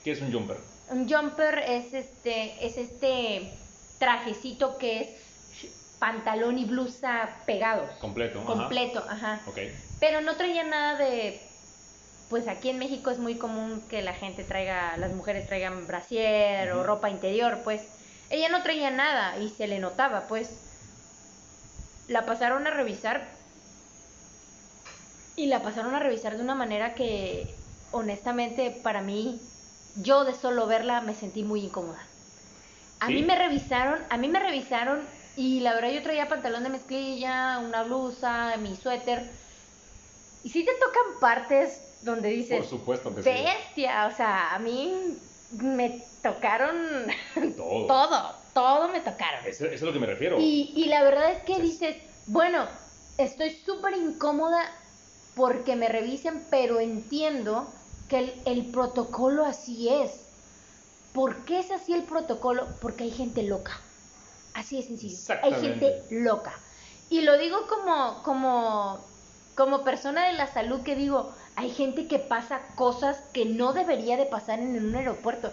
[0.05, 0.57] ¿Qué es un jumper?
[0.91, 3.53] un jumper es este es este
[3.99, 5.09] trajecito que es
[5.99, 8.43] pantalón y blusa pegados Completo.
[8.47, 9.41] completo, ajá.
[9.47, 9.59] Ok.
[10.01, 11.39] Pero no traía nada de
[12.31, 16.73] pues aquí en México es muy común que la gente traiga, las mujeres traigan brasier
[16.73, 17.83] o ropa interior, pues
[18.31, 20.49] ella no traía nada y se le notaba, pues
[22.09, 23.27] la pasaron a revisar
[25.41, 27.57] y la pasaron a revisar de una manera que
[27.93, 29.41] honestamente para mí
[29.95, 32.07] yo de solo verla me sentí muy incómoda.
[33.01, 33.15] A ¿Sí?
[33.15, 37.59] mí me revisaron, a mí me revisaron y la verdad yo traía pantalón de mezclilla,
[37.59, 39.31] una blusa, mi suéter.
[40.43, 43.31] Y sí te tocan partes donde dices, Por supuesto que sí.
[43.31, 45.19] bestia, o sea, a mí
[45.51, 47.07] me tocaron
[47.57, 47.87] Todo.
[47.87, 49.47] todo, todo me tocaron.
[49.47, 50.37] Eso, eso es lo que me refiero.
[50.39, 51.63] Y, y la verdad es que Sí.
[51.63, 52.69] dices, bueno,
[53.17, 54.61] estoy súper incómoda
[55.41, 57.67] porque me revisen, pero entiendo
[58.11, 60.27] que el, el protocolo así es.
[61.15, 62.69] ¿Por qué es así el protocolo?
[62.83, 63.81] Porque hay gente loca.
[64.53, 65.17] Así de sencillo.
[65.43, 66.53] Hay gente loca.
[67.09, 69.03] Y lo digo como, como,
[69.55, 74.19] como persona de la salud que digo, hay gente que pasa cosas que no debería
[74.19, 75.51] de pasar en un aeropuerto.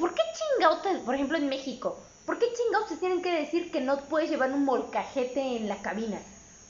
[0.00, 0.22] ¿Por qué
[0.56, 4.30] chingados, por ejemplo en México, por qué chingados se tienen que decir que no puedes
[4.30, 6.18] llevar un molcajete en la cabina?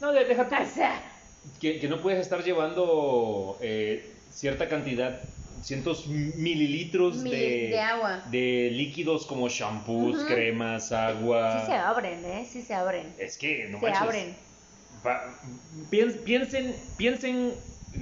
[0.00, 0.56] No, déjate.
[0.56, 1.11] O sea,
[1.60, 5.20] que, que no puedes estar llevando eh, cierta cantidad,
[5.62, 8.24] cientos mililitros Mil- de, de agua.
[8.30, 11.60] de líquidos como shampoos, cremas, agua.
[11.60, 12.46] sí se abren, ¿eh?
[12.50, 13.14] Sí se abren.
[13.18, 14.02] Es que no se manches.
[14.02, 14.36] abren.
[15.06, 15.40] Va-
[15.90, 17.54] pien- piensen, piensen,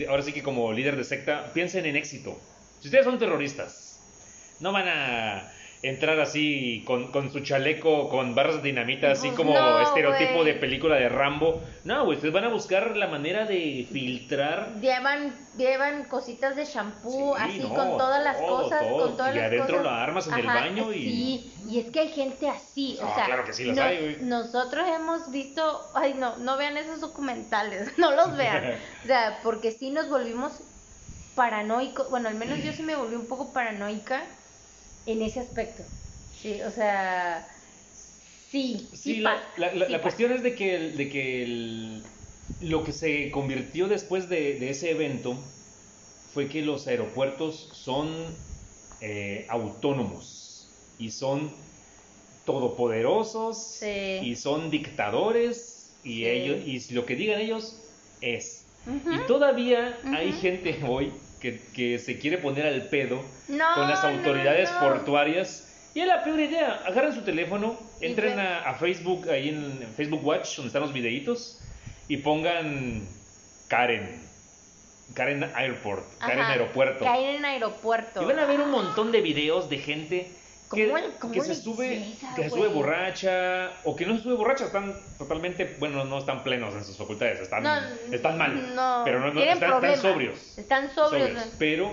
[0.08, 2.38] ahora sí que como líder de secta, piensen en éxito.
[2.80, 4.00] Si ustedes son terroristas,
[4.60, 5.52] no van a
[5.82, 10.52] entrar así con, con su chaleco, con barras de dinamita, así como no, estereotipo de
[10.54, 11.62] película de Rambo.
[11.84, 14.74] No, güey, ustedes van a buscar la manera de filtrar.
[14.80, 19.06] Llevan, llevan cositas de shampoo, Sí, así no, con todas las todo, cosas, todo.
[19.06, 19.84] con todas Y las adentro cosas.
[19.84, 23.14] la armas en el baño y- Sí, y es que hay gente así, o Ah,
[23.14, 24.16] sea, claro que sí las nos- hay, güey.
[24.20, 29.70] nosotros hemos visto, ay no, no vean esos documentales, no los vean, o sea, porque
[29.70, 30.60] sí nos volvimos
[31.34, 34.22] paranoicos, bueno, al menos yo sí me volví un poco paranoica
[35.06, 35.84] en ese aspecto,
[36.30, 37.46] sí, o sea,
[38.50, 40.02] sí, sí, Sí, la, pasa, la- la- sí la pasa.
[40.02, 42.04] cuestión es de que, el- de que el-
[42.60, 45.56] lo que se convirtió después de, de ese evento
[46.26, 48.48] fue que los aeropuertos son
[49.00, 51.54] eh, autónomos y son
[52.44, 54.20] todopoderosos Sí.
[54.22, 57.82] y son dictadores y ellos y lo que digan ellos
[58.20, 58.66] es.
[58.86, 64.02] Y todavía hay gente hoy que, que se quiere poner al pedo No, con las
[64.02, 64.80] no, autoridades no.
[64.80, 65.66] portuarias.
[65.94, 66.80] Y es la peor idea.
[66.86, 70.92] Agarren su teléfono, entren a, a Facebook, ahí en, en Facebook Watch, donde están los
[70.92, 71.60] videitos,
[72.08, 73.06] y pongan
[73.68, 74.30] Karen.
[75.14, 77.04] Karen Airport, Karen Ajá, Aeropuerto.
[77.04, 78.22] Caer en aeropuerto.
[78.22, 80.30] Y van a ver un montón de videos de gente
[80.72, 84.22] que, ¿Cómo cómo que se sube, llega, que se sube borracha, o que no se
[84.22, 87.76] sube borracha, están totalmente, bueno, no están plenos en sus facultades, están, No,
[88.12, 91.28] están mal, no, pero no, no están, están sobrios Están sobrios.
[91.28, 91.90] sobrios, pero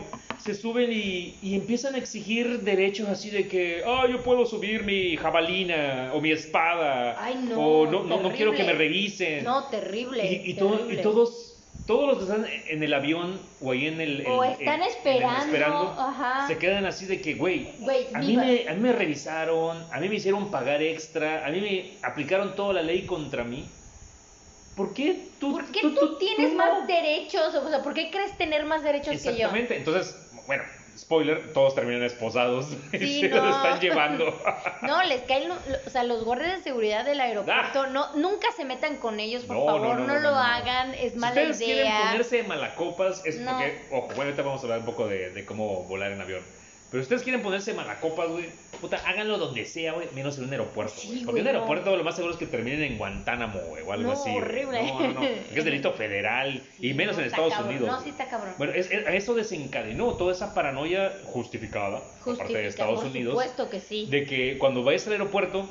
[0.53, 4.83] se suben y, y empiezan a exigir derechos así de que, ah, yo puedo subir
[4.83, 9.43] mi jabalina o mi espada, Ay, no, o no, no, no quiero que me revisen.
[9.43, 10.25] No, terrible.
[10.25, 11.53] y, y, todo- y todos,
[11.85, 14.25] todos los que están en el avión o ahí en el...
[14.27, 16.47] O en- están en- en el esperando, ajá.
[16.47, 17.67] se quedan así de que, güey,
[18.13, 21.59] a mí, me, a mí me revisaron, a mí me hicieron pagar extra, a mí
[21.61, 23.65] me aplicaron toda la ley contra mí.
[24.75, 27.55] ¿Por qué tú, ¿Por qué tú, tienes tú más derechos?
[27.55, 29.29] O sea, ¿por qué crees tener más derechos que yo?
[29.31, 29.75] Exactamente.
[29.75, 30.63] Entonces, bueno,
[30.97, 33.45] spoiler, todos terminan esposados y se no.
[33.45, 34.33] los están llevando.
[34.81, 38.47] No, les caen, lo- lo- o sea, los guardias de seguridad del aeropuerto, no, nunca
[38.55, 39.59] se metan con ellos, por Ah.
[39.59, 42.01] No, favor, no, lo hagan, es si mala ustedes quieren idea.
[42.11, 45.83] ponerse malacopas, es porque, ojo, bueno, ahorita vamos a hablar un poco de, de cómo
[45.83, 46.41] volar en avión.
[46.89, 48.45] Pero si ustedes quieren ponerse malacopas, güey,
[48.79, 51.25] puta, háganlo donde sea, güey, menos en un aeropuerto, Sí, güey.
[51.25, 51.57] Porque en un no.
[51.59, 54.29] aeropuerto lo más seguro es que terminen en Guantánamo, güey, o algo No, así.
[54.29, 54.83] horrible.
[54.83, 55.13] No, no, no.
[55.15, 57.71] porque es delito federal y menos no, en Estados cabrón.
[57.75, 57.89] Unidos.
[57.91, 58.53] No, sí está cabrón.
[58.57, 63.33] Bueno, es- es- eso desencadenó toda esa paranoia justificada por parte de Estados por Unidos
[63.33, 64.05] supuesto que sí.
[64.09, 65.67] de que cuando vayas al aeropuerto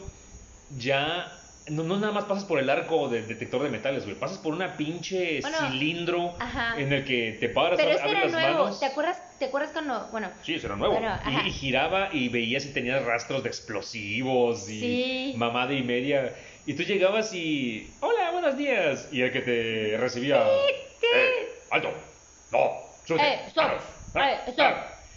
[0.77, 1.33] ya
[1.69, 4.53] no, no nada más pasas por el arco del detector de metales, güey, pasas por
[4.55, 6.79] una pinche Bueno, cilindro ajá.
[6.79, 8.81] en el que te paras, Pero abres era las nuevo, manos.
[8.81, 10.95] ¿te acuerdas, ¿te acuerdas cuando, bueno, Sí, eso era nuevo.
[10.95, 15.35] Bueno, y- giraba y veías si tenías rastros de explosivos y Sí.
[15.37, 16.35] mamada y media.
[16.67, 19.09] Y tú llegabas y, hola, buenos días.
[19.13, 20.43] Y el que te recibía,
[21.01, 21.07] sí.
[21.15, 21.91] "Eh, alto,
[22.51, 22.71] no,
[23.05, 23.73] súbete, eh, stop,
[24.17, 24.75] eh, stop,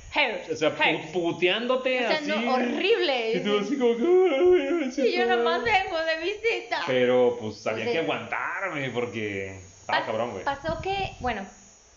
[0.10, 0.12] ah".
[0.14, 2.28] hey, O sea, pu- puteándote O sea, así.
[2.28, 3.34] no, horrible.
[3.34, 5.36] Y tú así como que, "Ay, ay, sí yo está".
[5.36, 6.82] nomás vengo de visita.
[6.88, 10.43] Pero pues había que aguantarme porque estaba cabrón, güey.
[10.43, 11.47] Pasó que, bueno,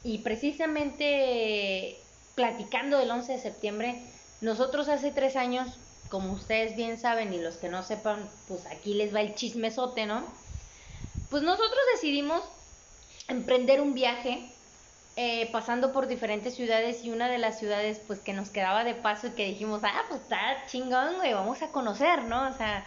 [0.03, 2.05] y precisamente
[2.35, 4.03] platicando del 11 de septiembre,
[4.41, 8.95] nosotros hace tres años, como ustedes bien saben y los que no sepan, pues aquí
[8.95, 10.27] les va el chismesote, ¿no?
[11.31, 12.43] Pues nosotros decidimos
[13.29, 14.55] emprender un viaje
[15.17, 18.95] eh, pasando por diferentes ciudades y una de las ciudades pues que nos quedaba de
[18.95, 22.49] paso y que dijimos, ah, pues está chingón, güey, vamos a conocer, ¿no?
[22.49, 22.87] O sea,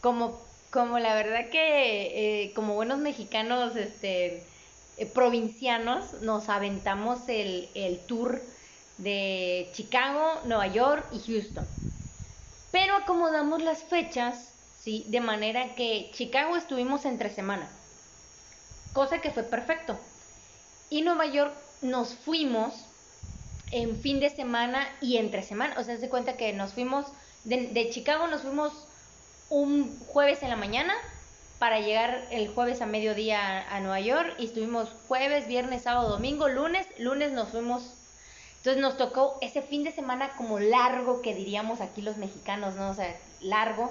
[0.00, 4.50] como, como la verdad que eh, como buenos mexicanos este,
[4.96, 8.48] eh, provincianos nos aventamos el, el tour
[8.96, 11.68] de Chicago, Nueva York y Houston.
[12.72, 15.06] Pero acomodamos las fechas, ¿sí?
[15.10, 17.80] De manera que Chicago estuvimos entre semana,
[18.92, 20.09] cosa que fue perfecto.
[20.90, 22.74] Y Nueva York nos fuimos
[23.70, 25.76] en fin de semana y entre semana.
[25.78, 27.06] O sea, se cuenta que nos fuimos,
[27.44, 28.72] de, Chicago nos fuimos
[29.48, 30.94] un jueves en la mañana
[31.60, 36.08] para llegar el jueves a mediodía a, a Nueva York y estuvimos jueves, viernes, sábado,
[36.08, 37.84] domingo, lunes, lunes nos fuimos.
[38.56, 42.90] Entonces nos tocó ese fin de semana como largo que diríamos aquí los mexicanos, ¿no?
[42.90, 43.90] O sea, largo.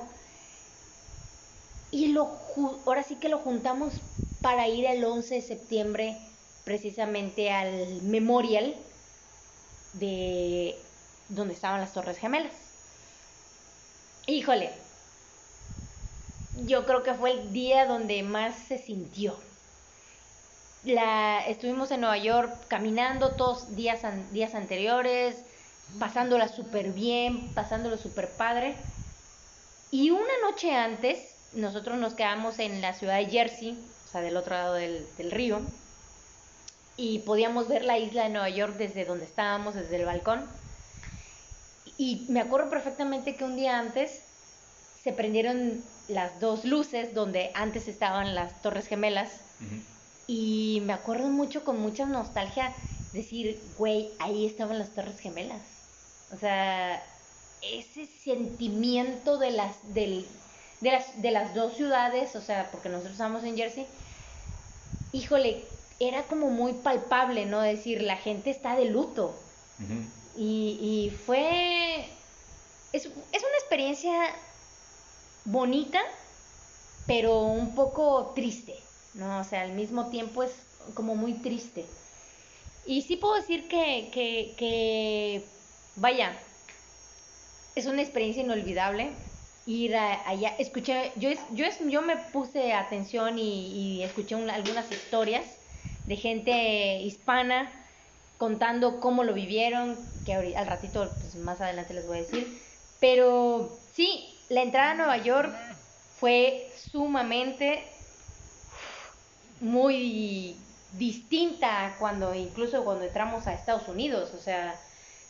[1.92, 2.38] Y lo
[2.86, 3.94] ahora sí que lo juntamos
[4.42, 6.18] para ir el 11 de septiembre
[6.70, 8.76] precisamente al memorial
[9.94, 10.78] de
[11.30, 12.54] donde estaban las Torres Gemelas.
[14.28, 14.70] Híjole,
[16.68, 19.36] yo creo que fue el día donde más se sintió.
[20.84, 24.02] La, estuvimos en Nueva York caminando todos días,
[24.32, 25.38] días anteriores,
[25.98, 28.76] pasándola súper bien, pasándolo súper padre.
[29.90, 33.76] Y una noche antes, nosotros nos quedamos en la ciudad de Jersey,
[34.08, 35.64] o sea, del otro lado del, del río,
[37.00, 40.44] y podíamos ver la isla de Nueva York desde donde estábamos, desde el balcón.
[41.98, 44.20] Y me acuerdo perfectamente que un día antes
[45.02, 49.32] se prendieron las dos luces donde antes estaban las Torres Gemelas.
[50.28, 52.74] Y me acuerdo mucho, con mucha nostalgia,
[53.14, 55.62] decir, güey, ahí estaban las Torres Gemelas.
[56.34, 57.02] O sea,
[57.62, 60.28] ese sentimiento de las, del,
[60.82, 63.88] de las, de las dos ciudades, o sea, porque nosotros estábamos en Jersey,
[65.14, 65.64] híjole,
[66.00, 67.62] era como muy palpable, ¿no?
[67.62, 69.34] Decir, la gente está de luto.
[70.38, 72.06] Y, y fue.
[72.94, 73.12] Es, es
[73.44, 74.12] una experiencia
[75.46, 76.00] bonita,
[77.06, 78.76] pero un poco triste,
[79.16, 79.40] ¿no?
[79.40, 80.52] O sea, al mismo tiempo es
[80.96, 81.86] como muy triste.
[82.86, 85.44] Y sí puedo decir que, que, que
[85.96, 86.32] vaya,
[87.76, 89.12] es una experiencia inolvidable
[89.66, 90.56] ir a- allá.
[90.58, 95.59] Escuché, yo, es- yo, es- yo me puse atención y, y escuché un- algunas historias
[96.10, 97.72] de gente hispana
[98.38, 102.64] contando cómo lo vivieron, que al ratito, pues más adelante les voy a decir.
[103.00, 105.56] Pero sí, la entrada a Nueva York
[106.08, 107.84] fue sumamente
[109.60, 114.82] muy distinta cuando incluso cuando entramos a Estados Unidos, o sea,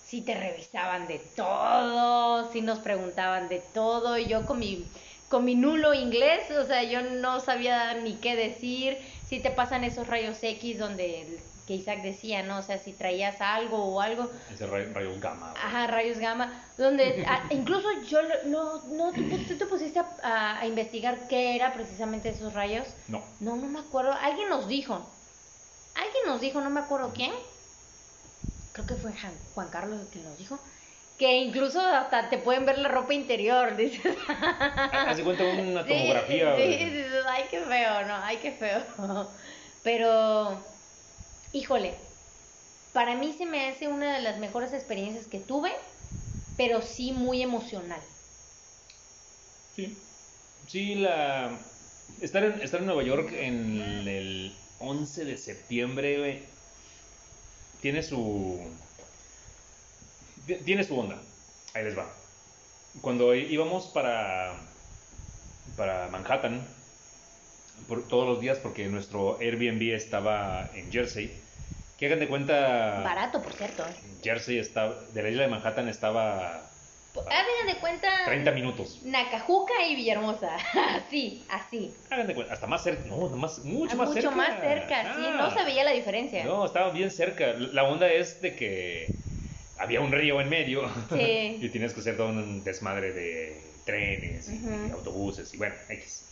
[0.01, 4.93] sí te revisaban de todo, sí nos preguntaban de todo, y yo con mi
[5.29, 8.97] con mi nulo inglés, o sea, yo no sabía ni qué decir,
[9.29, 12.57] si te pasan esos rayos X donde que Isaac decía, ¿no?
[12.57, 15.51] O sea, si traías algo o algo, Ese ray- rayos gamma.
[15.55, 20.65] Ajá, rayos gamma, donde a- incluso yo no, no, tú, tú te pusiste a, a-
[20.65, 22.95] investigar qué era precisamente esos rayos.
[23.07, 23.23] No.
[23.39, 24.95] No, no me acuerdo, alguien nos dijo,
[25.93, 27.31] alguien nos dijo, no me acuerdo quién,
[28.71, 29.13] creo que fue
[29.53, 30.59] Juan Carlos el que nos dijo,
[31.19, 34.17] que incluso hasta te pueden ver la ropa interior, dices.
[34.27, 36.55] Haz de cuenta una Sí, tomografía.
[36.55, 36.89] Sí, güey.
[36.89, 38.85] dices, ay, qué feo, no, ay, qué feo.
[39.83, 40.65] Pero,
[41.51, 41.95] híjole,
[42.93, 45.71] para mí se me hace una de las mejores experiencias que tuve,
[46.57, 48.01] pero sí muy emocional.
[49.75, 50.09] Sí.
[50.67, 51.75] Sí, la.
[52.21, 56.59] Estar en, estar en Nueva York en el 11 de septiembre, güey,
[57.79, 58.88] tiene su.
[60.57, 61.17] Ti- Tiene su onda.
[61.73, 62.05] Ahí les va.
[63.01, 64.53] Cuando íbamos para.
[65.77, 66.65] para Manhattan,
[67.87, 71.39] por, todos los días, porque nuestro Airbnb estaba en Jersey,
[71.97, 73.01] que hagan de cuenta.
[73.03, 73.83] Barato, por cierto.
[73.87, 73.93] ¿eh?
[74.23, 76.65] Jersey está, de la isla de Manhattan estaba
[77.15, 78.99] Hagan de cuenta 30 minutos.
[79.03, 80.55] Nacajuca y Villahermosa.
[80.95, 81.93] así, así.
[82.09, 84.35] Hagan de cuenta, hasta más cerca, no, más, mucho Ah, más Mucho cerca.
[84.35, 85.35] más cerca, sí, Ah.
[85.37, 86.43] no se veía la diferencia.
[86.45, 87.53] No, estaba bien cerca.
[87.53, 89.19] La onda es de que
[89.79, 91.57] había un río en medio Sí.
[91.61, 94.93] y tienes que hacer todo un desmadre de trenes y Ujú.
[94.93, 96.25] autobuses y bueno, X.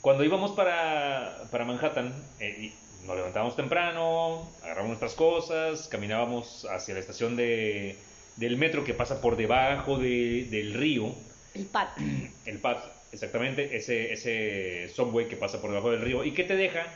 [0.00, 6.94] Cuando íbamos para, para Manhattan, eh, y nos levantábamos temprano, agarramos nuestras cosas, caminábamos hacia
[6.94, 7.96] la estación de,
[8.36, 11.14] del metro que pasa por debajo de- del río.
[11.54, 11.96] El pat.
[12.46, 12.76] El pad,
[13.10, 16.86] exactamente, ese, ese subway que pasa por debajo del río y que te deja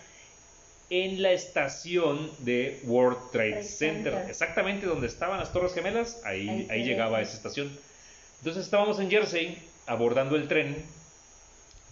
[0.90, 4.12] en la estación de World Trade Center.
[4.12, 4.30] Center.
[4.30, 7.70] Exactamente donde estaban las Torres Gemelas, ahí, Ahí llegaba a esa estación.
[8.38, 10.84] Entonces estábamos en Jersey abordando el tren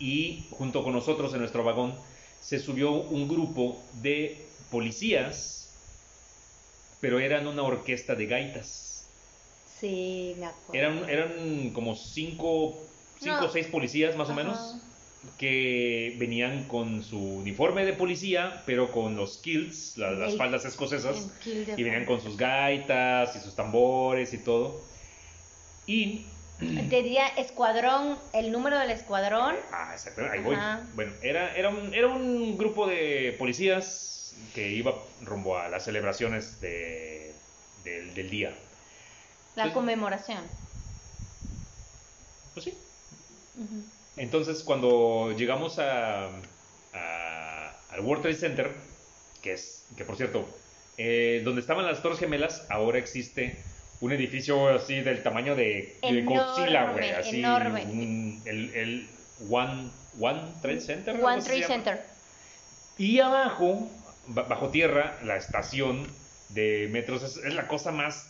[0.01, 1.95] y junto con nosotros en nuestro vagón
[2.41, 5.69] se subió un grupo de policías,
[7.01, 9.07] pero eran una orquesta de gaitas.
[9.81, 10.75] Sí, me acuerdo.
[10.75, 12.77] Eran, eran como cinco,
[13.21, 13.47] cinco No.
[13.47, 14.43] o seis policías más o Ajá.
[14.43, 14.77] menos
[15.37, 20.65] que venían con su uniforme de policía, pero con los kilts, la- las El- faldas
[20.65, 24.83] escocesas, y venían con sus gaitas y sus tambores y todo.
[25.87, 26.27] Y...
[26.59, 29.55] Te diría escuadrón, el número del escuadrón.
[29.73, 30.57] Ah, exactamente, ahí voy.
[30.95, 34.93] Bueno, era, era, un, era un grupo de policías que iba
[35.23, 37.33] rumbo a las celebraciones de-
[37.85, 38.53] del, del día.
[39.55, 40.43] La Pues- conmemoración.
[42.55, 42.75] Pues sí,
[43.57, 43.83] Ujú.
[44.19, 46.27] Entonces, cuando llegamos a,
[46.95, 48.71] a- al World Trade Center,
[49.43, 50.49] que es, que por cierto,
[50.97, 53.57] eh, donde estaban las Torres Gemelas, ahora existe
[54.01, 57.11] un edificio así del tamaño de, de Godzilla, güey.
[57.11, 57.85] Así, enorme.
[57.85, 59.09] un- el, el
[59.51, 59.91] One,
[60.21, 61.23] One Trade Center.
[61.23, 61.65] One Trade.
[61.65, 62.03] Center.
[62.97, 63.89] Y abajo,
[64.27, 66.07] ba- bajo tierra, la estación
[66.51, 68.28] de metros es, es la cosa más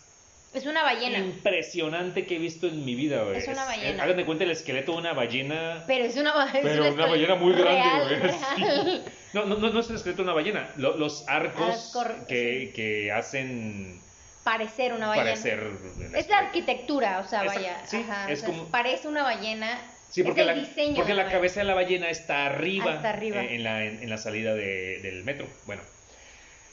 [0.55, 1.19] Es una ballena.
[1.19, 3.37] impresionante que he visto en mi vida, güey.
[3.37, 4.03] Es una ballena.
[4.03, 5.85] hagan de cuenta el esqueleto de una ballena.
[5.87, 9.03] Pero es una, es Pero un una ballena muy grande, güey.
[9.35, 10.71] No, no, no, no es el esqueleto de una ballena.
[10.77, 14.01] Lo- los arcos Arcor- que, que hacen
[14.43, 15.27] Parecer una ballena.
[15.33, 15.71] parecer.
[16.17, 17.87] Es la arquitectura, o sea, Exacto, vaya.
[17.87, 19.79] sí, ajá, es o sea, como- Parece una ballena.
[20.09, 20.97] Sí, porque, es la, el diseño.
[20.97, 21.37] porque la ballena.
[21.39, 23.43] cabeza de la ballena está arriba, Hasta arriba.
[23.45, 25.47] eh, en, la, en, en la salida de- del metro.
[25.67, 25.83] Bueno,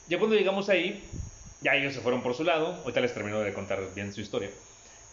[0.08, 1.04] ya cuando llegamos ahí,
[1.66, 2.68] ya ellos se fueron por su lado.
[2.84, 4.51] Ahorita les termino de contar bien su historia.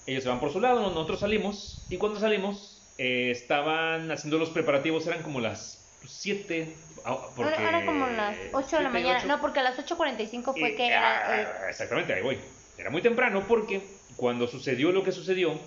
[0.07, 1.83] Ellos se van por su lado, nosotros salimos.
[1.89, 6.77] Y cuando salimos, eh, estaban haciendo los preparativos, eran como las 7.
[7.05, 9.25] Ahora, ahora como las 8 de la mañana.
[9.25, 11.41] No, porque a las 8.45 fue que era.
[11.41, 12.39] eh, Exactamente, ahí voy.
[12.77, 13.81] Era muy temprano porque
[14.17, 15.59] cuando sucedió lo que sucedió,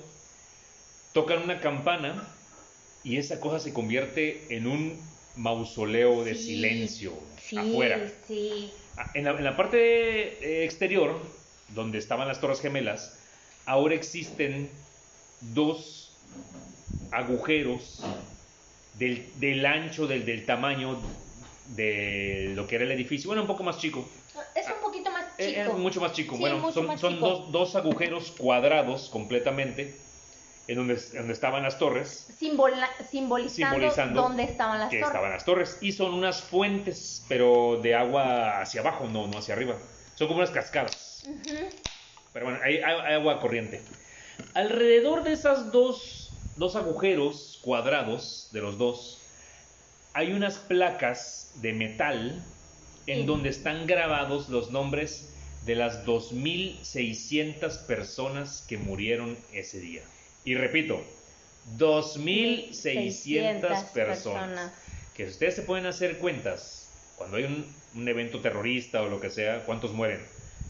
[1.13, 2.27] tocan una campana
[3.03, 4.99] y esa cosa se convierte en un
[5.36, 7.99] mausoleo de Sí, silencio sí, afuera.
[8.27, 8.71] Sí.
[9.14, 9.78] En la, en la parte
[10.62, 11.20] eh, exterior,
[11.70, 13.18] donde estaban las Torres Gemelas,
[13.66, 14.70] ahora existen
[15.41, 16.18] dos
[17.12, 18.02] agujeros
[18.98, 20.98] del, del ancho, del, del tamaño
[21.76, 23.28] de lo que era el edificio.
[23.28, 24.08] Bueno, un poco más chico.
[24.54, 25.72] Es un poquito más Eh, chico.
[25.74, 26.36] Es mucho más chico.
[26.36, 27.28] Sí, bueno, son, más son chico.
[27.28, 29.93] dos, dos agujeros cuadrados completamente
[30.68, 30.95] en donde,
[31.32, 32.28] estaban las torres.
[32.39, 35.09] Simbola- simbolizando, Simbolizando dónde estaban las que torres.
[35.09, 35.78] estaban las torres.
[35.82, 39.76] Y son unas fuentes, pero de agua hacia abajo, no, no hacia arriba.
[40.16, 41.24] Son como unas cascadas.
[42.34, 43.82] Pero bueno, hay, hay- hay agua corriente.
[44.53, 49.20] Alrededor de esas dos, dos agujeros cuadrados, de los dos,
[50.13, 52.43] hay unas placas de metal
[53.07, 53.26] en Sí.
[53.26, 55.30] donde están grabados los nombres
[55.66, 60.03] de las 2.600 personas que murieron ese día.
[60.46, 61.04] Y repito,
[61.78, 63.91] 2.600 personas.
[63.93, 64.72] personas.
[65.16, 67.66] Que si ustedes se pueden hacer cuentas, cuando hay un,
[67.96, 70.22] un evento terrorista o lo que sea, ¿cuántos mueren?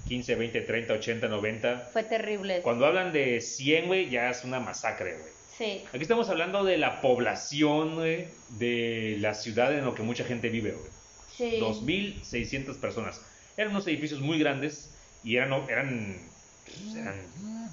[0.07, 1.89] 15, 20, 30, 80, 90.
[1.91, 2.61] Fue terrible.
[2.61, 5.35] Cuando hablan de 100, güey, ya es una masacre, güey.
[5.57, 5.83] Sí.
[5.89, 10.49] Aquí estamos hablando de la población, güey, de la ciudad en la que mucha gente
[10.49, 10.91] vive, güey.
[11.35, 11.59] Sí.
[11.59, 13.21] 2.600 personas.
[13.57, 14.91] Eran unos edificios muy grandes
[15.23, 16.19] y eran, eran,
[16.93, 17.71] eran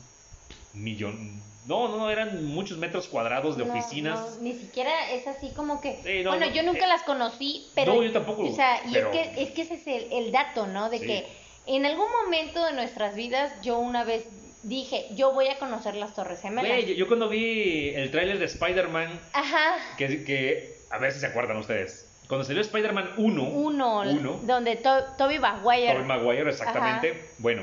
[0.72, 4.36] millón, no, no, eran muchos metros cuadrados de No, oficinas.
[4.36, 6.22] no, ni siquiera es así como que.
[6.24, 7.94] No, bueno, no, yo nunca eh, las conocí, pero.
[7.94, 10.32] no, yo tampoco, O sea, y pero- es que es que ese es el, el
[10.32, 10.90] dato, ¿no?
[10.90, 11.06] De Sí.
[11.06, 11.26] que
[11.66, 14.24] en algún momento de nuestras vidas, yo una vez
[14.64, 16.70] dije, yo voy a conocer las Torres Gemelas.
[16.72, 19.76] Güey, yo, yo cuando vi el tráiler de Spider-Man, Ajá.
[19.98, 24.40] que, que, a ver si se acuerdan ustedes, cuando salió Spider-Man 1, Uno, Uno.
[24.42, 25.92] donde to Toby Maguire.
[25.92, 27.28] Tobey Maguire, exactamente.
[27.38, 27.62] Bueno,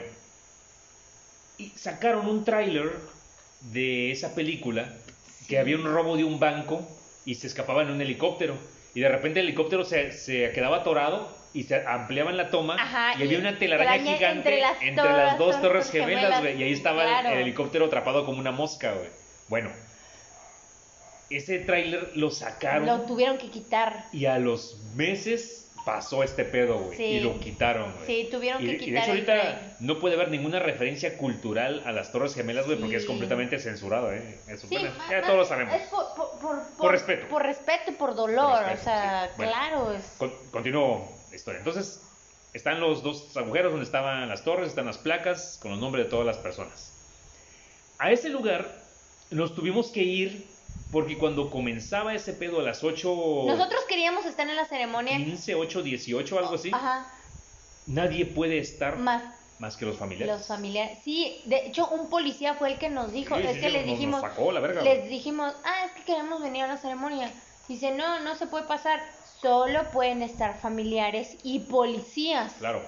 [1.58, 2.91] y sacaron un tráiler
[3.62, 4.93] de esa película
[5.47, 6.88] que había un robo de un banco
[7.26, 8.55] y se escapaba en un helicóptero.
[8.95, 13.14] Y de repente el helicóptero se, se quedaba atorado y se ampliaban la toma Ajá,
[13.20, 16.74] y había una telaraña gigante entre entre las dos torres torres gemelas, güey, y ahí
[16.74, 17.30] estaba Claro.
[17.30, 19.10] el, helicóptero atrapado como una mosca, güey.
[19.47, 19.72] Bueno,
[21.30, 24.05] ese tráiler lo sacaron Lo tuvieron que quitar.
[24.12, 26.98] y a los meses pasó este pedo, güey.
[26.98, 27.04] Sí.
[27.04, 28.06] Y lo quitaron, güey.
[28.06, 29.02] Sí, tuvieron Y, que y de quitar.
[29.04, 29.76] hecho ahorita tren.
[29.80, 34.14] no puede haber ninguna referencia cultural a las Torres Gemelas, güey, porque es completamente censurado,
[34.14, 34.40] ¿eh?
[34.48, 35.74] Eso, Sí, bueno, ma- ya todos lo sabemos.
[35.74, 37.28] Es por, por, por, Por respeto.
[37.28, 38.60] Por respeto y por dolor.
[38.64, 39.30] Respeto, o sea.
[39.38, 39.52] Bueno.
[39.52, 39.94] claro.
[39.94, 40.04] Es...
[40.18, 41.58] Con- continúo la historia.
[41.58, 42.02] Entonces,
[42.54, 46.10] están los dos agujeros donde estaban las torres, están las placas con los nombres de
[46.12, 46.94] todas las personas.
[47.98, 48.66] A ese lugar
[49.32, 50.46] nos tuvimos que ir
[50.92, 53.44] porque cuando comenzaba ese pedo a las 8...
[53.46, 55.18] Nosotros queríamos estar en la ceremonia.
[55.18, 56.72] 15, 8, 18, algo así.
[56.74, 57.06] Ajá.
[57.88, 59.24] Nadie puede estar Más
[59.60, 60.38] más que los familiares.
[60.38, 61.00] los familiares.
[61.04, 63.36] Sí, de hecho, un policía fue el que nos dijo.
[63.36, 64.22] Sí, es sí, que sí, les nos- nos dijimos.
[64.22, 67.30] sacó la verga, les dijimos, ah, es que queremos venir a la ceremonia.
[67.68, 69.02] Dice, no, no se puede pasar.
[69.42, 72.54] Solo pueden estar familiares y policías.
[72.60, 72.82] Claro.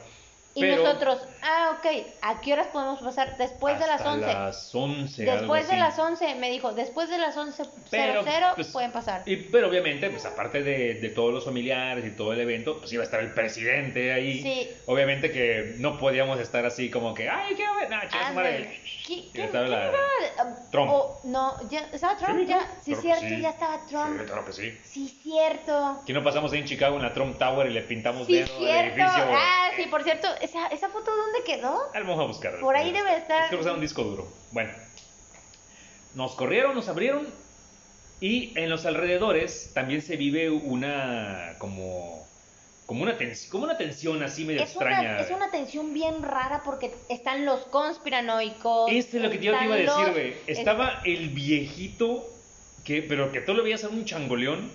[0.56, 3.38] Y Pero nosotros, ah, ok, ¿a qué horas podemos pasar?
[3.38, 4.26] Después de las hasta 11.
[4.34, 8.24] las 11, algo Después de las 11, me dijo, después de las 11.00 Pero,
[8.56, 9.24] pues, pueden pasar.
[9.26, 12.92] Y, pero obviamente, pues aparte de, de todos los familiares y todo el evento, pues
[12.94, 14.42] iba a estar el presidente ahí.
[14.42, 14.70] Sí.
[14.86, 18.56] Obviamente que no podíamos estar así como que, ay, quiero ver, nah, chinga su madre.
[18.58, 18.82] Ándale.
[19.08, 20.56] ¿Qui- Y quién- estaba quién la-?
[20.72, 20.90] Trump.
[20.92, 22.40] O- no, ya, ¿estaba Trump?
[22.40, 22.72] Sí, ya, Trump.
[22.84, 23.42] sí, que cierto, sí.
[23.42, 24.20] ya estaba Trump.
[24.20, 24.78] Sí, claro que sí.
[24.84, 26.00] Sí, cierto.
[26.04, 28.48] Aquí no pasamos ahí en Chicago en la Trump Tower y le pintamos Sí, dedo
[28.60, 29.02] cierto.
[29.02, 29.24] edificio.
[29.36, 31.82] Ah, sí, por cierto, ¿esa, esa foto dónde quedó?
[31.94, 32.60] Ah, Vamos a buscar.
[32.60, 33.46] Por ahí debe estar.
[33.46, 34.28] Es que usar un disco duro.
[34.52, 34.72] Bueno.
[36.16, 37.28] Nos corrieron, nos abrieron.
[38.20, 42.22] Y en los alrededores también se vive una como
[42.86, 45.12] como una tensión, como una tensión así medio Es extraña.
[45.12, 48.92] una, es una tensión bien rara porque están los conspiranoicos.
[48.92, 50.36] Este es lo que yo te iba a decir, güey.
[50.46, 52.30] Estaba el viejito
[52.84, 54.70] que pero que tú lo veías a un changoleón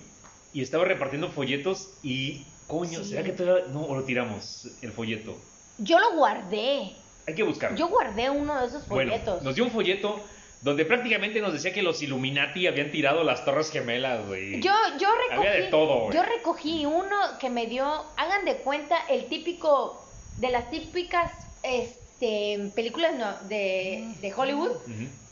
[0.51, 3.11] y estaba repartiendo folletos y Coño, Sí.
[3.11, 5.37] ¿será que todavía no o lo tiramos el folleto?
[5.77, 6.93] Yo lo guardé.
[7.27, 7.77] Hay que buscarlo.
[7.77, 9.41] Yo guardé uno de esos bueno, folletos.
[9.43, 10.19] nos dio un folleto
[10.61, 14.59] donde prácticamente nos decía que los Illuminati habían tirado las Torres Gemelas, güey.
[14.61, 15.47] Yo, yo recogí.
[15.47, 16.15] Había de todo, güey.
[16.15, 17.85] Yo recogí uno que me dio.
[18.17, 20.03] Hagan de cuenta el típico.
[20.37, 21.31] De las típicas
[21.63, 24.71] este, películas no- de, de Hollywood.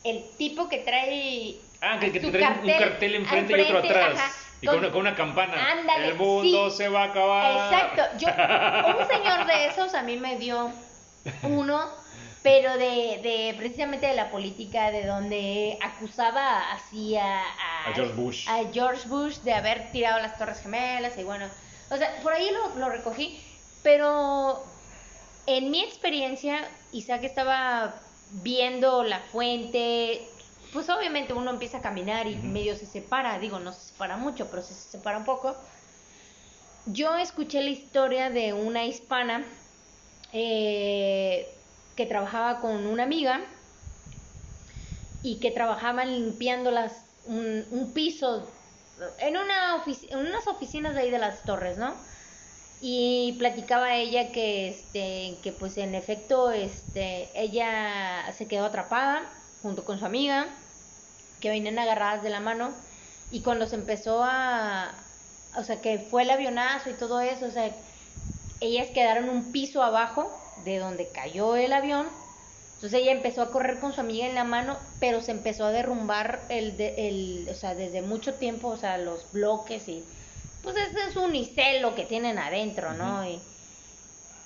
[0.03, 1.55] El tipo que trae.
[1.81, 4.13] Ah, que, que te su traen un cartel enfrente, y otro atrás.
[4.19, 4.31] ajá,
[4.61, 5.53] y con, con- una, campana.
[5.71, 6.77] Ándale, El mundo sí.
[6.77, 7.73] se va a acabar.
[7.73, 8.17] Exacto.
[8.19, 8.27] Yo,
[8.99, 10.71] un señor de esos a mí me dio
[11.43, 11.89] uno,
[12.43, 18.47] pero de, de precisamente de la política, de donde acusaba así a, A George Bush.
[18.49, 21.47] a George Bush de haber tirado las Torres Gemelas y bueno,
[21.89, 23.39] o sea, por ahí lo, lo recogí,
[23.83, 24.63] pero
[25.47, 27.95] en mi experiencia, Isaac estaba
[28.31, 30.27] viendo la fuente,
[30.75, 34.47] pues obviamente uno empieza a caminar y medio se separa, digo, no se separa mucho,
[34.49, 35.55] pero se separa un poco.
[36.87, 39.45] Yo escuché la historia de una hispana
[40.33, 41.47] eh,
[41.95, 43.39] que trabajaba con una amiga
[45.23, 48.45] y que trabajaban limpiando las, un, un piso
[49.19, 51.95] en, una ofici- en unas oficinas de ahí de las torres, ¿no?
[52.81, 59.85] Y platicaba ella que, este, que pues en efecto este, ella se quedó atrapada junto
[59.85, 60.49] con su amiga,
[61.45, 62.75] que venían agarradas de la mano,
[63.29, 65.07] y cuando se empezó a,
[65.55, 67.75] o sea, que fue el avionazo y todo eso, o sea,
[68.59, 72.09] ellas quedaron un piso abajo de donde cayó el avión.
[72.73, 75.71] Entonces ella empezó a correr con su amiga en la mano, pero se empezó a
[75.71, 80.09] derrumbar el, de- el o sea, desde mucho tiempo, o sea, los bloques y
[80.61, 83.21] pues ese es un unicelo que tienen adentro, ¿no?
[83.21, 83.29] Ujú.
[83.29, 83.43] y,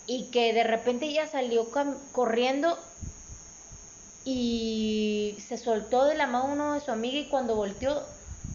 [0.05, 1.69] y que de repente ella salió
[2.11, 2.77] corriendo
[4.31, 8.03] y se soltó de la mano de su amiga y cuando volteó,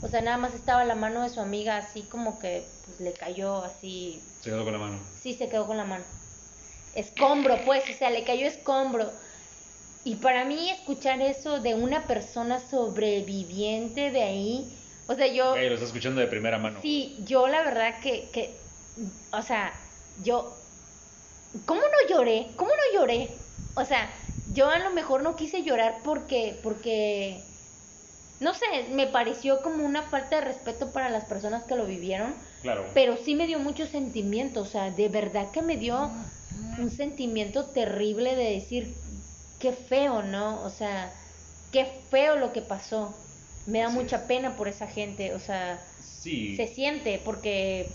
[0.02, 3.12] o sea, nada más estaba la mano de su amiga así como que pues, le
[3.12, 5.00] cayó así Se quedó con la mano.
[5.20, 6.04] Sí, se quedó con la mano.
[6.94, 9.10] Escombro, pues, o sea, le cayó escombro.
[10.04, 15.74] Y para mí escuchar eso de una persona sobreviviente de ahí, o sea, yo, lo
[15.74, 16.78] está escuchando de primera mano.
[16.82, 18.60] sí, yo la verdad que, que,
[19.32, 19.74] o sea,
[20.22, 20.56] yo,
[21.66, 22.52] ¿cómo no lloré?
[22.54, 23.30] ¿Cómo no lloré?
[23.74, 24.08] O sea,
[24.54, 27.42] yo a lo mejor no quise llorar porque, porque,
[28.40, 32.34] no sé, me pareció como una falta de respeto para las personas que lo vivieron.
[32.62, 32.86] Claro.
[32.94, 36.10] Pero sí me dio mucho sentimiento, o sea, de verdad que me dio
[36.78, 38.94] un sentimiento terrible de decir,
[39.58, 40.62] qué feo, ¿no?
[40.62, 41.12] O sea,
[41.72, 43.14] qué feo lo que pasó.
[43.66, 45.80] Me da mucha pena por esa gente, o sea,
[46.20, 46.56] Sí.
[46.56, 47.90] se siente porque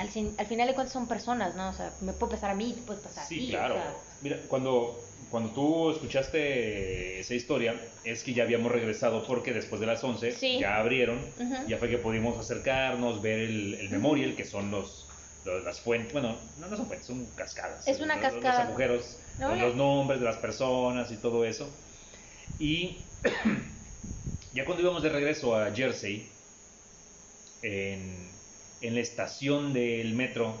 [0.00, 1.68] al, al final de cuentas son personas, ¿no?
[1.68, 3.40] O sea, me puede pasar a mí, te puede pasar a ti.
[3.40, 3.74] Sí, o claro.
[3.74, 9.80] sea, Mira, cuando, cuando tú escuchaste esa historia, es que ya habíamos regresado porque después
[9.80, 10.58] de las 11 Sí.
[10.58, 11.68] ya abrieron, Ujú.
[11.68, 15.08] ya fue que pudimos acercarnos, ver el, el memorial, que son los,
[15.44, 17.86] los- las fuentes, bueno, no, no son fuentes, son cascadas.
[17.86, 18.58] Es una Los- cascada.
[18.60, 21.68] Los agujeros, No, con los nombres de las personas y todo eso.
[22.58, 23.06] Y
[24.52, 26.28] ya cuando íbamos de regreso a Jersey,
[27.62, 28.39] en,
[28.80, 30.56] en la estación del metro,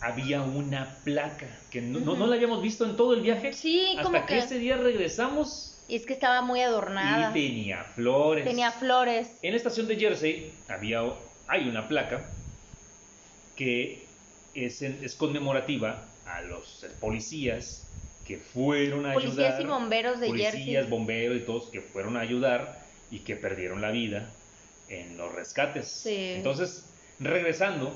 [0.00, 3.52] había una placa que no, la habíamos visto en todo el viaje.
[3.52, 7.30] Sí, hasta como que, que- ese día regresamos Y es que estaba muy adornada.
[7.30, 8.44] y tenía flores.
[8.44, 9.38] Tenía flores.
[9.42, 11.00] En la estación de Jersey había,
[11.48, 12.28] hay una placa
[13.54, 14.06] que
[14.54, 17.84] es, en- es conmemorativa a los policías
[18.24, 19.62] que fueron a Policías ayudar.
[19.62, 20.90] y bomberos de policías, Jersey.
[20.90, 24.34] bomberos y todos que fueron a ayudar y que perdieron la vida
[24.88, 25.86] en los rescates.
[25.88, 26.32] Sí.
[26.34, 27.92] Entonces, regresando,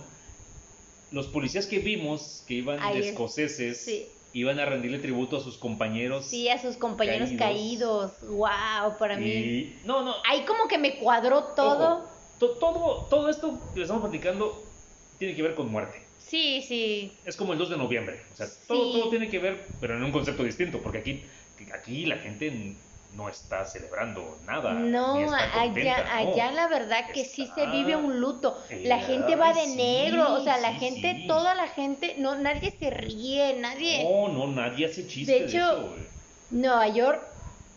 [1.11, 4.07] los policías que vimos que iban Ahí de es- escoceses sí.
[4.33, 6.27] iban a rendirle tributo a sus compañeros.
[6.27, 8.13] Sí, a sus compañeros caídos.
[8.13, 8.31] Caídos.
[8.31, 9.27] Wow, para mí.
[9.29, 12.05] y no, no, Ahí como que me cuadró todo.
[12.39, 14.63] Ojo, todo, todo esto que estamos platicando
[15.19, 16.07] tiene que ver con muerte.
[16.19, 17.13] Sí, sí.
[17.25, 18.21] Es como el 2 de noviembre.
[18.33, 18.99] O sea, todo, Sí.
[19.01, 21.25] todo tiene que ver, pero en un concepto distinto, porque aquí,
[21.75, 22.77] aquí la gente
[23.13, 24.75] no está celebrando nada.
[24.75, 26.31] No, ni está contenta, allá, no.
[26.33, 28.57] allá la verdad que sí se vive un luto.
[28.85, 31.27] La gente va de sí, negro, o sea, la sí, gente, sí.
[31.27, 34.05] toda la gente, no, nadie se ríe, nadie.
[34.05, 35.97] No, no, nadie hace chiste De de, hecho, eso.
[36.51, 37.23] Nueva York,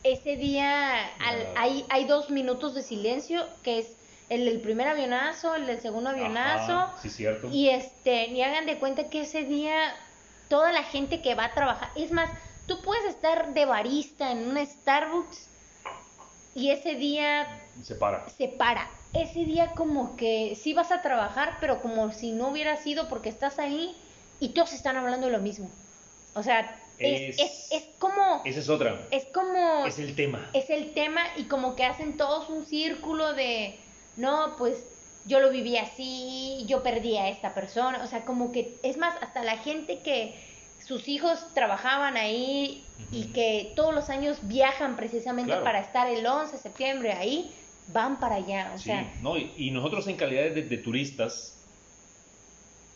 [0.03, 3.97] ese día al- hay, hay dos minutos de silencio, que es
[4.29, 6.73] el del primer avionazo, el del segundo avionazo.
[6.73, 7.49] Ajá, sí, cierto.
[7.51, 9.95] Y este, y hagan de cuenta que ese día
[10.47, 12.29] toda la gente que va a trabajar, es más,
[12.67, 15.47] tú puedes estar de barista en un Starbucks
[16.55, 18.27] y ese día Se para.
[18.29, 18.89] se para.
[19.13, 23.29] Ese día como que sí vas a trabajar, pero como si no hubiera sido porque
[23.29, 23.95] estás ahí
[24.39, 25.69] y todos están hablando de lo mismo.
[26.35, 28.99] O sea, es, Es- es, es como, Esa es otra.
[29.11, 30.49] es como, Es el tema.
[30.53, 33.79] es el tema y como que hacen todos un círculo de,
[34.15, 34.83] no, pues
[35.25, 39.15] yo lo viví así, yo perdí a esta persona, o sea, como que, es más,
[39.21, 40.35] hasta la gente que
[40.85, 45.63] sus hijos trabajaban ahí y que todos los años viajan precisamente Claro.
[45.63, 47.55] para estar el 11 de septiembre ahí,
[47.87, 51.59] van para allá, o Sí, sea, no, y, y nosotros en calidad de, de turistas,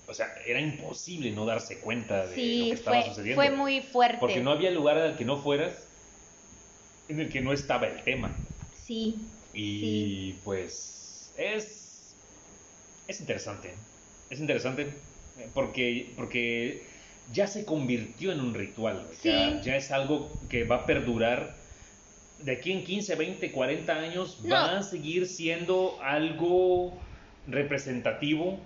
[0.07, 3.41] o sea, era imposible no darse cuenta de lo que sí, estaba fue, sucediendo.
[3.41, 4.17] fue muy fuerte.
[4.19, 5.87] Porque no había lugar al que no fueras
[7.07, 8.49] en el que no estaba el tema.
[8.73, 12.17] Sí, Y pues es,
[13.07, 13.73] es interesante.
[14.29, 15.03] Es interesante
[15.37, 16.96] eh, porque, porque
[17.33, 19.03] ya se convirtió en un ritual.
[19.05, 19.17] güey.
[19.23, 19.59] Ya, Sí.
[19.63, 21.55] ya es algo que va a perdurar.
[22.43, 24.55] De aquí en 15, 20, 40 años No.
[24.55, 26.93] va a seguir siendo algo
[27.47, 28.57] representativo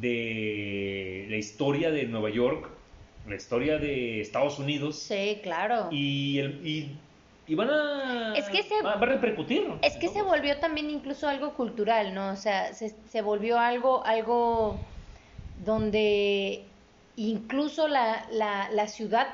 [0.00, 2.68] de la historia de Nueva York,
[3.28, 4.98] la historia de Estados Unidos.
[4.98, 5.88] sí, claro.
[5.90, 6.90] Y, el, y,
[7.46, 8.34] y van a.
[8.36, 9.64] Es que se- va, a repercutir.
[9.82, 12.30] Es que se volvió también incluso algo cultural, ¿no?
[12.32, 14.78] O sea, se, se volvió algo, algo
[15.64, 16.64] donde
[17.30, 19.28] incluso la, la, la ciudad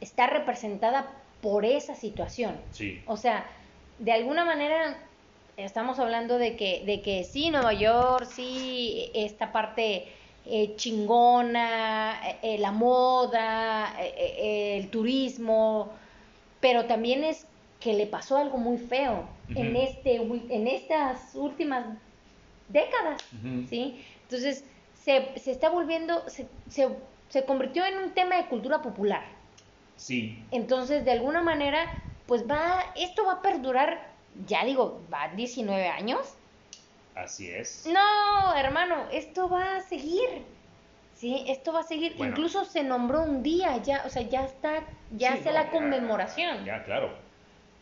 [0.00, 1.10] está representada
[1.40, 2.56] por esa situación.
[2.72, 3.00] Sí.
[3.06, 3.46] O sea,
[3.98, 4.98] de alguna manera
[5.56, 10.08] estamos hablando de que, de que sí, Nueva York, sí, esta parte
[10.46, 15.90] eh, chingona, eh, eh, la moda, eh, el turismo,
[16.60, 17.46] pero también es
[17.78, 21.86] que le pasó algo muy feo en, este, en estas últimas
[22.68, 23.22] décadas.
[23.68, 24.04] ¿sí?
[24.24, 24.64] Entonces,
[25.34, 26.88] se, se está volviendo, se, se,
[27.28, 29.24] se convirtió en un tema de cultura popular.
[29.96, 30.42] Sí.
[30.50, 31.86] Entonces, de alguna manera,
[32.26, 34.10] pues va, esto va a perdurar,
[34.46, 36.20] ya digo, va 19 años.
[37.14, 37.86] Así es.
[37.92, 40.28] No, hermano, esto va a seguir.
[41.16, 42.14] Sí, esto va a seguir.
[42.16, 42.32] Bueno.
[42.32, 45.64] Incluso se nombró un día, ya, o sea, ya está, ya Sí, hace no, la
[45.64, 46.64] ya- conmemoración.
[46.64, 47.10] Ya, claro.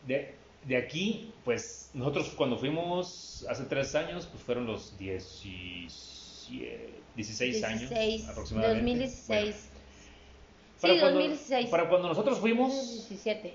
[0.05, 5.93] De, de aquí, pues nosotros cuando fuimos hace tres años, pues fueron los 17,
[7.15, 8.81] 16 años 16, aproximadamente.
[8.81, 9.69] 2016.
[10.81, 11.69] Bueno, sí, para cuando- 2016.
[11.69, 13.53] Para cuando nosotros fuimos, 2017.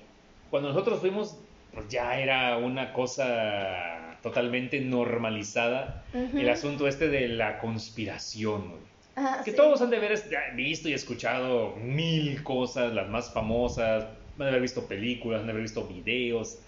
[0.50, 1.36] cuando nosotros fuimos,
[1.72, 6.04] pues ya era una cosa totalmente normalizada.
[6.14, 8.80] El asunto este de la conspiración, güey.
[9.16, 9.56] Ah, Que sí.
[9.56, 10.20] todos han de haber
[10.56, 15.52] visto y escuchado mil cosas, las más famosas, han de haber visto películas, han de
[15.52, 16.58] haber visto videos,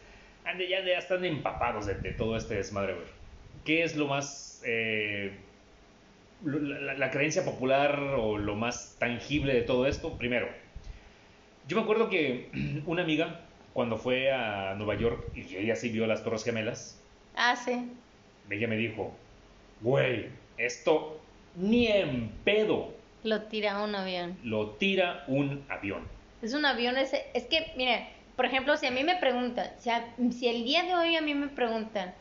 [0.44, 3.06] han de, ya, ya están empapados de, de todo este desmadre, güey.
[3.64, 4.62] ¿Qué es lo más...
[4.64, 5.32] eh,
[6.45, 10.16] la, la- la creencia popular o lo más tangible de todo esto?
[10.18, 10.49] Primero,
[11.68, 12.51] yo me acuerdo que
[12.87, 13.41] una amiga,
[13.72, 17.03] cuando fue a Nueva York y ella sí vio las Torres Gemelas,
[17.34, 17.91] Ah, sí.
[18.51, 19.14] ella me dijo,
[19.82, 20.26] güey,
[20.57, 21.20] esto
[21.55, 24.39] ni en pedo Lo tira un avión.
[24.45, 26.07] lo tira un avión.
[26.43, 28.07] Es un avión, es, es que, mire,
[28.37, 31.20] por ejemplo, si a mí me preguntan, si, a- si el día de hoy a
[31.22, 32.14] mí me preguntan,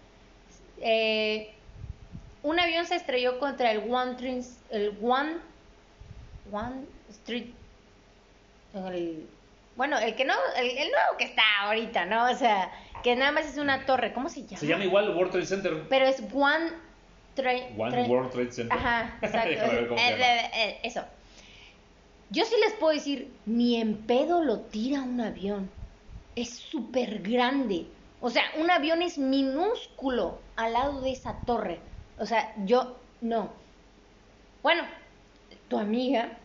[0.81, 1.54] eh,
[2.45, 5.37] un avión se estrelló contra el One, Train- el One,
[6.51, 7.47] One Street,
[8.73, 9.27] el-
[9.75, 12.29] bueno, el que no, el, el nuevo que está ahorita, ¿no?
[12.31, 12.71] O sea,
[13.03, 14.57] que nada más es una torre, ¿cómo se llama?
[14.57, 15.83] Se llama igual World Trade Center.
[15.89, 16.71] Pero es One
[17.35, 17.79] Train.
[17.79, 18.77] One World Trade Center.
[18.77, 19.49] Ajá, exacto.
[19.49, 21.01] Eh, eh, eh, eso.
[22.29, 25.69] Yo sí les puedo decir, ni en pedo lo tira un avión.
[26.35, 27.85] Es súper grande.
[28.21, 31.79] O sea, un avión es minúsculo al lado de esa torre.
[32.17, 33.51] O sea, yo no.
[34.63, 34.83] Bueno,
[35.67, 36.37] tu amiga,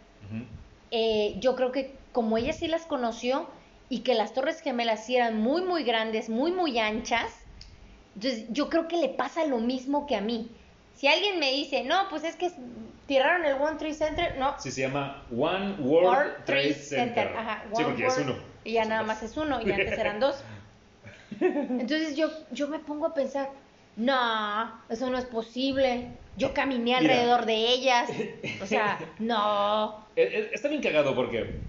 [0.91, 3.49] eh, yo creo que como ella sí las conoció
[3.89, 7.33] y que las torres gemelas sí eran muy, muy grandes, muy, muy anchas,
[8.15, 10.51] entonces yo creo que le pasa lo mismo que a mí.
[10.95, 12.51] Si alguien me dice, no, pues es que
[13.07, 14.55] tiraron el One Trade Center, no.
[14.59, 17.29] Sí, se llama One World, Trade Center.
[17.37, 18.37] Ajá, sí, One porque es uno.
[18.65, 20.45] Y ya nada más es uno, y antes eran dos.
[21.41, 23.51] Entonces yo, yo me pongo a pensar,
[24.05, 26.19] no, eso no es posible.
[26.37, 26.99] Yo caminé Mira.
[26.99, 28.09] alrededor de ellas.
[28.63, 30.07] O sea, no.
[30.17, 31.61] Eh, eh, Está bien cagado porque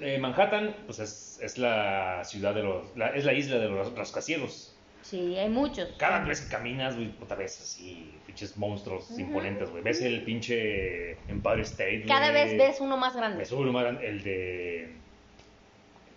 [0.00, 2.96] eh, Manhattan pues es, es la ciudad de los...
[2.96, 4.76] la- es la isla de los rascacielos.
[5.02, 5.88] Sí, hay muchos.
[5.98, 9.82] Cada vez que caminas, güey, puta ves así, pinches monstruos imponentes, güey.
[9.82, 13.38] Ves el pinche Empire State, Cada vez ves uno más grande.
[13.38, 15.01] Ves uno más grande, el de...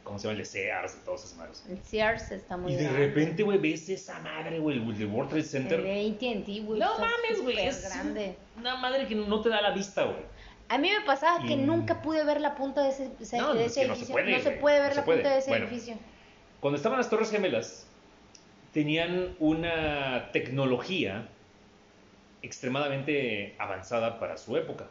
[0.06, 0.34] ¿Cómo se llama?
[0.34, 1.66] El de Sears y todas esas madres.
[1.68, 3.08] El Sears está muy Y de grande.
[3.08, 5.82] repente, güey, ves esa madre, güey, el de World Trade El Center.
[5.82, 6.80] de AT&T, güey.
[6.80, 8.36] No mames, güey, súper es grande.
[8.58, 10.20] una madre que no te da la vista, güey.
[10.70, 13.66] A mí me pasaba que nunca pude ver la punta de ese, ese- No, de
[13.66, 14.14] es ese que no se edificio.
[14.14, 15.18] puede, no se puede ver no la puede.
[15.20, 15.66] punta de ese Bueno.
[15.68, 15.96] edificio.
[16.62, 17.88] Cuando estaban las Torres Gemelas,
[18.74, 21.28] tenían una tecnología
[22.44, 24.86] extremadamente avanzada para su época.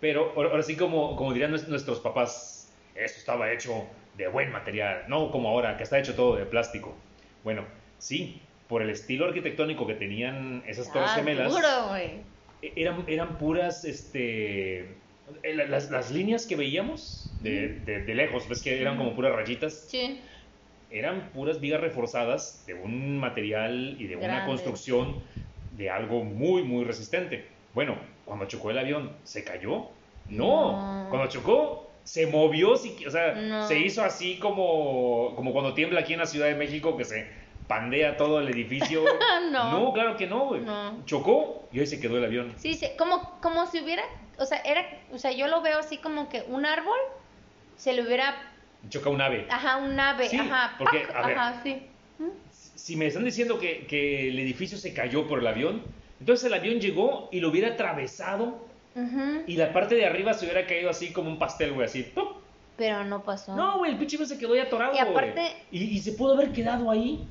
[0.00, 3.84] Pero ahora sí, como, como dirían nues- nuestros papás, eso estaba hecho
[4.16, 6.94] de buen material, no como ahora, que está hecho todo de plástico.
[7.44, 7.64] Bueno,
[7.98, 12.20] sí, por el estilo arquitectónico que tenían esas torres Ah, gemelas, duro, güey.
[12.62, 14.80] e- eran, eran puras, este,
[15.42, 19.14] eh, la- las, las líneas que veíamos de, de- de lejos, ves que eran como
[19.14, 20.20] puras rayitas, Sí.
[20.90, 25.18] eran puras vigas reforzadas de un material y de una construcción
[25.76, 27.46] de algo muy, muy resistente.
[27.74, 29.88] Bueno, cuando chocó el avión, ¿se cayó?
[30.28, 31.06] No, No.
[31.10, 33.66] cuando chocó, se movió, o sea, No.
[33.68, 37.26] se hizo así como, como cuando tiembla aquí en la Ciudad de México, que se
[37.68, 39.04] pandea todo el edificio.
[39.52, 39.92] No.
[39.92, 40.62] claro que no, güey.
[40.62, 41.04] No.
[41.04, 42.52] Chocó y ahí se quedó el avión.
[42.56, 44.02] Sí, sí, como, como si hubiera,
[44.38, 46.96] o sea, era, o sea, yo lo veo así como que un árbol
[47.76, 48.34] se le hubiera,
[48.88, 49.46] Choca un ave.
[49.50, 51.38] ajá, un ave, Sí, ajá, porque, a ver.
[51.38, 51.82] ajá, sí.
[52.18, 52.28] ¿Mm?
[52.50, 55.82] Si me están diciendo que, que el edificio se cayó por el avión,
[56.18, 58.66] entonces el avión llegó y lo hubiera atravesado
[59.46, 62.02] Y la parte de arriba se hubiera caído así como un pastel, güey, así.
[62.02, 62.28] ¡pum!
[62.76, 63.54] Pero no pasó.
[63.54, 65.52] No, güey, el pinche se quedó ahí atorado, Y aparte- güey.
[65.70, 67.26] Y, y se pudo haber quedado ahí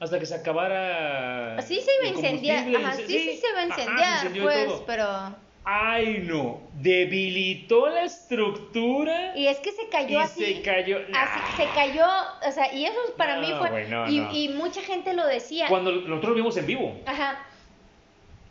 [0.00, 1.60] hasta que se acabara.
[1.62, 4.72] Sí se iba a incendiar, ajá, sí, sí, se va a ajá, incendiar, y pues,
[4.86, 5.36] pero...
[5.64, 6.60] Ay, no.
[6.74, 10.44] Debilitó la estructura Y es que se cayó y así.
[10.56, 10.98] se cayó.
[11.14, 12.04] Así, se cayó,
[12.48, 13.84] o sea, y eso para No, mí fue...
[13.88, 14.32] no, y, no.
[14.34, 15.68] y mucha gente lo decía.
[15.68, 17.46] Cuando nosotros lo vimos en vivo, Ajá.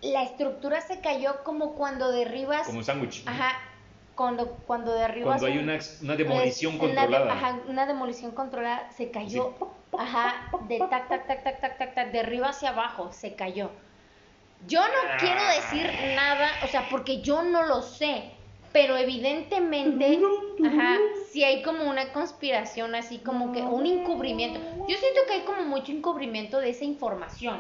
[0.02, 2.66] La estructura se cayó como cuando derribas...
[2.66, 3.24] como un sándwich.
[3.28, 3.52] Ajá.
[4.16, 5.40] Cuando, cuando derribas...
[5.40, 7.34] Cuando hay un- una, una demolición Pues, una controlada.
[7.34, 9.54] ajá, una demolición controlada se cayó.
[9.98, 13.70] Ajá, de tac, tac, tac, tac, tac, tac, tac, de arriba hacia abajo, se cayó.
[14.68, 18.32] Yo no quiero decir nada, o sea, porque yo no lo sé,
[18.72, 20.20] pero evidentemente,
[20.66, 20.98] ajá,
[21.32, 24.60] si hay como una conspiración, así como que un encubrimiento.
[24.88, 27.60] Yo siento que hay como mucho encubrimiento de esa información,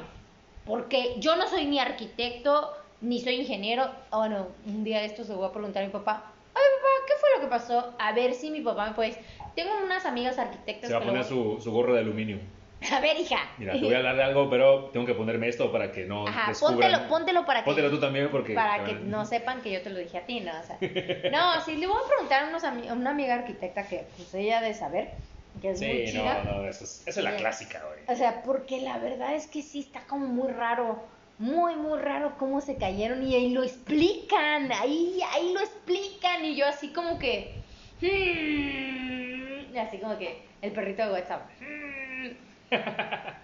[0.65, 2.71] porque yo no soy ni arquitecto,
[3.01, 3.83] ni soy ingeniero.
[4.11, 7.05] Ah, Bueno, un día de esto se voy a preguntar a mi papá, ay papá,
[7.07, 7.93] ¿qué fue lo que pasó?
[7.99, 9.17] A ver si mi papá me puede...
[9.55, 12.39] Tengo unas amigas arquitectas Se va a poner su, su gorro de aluminio.
[12.91, 13.37] A ver, hija.
[13.59, 16.27] Mira, te voy a hablar de algo, pero tengo que ponerme esto para que no
[16.27, 16.79] Ajá, descubran.
[16.79, 17.65] póntelo, póntelo para que...
[17.65, 18.55] Póntelo tú también porque...
[18.55, 20.51] para que no sepan que yo te lo dije a ti, ¿no?
[20.51, 20.77] O sea,
[21.31, 24.61] no, sí, le voy a preguntar a, unos a una amiga arquitecta que pues ella
[24.61, 25.11] de saber,
[25.59, 26.43] que es muy Sí, chida.
[26.43, 27.99] no, no, eso es, esa es la clásica, güey.
[28.07, 31.03] O sea, porque la verdad es que sí está como muy raro,
[31.39, 36.55] muy, muy raro cómo se cayeron y ahí lo explican, ahí, ahí lo explican y
[36.55, 37.59] yo así como que...
[38.01, 41.49] hmm, así como que el perrito de WhatsApp.
[41.59, 42.27] hmm.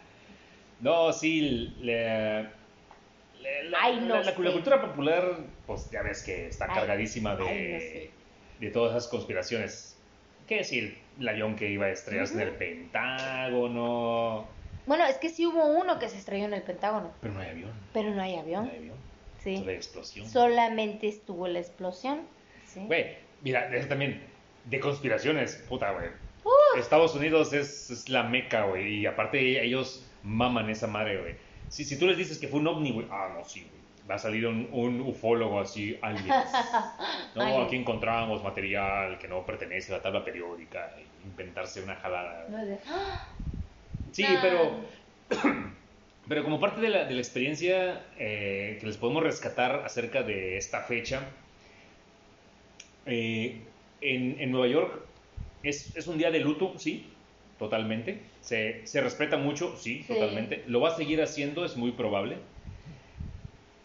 [0.79, 1.41] No, sí,
[1.79, 4.35] le- la, Ay, no la- la- la sé.
[4.35, 8.11] cultura popular, pues ya ves que está Ay, cargadísima de, ay, no sé.
[8.59, 9.97] de todas esas conspiraciones.
[10.47, 10.99] ¿Qué decir?
[11.19, 12.51] El avión que iba a estrellarse en el.
[12.51, 14.47] Pentágono.
[14.85, 17.49] Bueno, es que sí hubo uno que se estrelló en el Pentágono, Pero no hay
[17.49, 17.71] avión.
[17.93, 18.69] pero no hay No avión.
[18.71, 18.97] hay avión.
[19.43, 19.57] Sí.
[19.57, 20.29] Solo hay explosión.
[20.29, 22.21] Solamente estuvo la explosión.
[22.65, 22.81] Sí.
[22.85, 24.21] Güey, mira, eso también,
[24.65, 26.07] de conspiraciones, puta, güey.
[26.43, 26.79] Uf.
[26.79, 31.35] Estados Unidos es, es la meca, güey, y aparte ellos maman esa madre, güey.
[31.69, 33.76] Si, si tú les dices que fue un ovni, güey, ah, no, sí, güey.
[34.09, 36.27] Va a salir un, un ufólogo así, aliens.
[37.35, 40.91] No, aquí encontramos material que no pertenece a la tabla periódica,
[41.23, 42.47] inventarse una jalada.
[42.49, 43.27] No es de, ¡ah!
[44.11, 44.41] Sí, Nah.
[44.41, 44.71] pero,
[46.27, 50.57] pero como parte de la, de la experiencia eh, que les podemos rescatar acerca de
[50.57, 51.21] esta fecha,
[53.05, 53.61] eh,
[54.01, 55.01] en, en Nueva York
[55.63, 57.07] es, es un día de luto, sí,
[57.59, 58.19] totalmente.
[58.41, 60.13] Se, se respeta mucho, sí, Sí.
[60.13, 60.63] totalmente.
[60.67, 62.37] Lo va a seguir haciendo, es muy probable.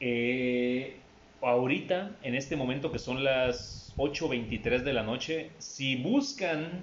[0.05, 0.97] Eh,
[1.41, 6.81] ahorita, en este momento que son las 8.23 de la noche, si buscan,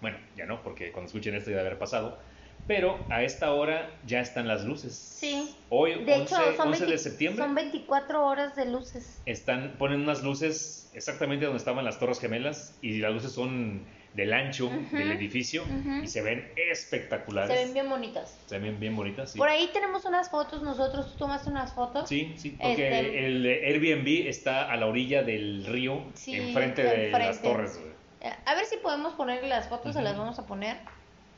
[0.00, 2.18] bueno, ya no, porque cuando escuchen esto ya debe haber pasado,
[2.66, 4.94] pero a esta hora ya están las luces.
[4.94, 5.54] Sí.
[5.68, 9.20] Hoy, De 11, hecho, son, 11 de 20 septiembre, son 24 horas de luces.
[9.26, 13.84] están, ponen unas luces exactamente donde estaban las Torres Gemelas y las luces son
[14.14, 15.64] del ancho del edificio
[16.02, 17.56] y se ven espectaculares.
[17.56, 18.36] Se ven bien bonitas.
[18.46, 19.38] Se ven bien bonitas, sí.
[19.38, 22.08] Por ahí tenemos unas fotos, nosotros, tú tomaste unas fotos.
[22.08, 27.06] Sí, sí, porque Este- el Airbnb está a la orilla del río, Sí, enfrente de
[27.06, 27.18] enfrente.
[27.18, 27.80] las torres.
[28.20, 30.76] Eh, A ver si podemos ponerle las fotos, se las vamos a poner.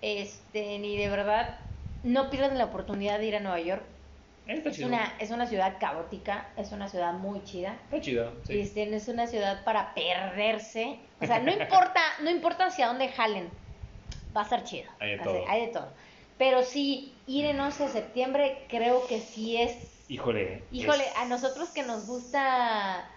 [0.01, 1.59] Este, ni de verdad,
[2.03, 3.82] no pierdan la oportunidad de ir a Nueva York.
[4.47, 4.89] Está Es chido.
[4.89, 7.77] una, es una ciudad caótica, es una ciudad muy chida.
[7.85, 8.59] Está chida, sí.
[8.60, 10.98] Este, es una ciudad para perderse.
[11.20, 13.48] O sea, no importa, no importa hacia dónde jalen.
[14.36, 14.90] Va a estar chido.
[14.98, 15.44] Hay de ser- todo.
[15.48, 15.89] hay de todo.
[16.39, 19.77] Pero sí, ir en 11 de septiembre creo que sí es...
[20.09, 20.64] Híjole.
[20.73, 23.09] Híjole, es- a nosotros que nos gusta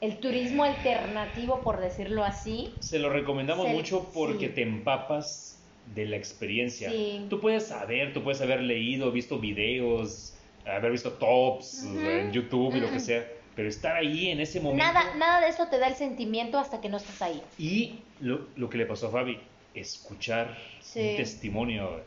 [0.00, 2.74] el turismo alternativo, por decirlo así.
[2.78, 4.54] Se lo recomendamos Se- mucho porque sí.
[4.54, 5.58] te empapas
[5.94, 6.88] de la experiencia.
[6.90, 7.26] Sí.
[7.28, 10.34] Tú puedes saber, tú puedes haber leído, visto videos,
[10.66, 11.98] haber visto tops Ujú.
[12.00, 13.26] en YouTube y lo que sea,
[13.56, 16.80] pero estar ahí en ese momento Nada, nada de eso te da el sentimiento hasta
[16.80, 17.42] que no estás ahí.
[17.58, 19.40] y lo, lo que le pasó a Fabi,
[19.74, 21.10] escuchar Sí.
[21.10, 22.02] un testimonio.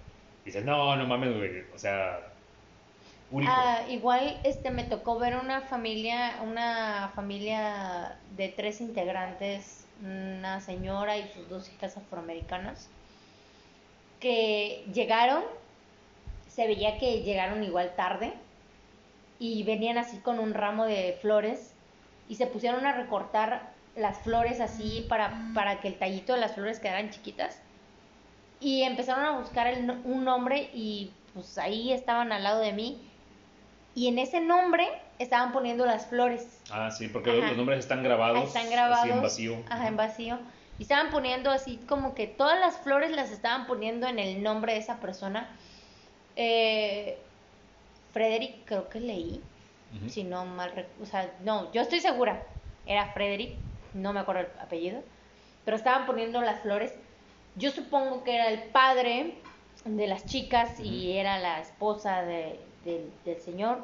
[0.46, 1.62] Dices, no, no mames, güey.
[1.74, 2.20] O sea.
[3.48, 11.18] Ah, igual este me tocó ver una familia, una familia de tres integrantes, una señora
[11.18, 12.90] y sus dos hijas afroamericanas,
[14.20, 15.44] que llegaron,
[16.54, 18.34] se veía que llegaron igual tarde
[19.40, 21.74] y venían así con un ramo de flores
[22.30, 26.54] y se pusieron a recortar las flores así para, para que el tallito de las
[26.54, 27.60] flores quedaran chiquitas
[28.60, 33.02] y empezaron a buscar el un nombre y pues ahí estaban al lado de mí
[33.96, 34.88] y en ese nombre
[35.20, 36.62] estaban poniendo las flores.
[36.72, 37.50] Ah, sí, porque Ajá.
[37.50, 39.00] los nombres están grabados, Están grabados.
[39.04, 39.58] así en vacío.
[39.70, 40.40] Ajá, en vacío.
[40.80, 44.74] Y estaban poniendo así como que todas las flores las estaban poniendo en el nombre
[44.74, 45.48] de esa persona.
[46.36, 47.18] Eh,
[48.12, 49.42] Frederick, creo que leí.
[50.10, 52.44] Si no mal O sea, no, yo estoy segura.
[52.88, 53.56] Era Frederick,
[53.94, 55.02] no me acuerdo el apellido.
[55.66, 56.94] Pero estaban poniendo las flores.
[57.56, 59.36] Yo supongo que era el padre
[59.86, 63.80] de las chicas y era la esposa de- del- del señor.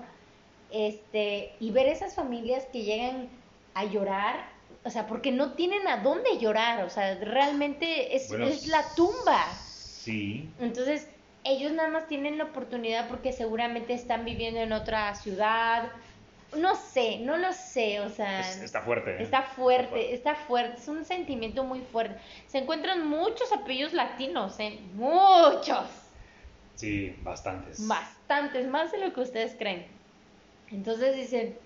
[0.72, 3.30] Este, y ver esas familias que llegan
[3.74, 4.50] a llorar,
[4.84, 8.84] o sea, porque no tienen a dónde llorar, o sea, realmente es, Bueno, es la
[8.96, 9.46] tumba.
[9.54, 11.08] Sí, Entonces,
[11.44, 15.90] ellos nada más tienen la oportunidad porque seguramente están viviendo en otra ciudad.
[16.57, 19.11] No sé, no lo sé, o sea, es- está fuerte.
[19.11, 19.18] ¿eh?
[19.24, 22.20] está fuerte, está fuerte, es un sentimiento muy fuerte.
[22.48, 24.80] Se encuentran muchos apellidos latinos, ¿eh?
[24.95, 25.86] Muchos,
[26.76, 27.88] Sí, bastantes.
[27.88, 29.86] bastantes, más de lo que ustedes creen.
[30.72, 31.57] Entonces dicen,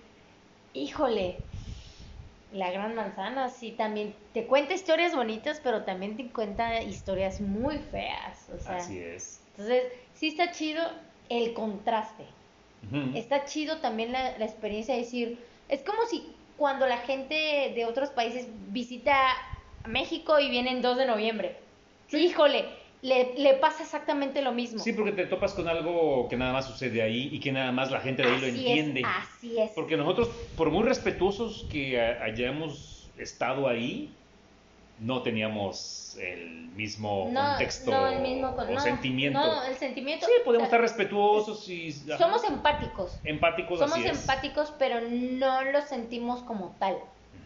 [0.74, 1.38] híjole,
[2.52, 7.78] la gran manzana, sí, también te cuenta historias bonitas, pero también te cuenta historias muy
[7.78, 8.76] feas, o sea.
[8.76, 9.40] Así es.
[9.56, 10.82] Entonces, sí está chido
[11.28, 12.24] el contraste.
[13.14, 16.26] Está chido también la, la experiencia de decir, es como si
[16.58, 19.16] cuando la gente de otros países visita
[19.86, 21.56] México y viene en 2 de noviembre.
[22.12, 22.66] Híjole,
[23.02, 24.78] le, le pasa exactamente lo mismo.
[24.78, 27.90] Sí, porque te topas con algo que nada más sucede ahí y que nada más
[27.90, 29.00] la gente de ahí lo entiende.
[29.00, 29.70] Es, así es.
[29.74, 34.14] Porque nosotros, por muy respetuosos que ha- hayamos estado ahí,
[35.00, 39.38] no teníamos el mismo no, contexto no el mismo con- o no, sentimiento.
[39.38, 40.26] No, el sentimiento.
[40.26, 43.18] Sí, podemos estar respetuosos y Somos empáticos.
[43.24, 44.20] empáticos, Somos así es.
[44.20, 46.96] empáticos, pero no lo sentimos como tal.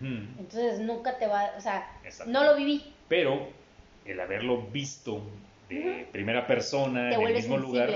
[0.00, 2.30] Entonces nunca te va, o sea, Exacto.
[2.30, 2.94] no lo viví.
[3.08, 3.48] Pero
[4.04, 5.22] el haberlo visto
[5.68, 7.90] de primera persona Te en el mismo lugar,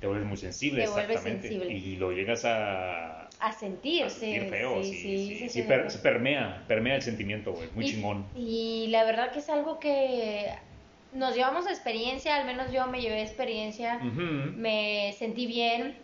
[0.00, 1.48] te vuelves muy sensible, Te vuelves exactamente.
[1.48, 1.72] sensible.
[1.74, 5.98] Y lo llegas a, A sentir, a sentir sí, feo, sí, sí, sí, per- se
[6.00, 8.26] permea, permea el sentimiento, güey, muy y, chingón.
[8.36, 10.52] Y la verdad que es algo que
[11.12, 15.96] nos llevamos experiencia, al menos yo me llevé experiencia, me sentí bien,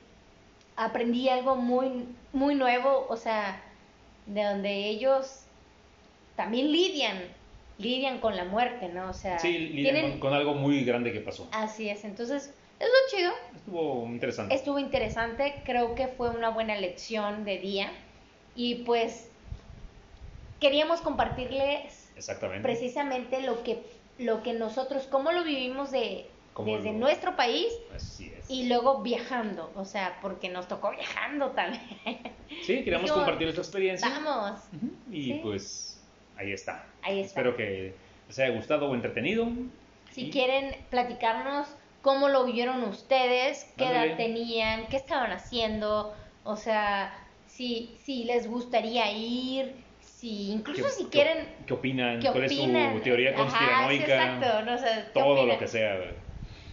[0.76, 3.62] aprendí algo muy, muy nuevo, o sea,
[4.26, 5.44] de donde ellos
[6.36, 7.18] también lidian,
[7.78, 9.10] lidian con la muerte, ¿no?
[9.10, 10.10] O sea, Sí, lidian tienen...
[10.12, 11.48] con, con algo muy grande que pasó.
[11.52, 14.54] Así es, entonces, es lo chido, Estuvo interesante.
[14.54, 17.90] estuvo interesante, creo que fue una buena lección de día
[18.54, 19.28] y pues
[20.60, 22.62] queríamos compartirles Exactamente.
[22.62, 23.82] precisamente lo que
[24.18, 26.26] lo que nosotros cómo lo vivimos de
[26.64, 28.48] desde lo- nuestro país Así es.
[28.48, 31.82] y luego viajando, o sea, porque nos tocó viajando también.
[32.62, 34.08] Sí, queríamos compartir nuestra experiencia.
[34.08, 34.60] Vamos.
[35.12, 35.40] Y Sí.
[35.42, 36.00] pues
[36.38, 36.86] ahí está.
[37.02, 37.40] Ahí está.
[37.40, 37.94] Espero que
[38.26, 39.46] les haya gustado o entretenido.
[40.12, 41.68] Si Y- quieren platicarnos
[42.06, 46.14] cómo lo vivieron ustedes, qué edad tenían, qué estaban haciendo,
[46.44, 47.12] o sea,
[47.46, 52.20] si si les gustaría ir, si incluso ¿Qué- si quieren ¿Qué opinan?
[52.20, 52.92] ¿Qué ¿Cuál opinan?
[52.92, 54.06] es su teoría Ajá, conspiranoica?
[54.06, 55.48] sí, exacto, no, o sea, ¿qué Todo opinan?
[55.48, 56.00] lo que sea.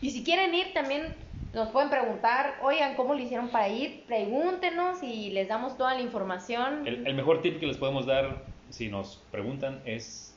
[0.02, 1.04] Y si quieren ir también
[1.52, 4.06] nos pueden preguntar, oigan, ¿cómo lo hicieron para ir?
[4.06, 6.86] Pregúntenos y les damos toda la información.
[6.88, 10.33] El, el mejor tip que les podemos dar, si nos preguntan, es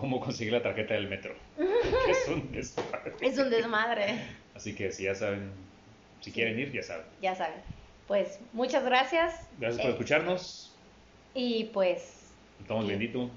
[0.00, 1.34] cómo conseguir la tarjeta del metro.
[1.58, 3.12] es un desmadre.
[3.20, 4.20] Es un desmadre,
[4.54, 5.50] Así que si ya saben,
[6.20, 7.06] si quieren ir, ya saben.
[7.22, 7.60] ya saben.
[8.08, 9.46] Pues muchas gracias.
[9.58, 10.74] Gracias por Eh, escucharnos.
[11.34, 13.30] Y pues Estamos bendito.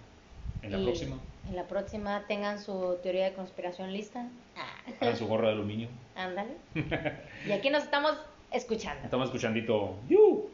[0.64, 1.20] En la próxima,
[1.50, 4.28] En la próxima tengan su teoría de conspiración lista.
[4.58, 5.90] Ah, hagan su gorra de aluminio.
[6.16, 6.54] ándale.
[7.48, 8.18] y aquí nos estamos
[8.52, 9.04] escuchando.
[9.04, 9.96] Estamos escuchandito.
[10.10, 10.50] ¡Yu!